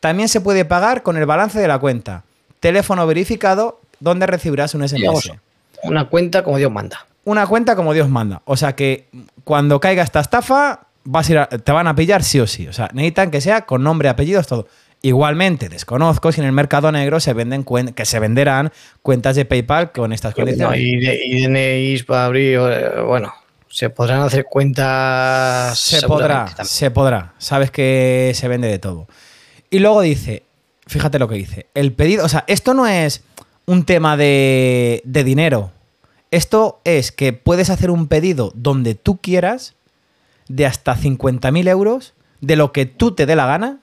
[0.00, 2.24] También se puede pagar con el balance de la cuenta.
[2.60, 5.32] Teléfono verificado, donde recibirás un SMS.
[5.82, 7.06] Una cuenta como Dios manda.
[7.24, 8.42] Una cuenta como Dios manda.
[8.44, 9.06] O sea que
[9.44, 12.66] cuando caiga esta estafa, vas a ir a- te van a pillar sí o sí.
[12.68, 14.66] O sea, necesitan que sea con nombre, apellidos, todo.
[15.02, 17.64] Igualmente, desconozco si en el mercado negro se venden
[17.94, 18.72] que se venderán
[19.02, 20.80] cuentas de PayPal con estas No, condiciones.
[20.80, 22.58] y, de- y DNIs para abrir.
[22.60, 23.32] eh, Bueno,
[23.68, 24.44] se podrán hacer
[25.02, 25.78] cuentas.
[25.78, 26.66] Se podrá, también.
[26.66, 27.32] se podrá.
[27.38, 29.06] Sabes que se vende de todo.
[29.70, 30.42] Y luego dice,
[30.86, 33.22] fíjate lo que dice, el pedido, o sea, esto no es
[33.68, 35.70] un tema de, de dinero.
[36.30, 39.74] Esto es que puedes hacer un pedido donde tú quieras,
[40.48, 43.80] de hasta 50.000 euros, de lo que tú te dé la gana,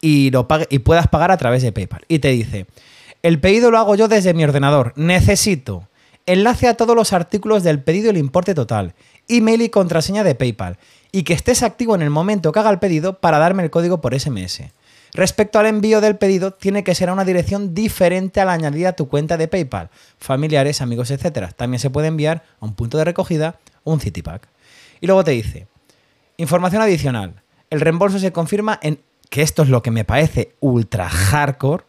[0.00, 2.04] y, lo pague- y puedas pagar a través de PayPal.
[2.08, 2.66] Y te dice,
[3.22, 4.92] el pedido lo hago yo desde mi ordenador.
[4.96, 5.88] Necesito
[6.26, 8.94] enlace a todos los artículos del pedido y el importe total,
[9.28, 10.78] email y contraseña de PayPal,
[11.12, 14.00] y que estés activo en el momento que haga el pedido para darme el código
[14.00, 14.62] por SMS.
[15.16, 18.90] Respecto al envío del pedido, tiene que ser a una dirección diferente a la añadida
[18.90, 19.88] a tu cuenta de PayPal,
[20.18, 21.52] familiares, amigos, etc.
[21.56, 24.46] También se puede enviar a un punto de recogida o un Citipack.
[25.00, 25.66] Y luego te dice,
[26.36, 27.42] Información adicional.
[27.70, 29.00] El reembolso se confirma en.
[29.30, 31.84] Que esto es lo que me parece ultra hardcore.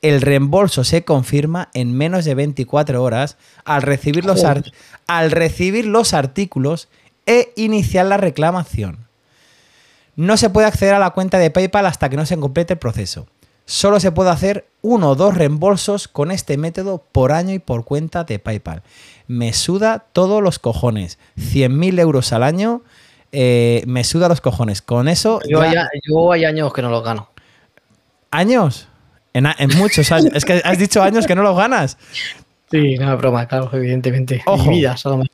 [0.00, 6.14] El reembolso se confirma en menos de 24 horas al recibir los, al recibir los
[6.14, 6.88] artículos
[7.26, 9.03] e iniciar la reclamación.
[10.16, 12.78] No se puede acceder a la cuenta de PayPal hasta que no se complete el
[12.78, 13.26] proceso.
[13.66, 17.84] Solo se puede hacer uno o dos reembolsos con este método por año y por
[17.84, 18.82] cuenta de PayPal.
[19.26, 21.18] Me suda todos los cojones.
[21.38, 22.82] 100.000 euros al año,
[23.32, 24.82] eh, me suda los cojones.
[24.82, 25.40] Con eso...
[25.48, 27.30] Yo, ya- hay, yo hay años que no los gano.
[28.30, 28.88] ¿Años?
[29.32, 29.46] En
[29.78, 30.30] muchos años.
[30.34, 31.98] Es que has dicho años que no los ganas.
[32.74, 34.42] Sí, no broma, claro, evidentemente.
[34.46, 34.68] Ojo.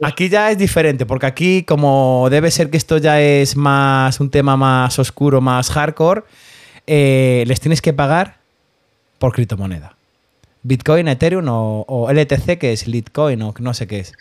[0.02, 4.28] Aquí ya es diferente, porque aquí, como debe ser que esto ya es más un
[4.28, 6.24] tema más oscuro, más hardcore,
[6.86, 8.36] eh, les tienes que pagar
[9.18, 9.96] por criptomoneda.
[10.64, 14.12] Bitcoin, Ethereum o, o LTC, que es Litecoin o no sé qué es.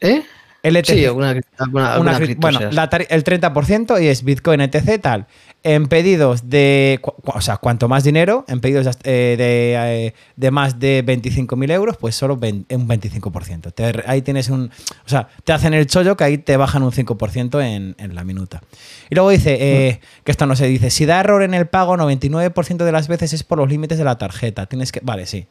[0.00, 0.24] ¿Eh?
[0.64, 0.86] LTC.
[0.86, 5.00] Sí, alguna, alguna, Una alguna cripto bueno, la el 30% y es Bitcoin, etc.
[5.00, 5.26] Tal.
[5.64, 7.00] En pedidos de.
[7.24, 9.74] O sea, cuanto más dinero, en pedidos eh, de,
[10.06, 13.72] eh, de más de 25.000 euros, pues solo un 25%.
[13.72, 14.70] Te ahí tienes un.
[15.06, 18.24] O sea, te hacen el chollo que ahí te bajan un 5% en, en la
[18.24, 18.62] minuta.
[19.08, 21.96] Y luego dice, eh, que esto no se dice, si da error en el pago,
[21.96, 24.66] 99% de las veces es por los límites de la tarjeta.
[24.66, 25.00] Tienes que.
[25.02, 25.46] Vale, sí.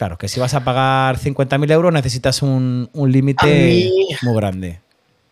[0.00, 3.90] Claro, que si vas a pagar 50.000 euros necesitas un, un límite
[4.22, 4.78] muy grande.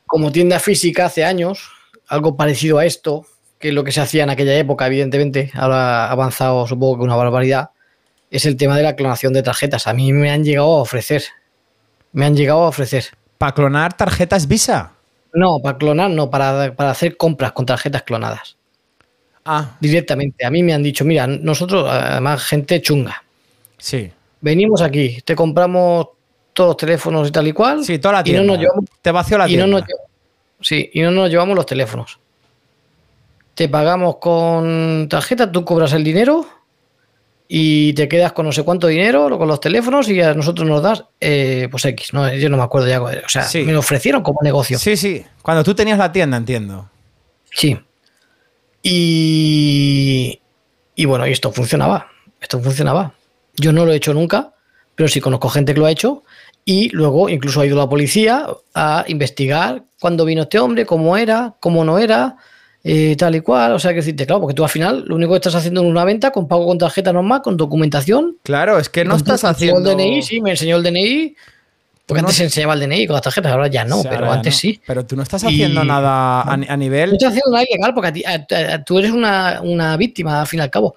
[0.07, 1.71] Como tienda física hace años,
[2.07, 3.25] algo parecido a esto,
[3.59, 7.17] que lo que se hacía en aquella época, evidentemente, ahora ha avanzado supongo que una
[7.17, 7.71] barbaridad,
[8.31, 9.87] es el tema de la clonación de tarjetas.
[9.87, 11.25] A mí me han llegado a ofrecer.
[12.13, 13.07] Me han llegado a ofrecer.
[13.39, 14.93] Para clonar tarjetas Visa.
[15.33, 18.57] No, para clonar, no, para, para hacer compras con tarjetas clonadas.
[19.45, 20.45] Ah, Directamente.
[20.45, 23.23] A mí me han dicho, mira, nosotros, además, gente chunga.
[23.79, 24.11] sí.
[24.41, 26.11] Venimos aquí, te compramos
[26.53, 27.85] todos los teléfonos y tal y cual.
[27.85, 28.43] Sí, toda la y tienda.
[28.43, 29.81] no nos llevamos, Te vació la y no tienda.
[29.81, 29.89] nos
[30.61, 32.21] sí, y no nos llevamos los teléfonos.
[33.59, 36.47] Te pagamos con tarjeta, tú cobras el dinero
[37.49, 40.81] y te quedas con no sé cuánto dinero con los teléfonos y a nosotros nos
[40.81, 42.13] das, eh, pues X.
[42.13, 43.03] No, yo no me acuerdo ya.
[43.03, 43.65] O sea, Sí.
[43.65, 44.79] me lo ofrecieron como negocio.
[44.79, 45.25] Sí, sí.
[45.43, 46.89] Cuando tú tenías la tienda, entiendo.
[47.51, 47.77] Sí.
[48.81, 50.41] Y,
[50.95, 52.07] y bueno, y esto funcionaba.
[52.41, 53.15] Esto funcionaba.
[53.57, 54.53] Yo no lo he hecho nunca,
[54.95, 56.23] pero sí conozco gente que lo ha hecho.
[56.65, 61.57] Y luego incluso ha ido la policía a investigar cuándo vino este hombre, cómo era,
[61.59, 62.37] cómo no era,
[62.91, 63.73] eh, tal y cual.
[63.73, 65.87] O sea, que decirte, claro, porque tú al final lo único que estás haciendo es
[65.87, 68.37] una venta con pago con tarjeta normal, con documentación.
[68.43, 69.81] Claro, es que no estás haciendo.
[69.95, 71.37] DNI, sí, me enseñó el DNI.
[72.07, 74.11] Porque No- antes se enseñaba el DNI con las tarjetas, ahora ya no, O sea,
[74.13, 74.59] pero antes no.
[74.59, 74.81] sí.
[74.87, 77.11] Pero tú no estás Y- haciendo nada a, a nivel.
[77.11, 80.47] No estás haciendo nada ilegal porque a ti- a- tú eres una, una víctima, al
[80.47, 80.95] fin y al cabo,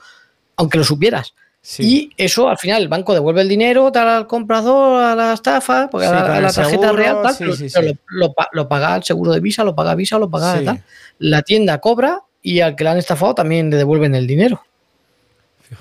[0.55, 1.33] aunque lo supieras.
[1.63, 1.83] Sí.
[2.17, 5.87] Y eso, al final, el banco devuelve el dinero tal al comprador, a la estafa,
[5.91, 7.97] porque Sí, a, la- a la tarjeta seguro, real, tal, sí, pero, sí, pero sí.
[8.07, 10.83] Lo, lo pa- lo paga el seguro de Visa, lo paga Visa, lo paga tal.
[11.19, 14.63] La tienda cobra y al que le han estafado también le devuelven el dinero.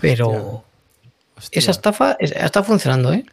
[0.01, 0.65] Pero
[1.37, 3.25] Hostia, esa estafa es- está funcionando, ¿eh?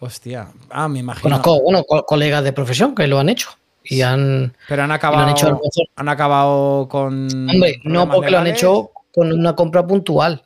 [0.00, 0.48] Hostia.
[0.70, 1.22] Ah, me imagino.
[1.22, 3.48] Conozco, bueno, co- colegas de profesión que lo han hecho
[3.82, 5.22] y han, Pero han acabado.
[5.24, 5.58] han hecho
[5.96, 7.28] acabado con.
[7.50, 10.42] Hombre, no porque lo han hecho con una compra puntual.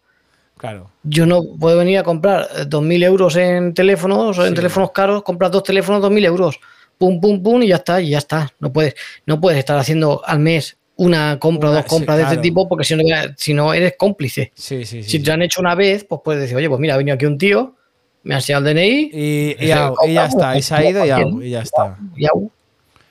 [0.59, 0.91] Claro.
[1.05, 4.55] Yo no puedo venir a comprar eh, 2.000 euros en teléfonos o en Sí.
[4.57, 6.61] teléfonos caros, compras dos teléfonos 2.000 euros.
[6.99, 8.53] Pum, pum, pum y ya está, y ya está.
[8.59, 8.95] No puedes,
[9.25, 12.69] no puedes estar haciendo al mes una compra o dos compras sí, de este tipo
[12.69, 13.05] porque si no,
[13.37, 14.51] si no eres cómplice.
[14.57, 15.11] Sí, sí, sí.
[15.11, 17.25] Si te han hecho una vez, pues puedes decir, oye, pues mira, ha venido aquí
[17.25, 17.77] un tío,
[18.25, 20.57] me ha enseñado el DNI Y, ya está.
[20.59, 21.47] Y se ha ido y, cualquiera.
[21.47, 21.97] y ya está.
[22.17, 22.27] y,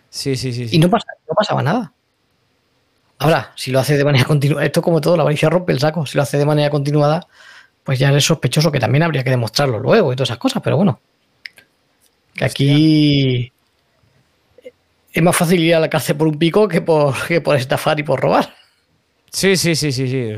[0.10, 0.52] sí, sí.
[0.52, 0.68] sí.
[0.70, 1.94] y no, pasa, no pasaba nada.
[3.20, 6.06] Ahora, si lo hace de manera continuada, esto como todo, la avaricia rompe el saco.
[6.06, 7.28] Si lo hace de manera continuada,
[7.84, 10.78] pues ya eres sospechoso, que también habría que demostrarlo luego y todas esas cosas, pero
[10.78, 11.00] bueno.
[12.36, 13.52] Que aquí
[15.14, 18.00] es más fácil ir a la cárcel por un pico que por, que por estafar
[18.00, 18.54] y por robar.
[19.32, 20.32] Sí, sí, sí, sí, sí.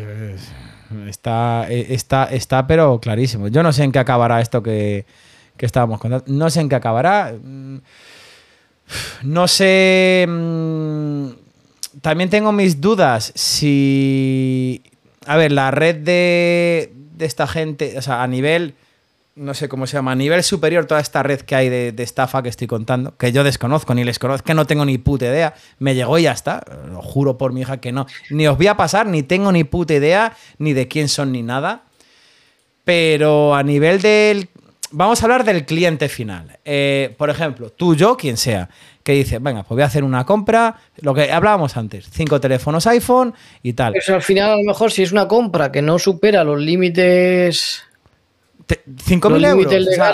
[1.08, 3.48] Está, está, está, pero clarísimo.
[3.48, 5.06] Yo no sé en qué acabará esto que,
[5.56, 6.26] que estábamos contando.
[6.28, 7.34] No sé en qué acabará.
[7.42, 7.78] Mm,
[9.24, 10.26] No sé.
[12.02, 14.84] También tengo mis dudas si.
[15.26, 18.76] A ver, la red de, de esta gente, o sea, a nivel.
[19.36, 22.04] No sé cómo se llama, a nivel superior, toda esta red que hay de, de
[22.04, 25.28] estafa que estoy contando, que yo desconozco ni les conozco, que no tengo ni puta
[25.28, 26.62] idea, me llegó y ya está.
[26.92, 28.06] Lo juro por mi hija que no.
[28.30, 31.42] Ni os voy a pasar, ni tengo ni puta idea, ni de quién son, ni
[31.42, 31.84] nada.
[32.84, 34.50] Pero a nivel del.
[34.92, 36.58] Vamos a hablar del cliente final.
[36.66, 38.70] Eh, por ejemplo, tú, yo, quien sea,
[39.10, 42.86] que dice, venga, pues voy a hacer una compra, lo que hablábamos antes, cinco teléfonos
[42.88, 43.34] iPhone
[43.64, 43.96] y tal.
[43.96, 47.84] Eso al final, a lo mejor, si es una compra que no supera los límites.
[48.66, 49.74] Te- ¿Cinco Los mil euros?
[49.74, 50.14] o sea,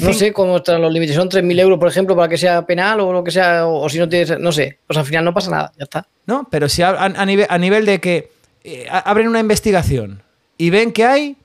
[0.00, 3.00] no sé cómo están los límites, son 3.000 euros, por ejemplo, para que sea penal
[3.00, 5.34] o lo que sea, o, o si no tienes, no sé, pues al final no
[5.34, 6.06] pasa nada, ya está.
[6.24, 8.30] No, pero si a, a- a nivel, a nivel de que
[8.62, 10.22] eh, abren una investigación
[10.56, 11.36] y ven que hay,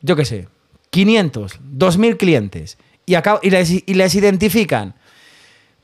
[0.00, 0.48] yo qué sé,
[0.88, 4.94] 500, 2.000 clientes y, acab- y, les, y les identifican,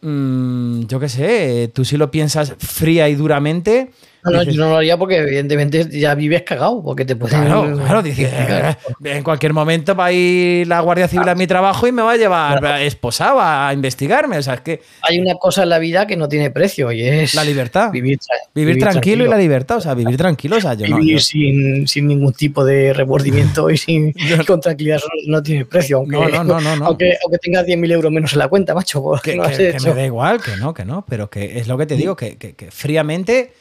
[0.03, 3.91] mm, yo qué sé, tú si lo piensas fría y duramente,
[4.25, 7.45] No, no, yo no lo haría porque evidentemente ya vives cagado, porque te pueden...
[7.45, 11.47] Claro, claro, dices, eh, en cualquier momento va a ir la Guardia Civil a mi
[11.49, 14.39] trabajo y me va a llevar esposado a investigarme.
[14.39, 17.03] O sea, es que Hay una cosa en la vida que no tiene precio y
[17.03, 17.91] es la libertad.
[17.91, 20.99] vivir, tra- Vivir, tranquilo, y la libertad, o sea, vivir tranquilo, o sea, yo no.
[20.99, 24.13] Vivir yo- sin, sin ningún tipo de remordimiento y sin
[24.47, 25.97] con tranquilidad no tiene precio.
[25.99, 26.87] Aunque, No, no, no, no, no.
[26.87, 29.03] Aunque, aunque tengas 10.000 euros menos en la cuenta, macho.
[29.03, 29.89] porque que, no que- has que hecho.
[29.89, 32.37] me da igual, que no, que no, pero que es lo que te digo, que,
[32.37, 33.53] que- fríamente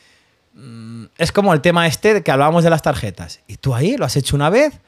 [1.17, 3.39] es como el tema este de que hablábamos de las tarjetas.
[3.47, 4.79] Y tú ahí lo has hecho una vez,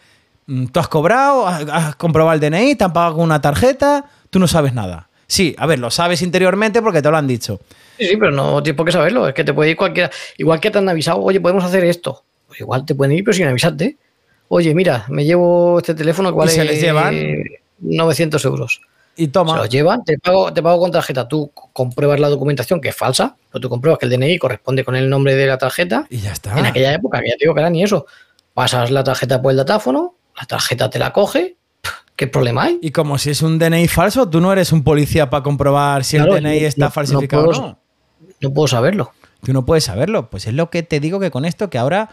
[0.48, 4.06] mm, tú has cobrado, has, has comprobado el DNI, te han pagado con una tarjeta,
[4.30, 5.10] tú no sabes nada.
[5.28, 7.60] Sí, a ver, lo sabes interiormente porque te lo han dicho.
[7.98, 9.28] Sí, sí, pero no tienes por qué saberlo.
[9.28, 10.12] Es que te puede ir cualquiera.
[10.38, 12.24] Igual que te han avisado, oye, podemos hacer esto.
[12.48, 13.98] Pues igual te pueden ir, pero sin avisarte.
[14.50, 17.16] Oye, mira, me llevo este teléfono que ¿Y vale se les llevan?
[17.80, 18.82] 900 euros.
[19.16, 19.58] Y Se toma.
[19.58, 21.28] los llevan, te pago, te pago con tarjeta.
[21.28, 24.96] Tú compruebas la documentación que es falsa, pero tú compruebas que el DNI corresponde con
[24.96, 26.08] el nombre de la tarjeta.
[26.10, 26.58] Y ya está.
[26.58, 28.06] En aquella época, que ya te digo que era ni eso.
[28.54, 31.58] Pasas la tarjeta por el datáfono, la tarjeta te la coge.
[32.16, 32.80] ¿Qué problema hay?
[32.82, 36.18] Y como si es un DNI falso, tú no eres un policía para comprobar si
[36.18, 37.80] Claro, el DNI está no- no falsificado puedo- o no.
[38.42, 39.12] No puedo saberlo.
[39.44, 40.30] Tú no puedes saberlo.
[40.30, 42.10] Pues es lo que te digo que con esto, que ahora,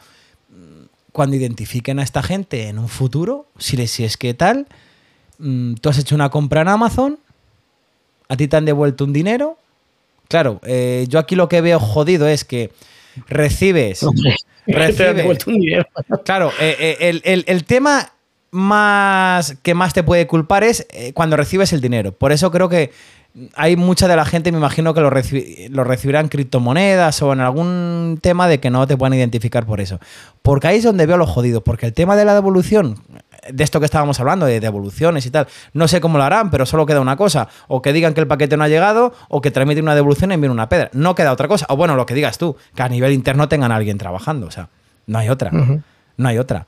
[0.49, 4.67] mm, cuando identifiquen a esta gente en un futuro, si, si es que tal,
[5.41, 7.19] mm, tú has hecho una compra en Amazon,
[8.29, 9.57] a ti te han devuelto un dinero.
[10.29, 12.71] Claro, eh, yo aquí lo que veo jodido es que
[13.29, 14.03] recibes.
[14.05, 14.37] Hombre,
[14.67, 15.87] te han recibes devuelto un dinero.
[16.25, 18.13] Claro, eh, eh, el, el- el tema
[18.53, 22.13] más que más te puede culpar es cuando recibes el dinero.
[22.13, 22.91] Por eso creo que
[23.55, 27.33] hay mucha de la gente, me imagino que lo, recibi- lo recibirán en criptomonedas o
[27.33, 30.01] en algún tema de que no te puedan identificar por eso.
[30.43, 31.63] Porque ahí es donde veo lo jodido.
[31.63, 32.97] Porque el tema de la devolución,
[33.49, 36.67] de esto que estábamos hablando, de devoluciones y tal, no sé cómo lo harán, pero
[36.67, 37.49] solo queda una cosa.
[37.69, 40.35] O que digan que el paquete no ha llegado, o que tramiten una devolución y
[40.35, 40.91] envíen una pedra.
[40.93, 41.67] No queda otra cosa.
[41.69, 44.47] O bueno, lo que digas tú, que a nivel interno tengan a alguien trabajando.
[44.47, 44.69] O sea,
[45.07, 45.51] no hay otra.
[45.51, 46.67] No hay otra.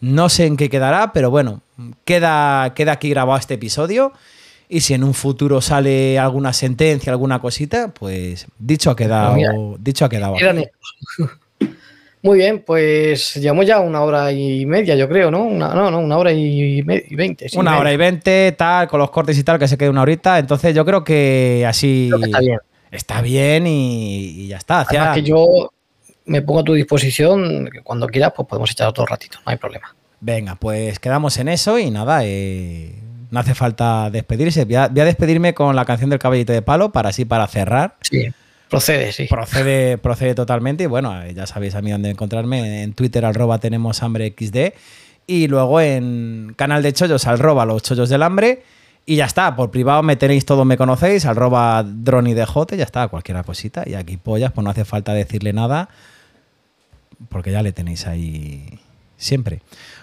[0.00, 1.62] No sé en qué quedará, pero bueno,
[2.04, 4.12] queda, queda aquí grabado este episodio.
[4.68, 9.34] Y si en un futuro sale alguna sentencia, alguna cosita, pues dicho ha quedado.
[9.34, 10.34] Pues mira, dicho ha quedado.
[12.26, 15.44] Muy bien, pues llevamos ya una hora y media, yo creo, ¿no?
[15.44, 17.48] Una, no, no, una hora y, veinte.
[17.48, 17.80] sí, una media.
[17.80, 20.36] hora y veinte, tal, con los cortes y tal, que se quede una horita.
[20.40, 22.08] Entonces yo creo que así.
[22.10, 22.58] Creo que está bien.
[22.90, 24.80] Está bien y, y ya está.
[24.80, 25.70] Además que yo
[26.24, 29.56] me pongo a tu disposición, que cuando quieras, pues podemos echar otro ratito, no hay
[29.58, 29.94] problema.
[30.18, 32.92] Venga, pues quedamos en eso y nada, eh,
[33.30, 34.64] no hace falta despedirse.
[34.64, 37.46] Voy a, voy a despedirme con la canción del caballito de palo para así para
[37.46, 37.94] cerrar.
[38.00, 38.32] Sí,
[38.68, 39.26] procede, sí.
[39.28, 40.84] Procede, procede totalmente.
[40.84, 42.82] Y bueno, ya sabéis a mí dónde encontrarme.
[42.82, 44.74] En Twitter, arroba tenemos hambre XD.
[45.26, 48.62] Y luego en canal de chollos, arroba los chollos del hambre.
[49.08, 53.42] Y ya está, por privado me tenéis todo, me conocéis, arroba dronidj, ya está, cualquier
[53.44, 53.84] cosita.
[53.86, 55.88] Y aquí pollas, pues no hace falta decirle nada,
[57.28, 58.80] porque ya le tenéis ahí
[59.16, 59.60] siempre.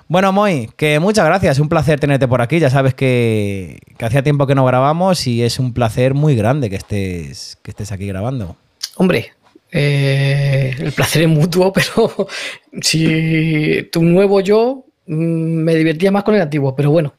[0.07, 2.59] Bueno, Moy, que muchas gracias, un placer tenerte por aquí.
[2.59, 6.69] Ya sabes que, que hacía tiempo que no grabamos y es un placer muy grande
[6.69, 8.57] que estés, que estés aquí grabando.
[8.95, 9.33] Hombre,
[9.71, 12.27] eh, el placer es mutuo, pero
[12.81, 17.13] si tu nuevo yo mm, me divertía más con el antiguo, pero bueno,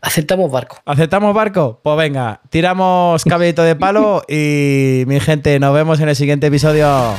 [0.00, 0.78] aceptamos barco.
[0.84, 1.78] ¿Aceptamos barco?
[1.82, 7.14] Pues venga, tiramos cabellito de palo y mi gente, nos vemos en el siguiente episodio.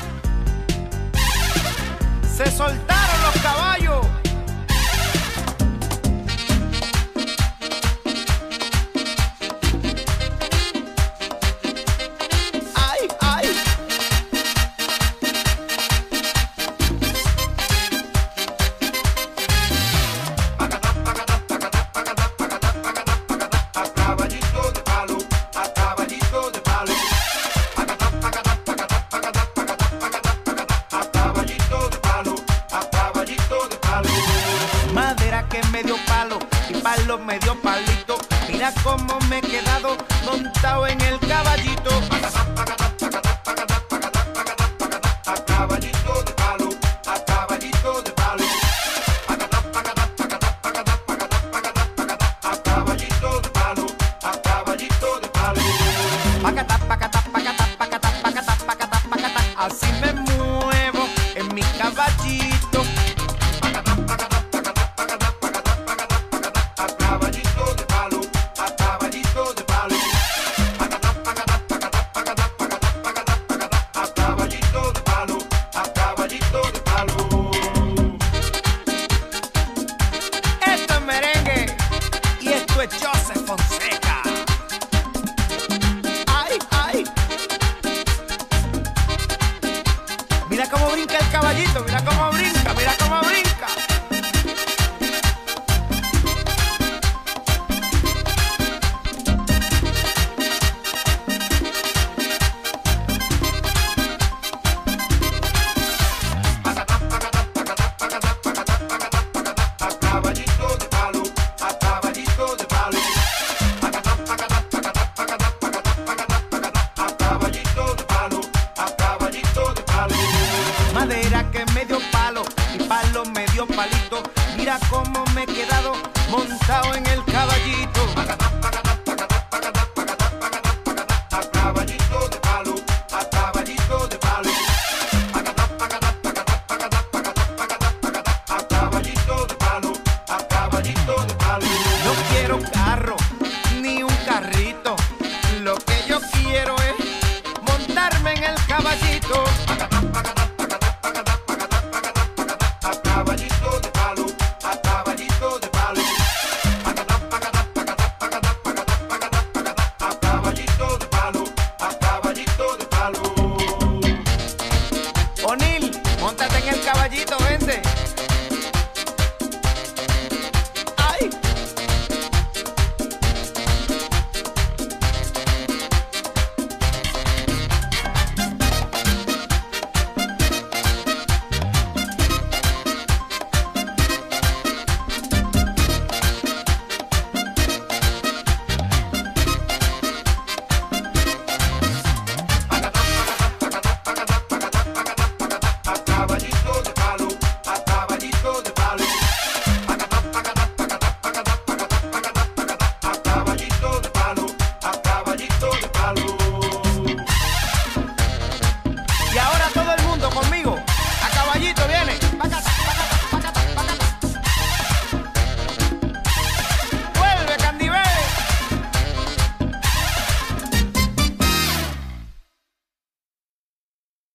[56.41, 57.10] Paga, tá, paga,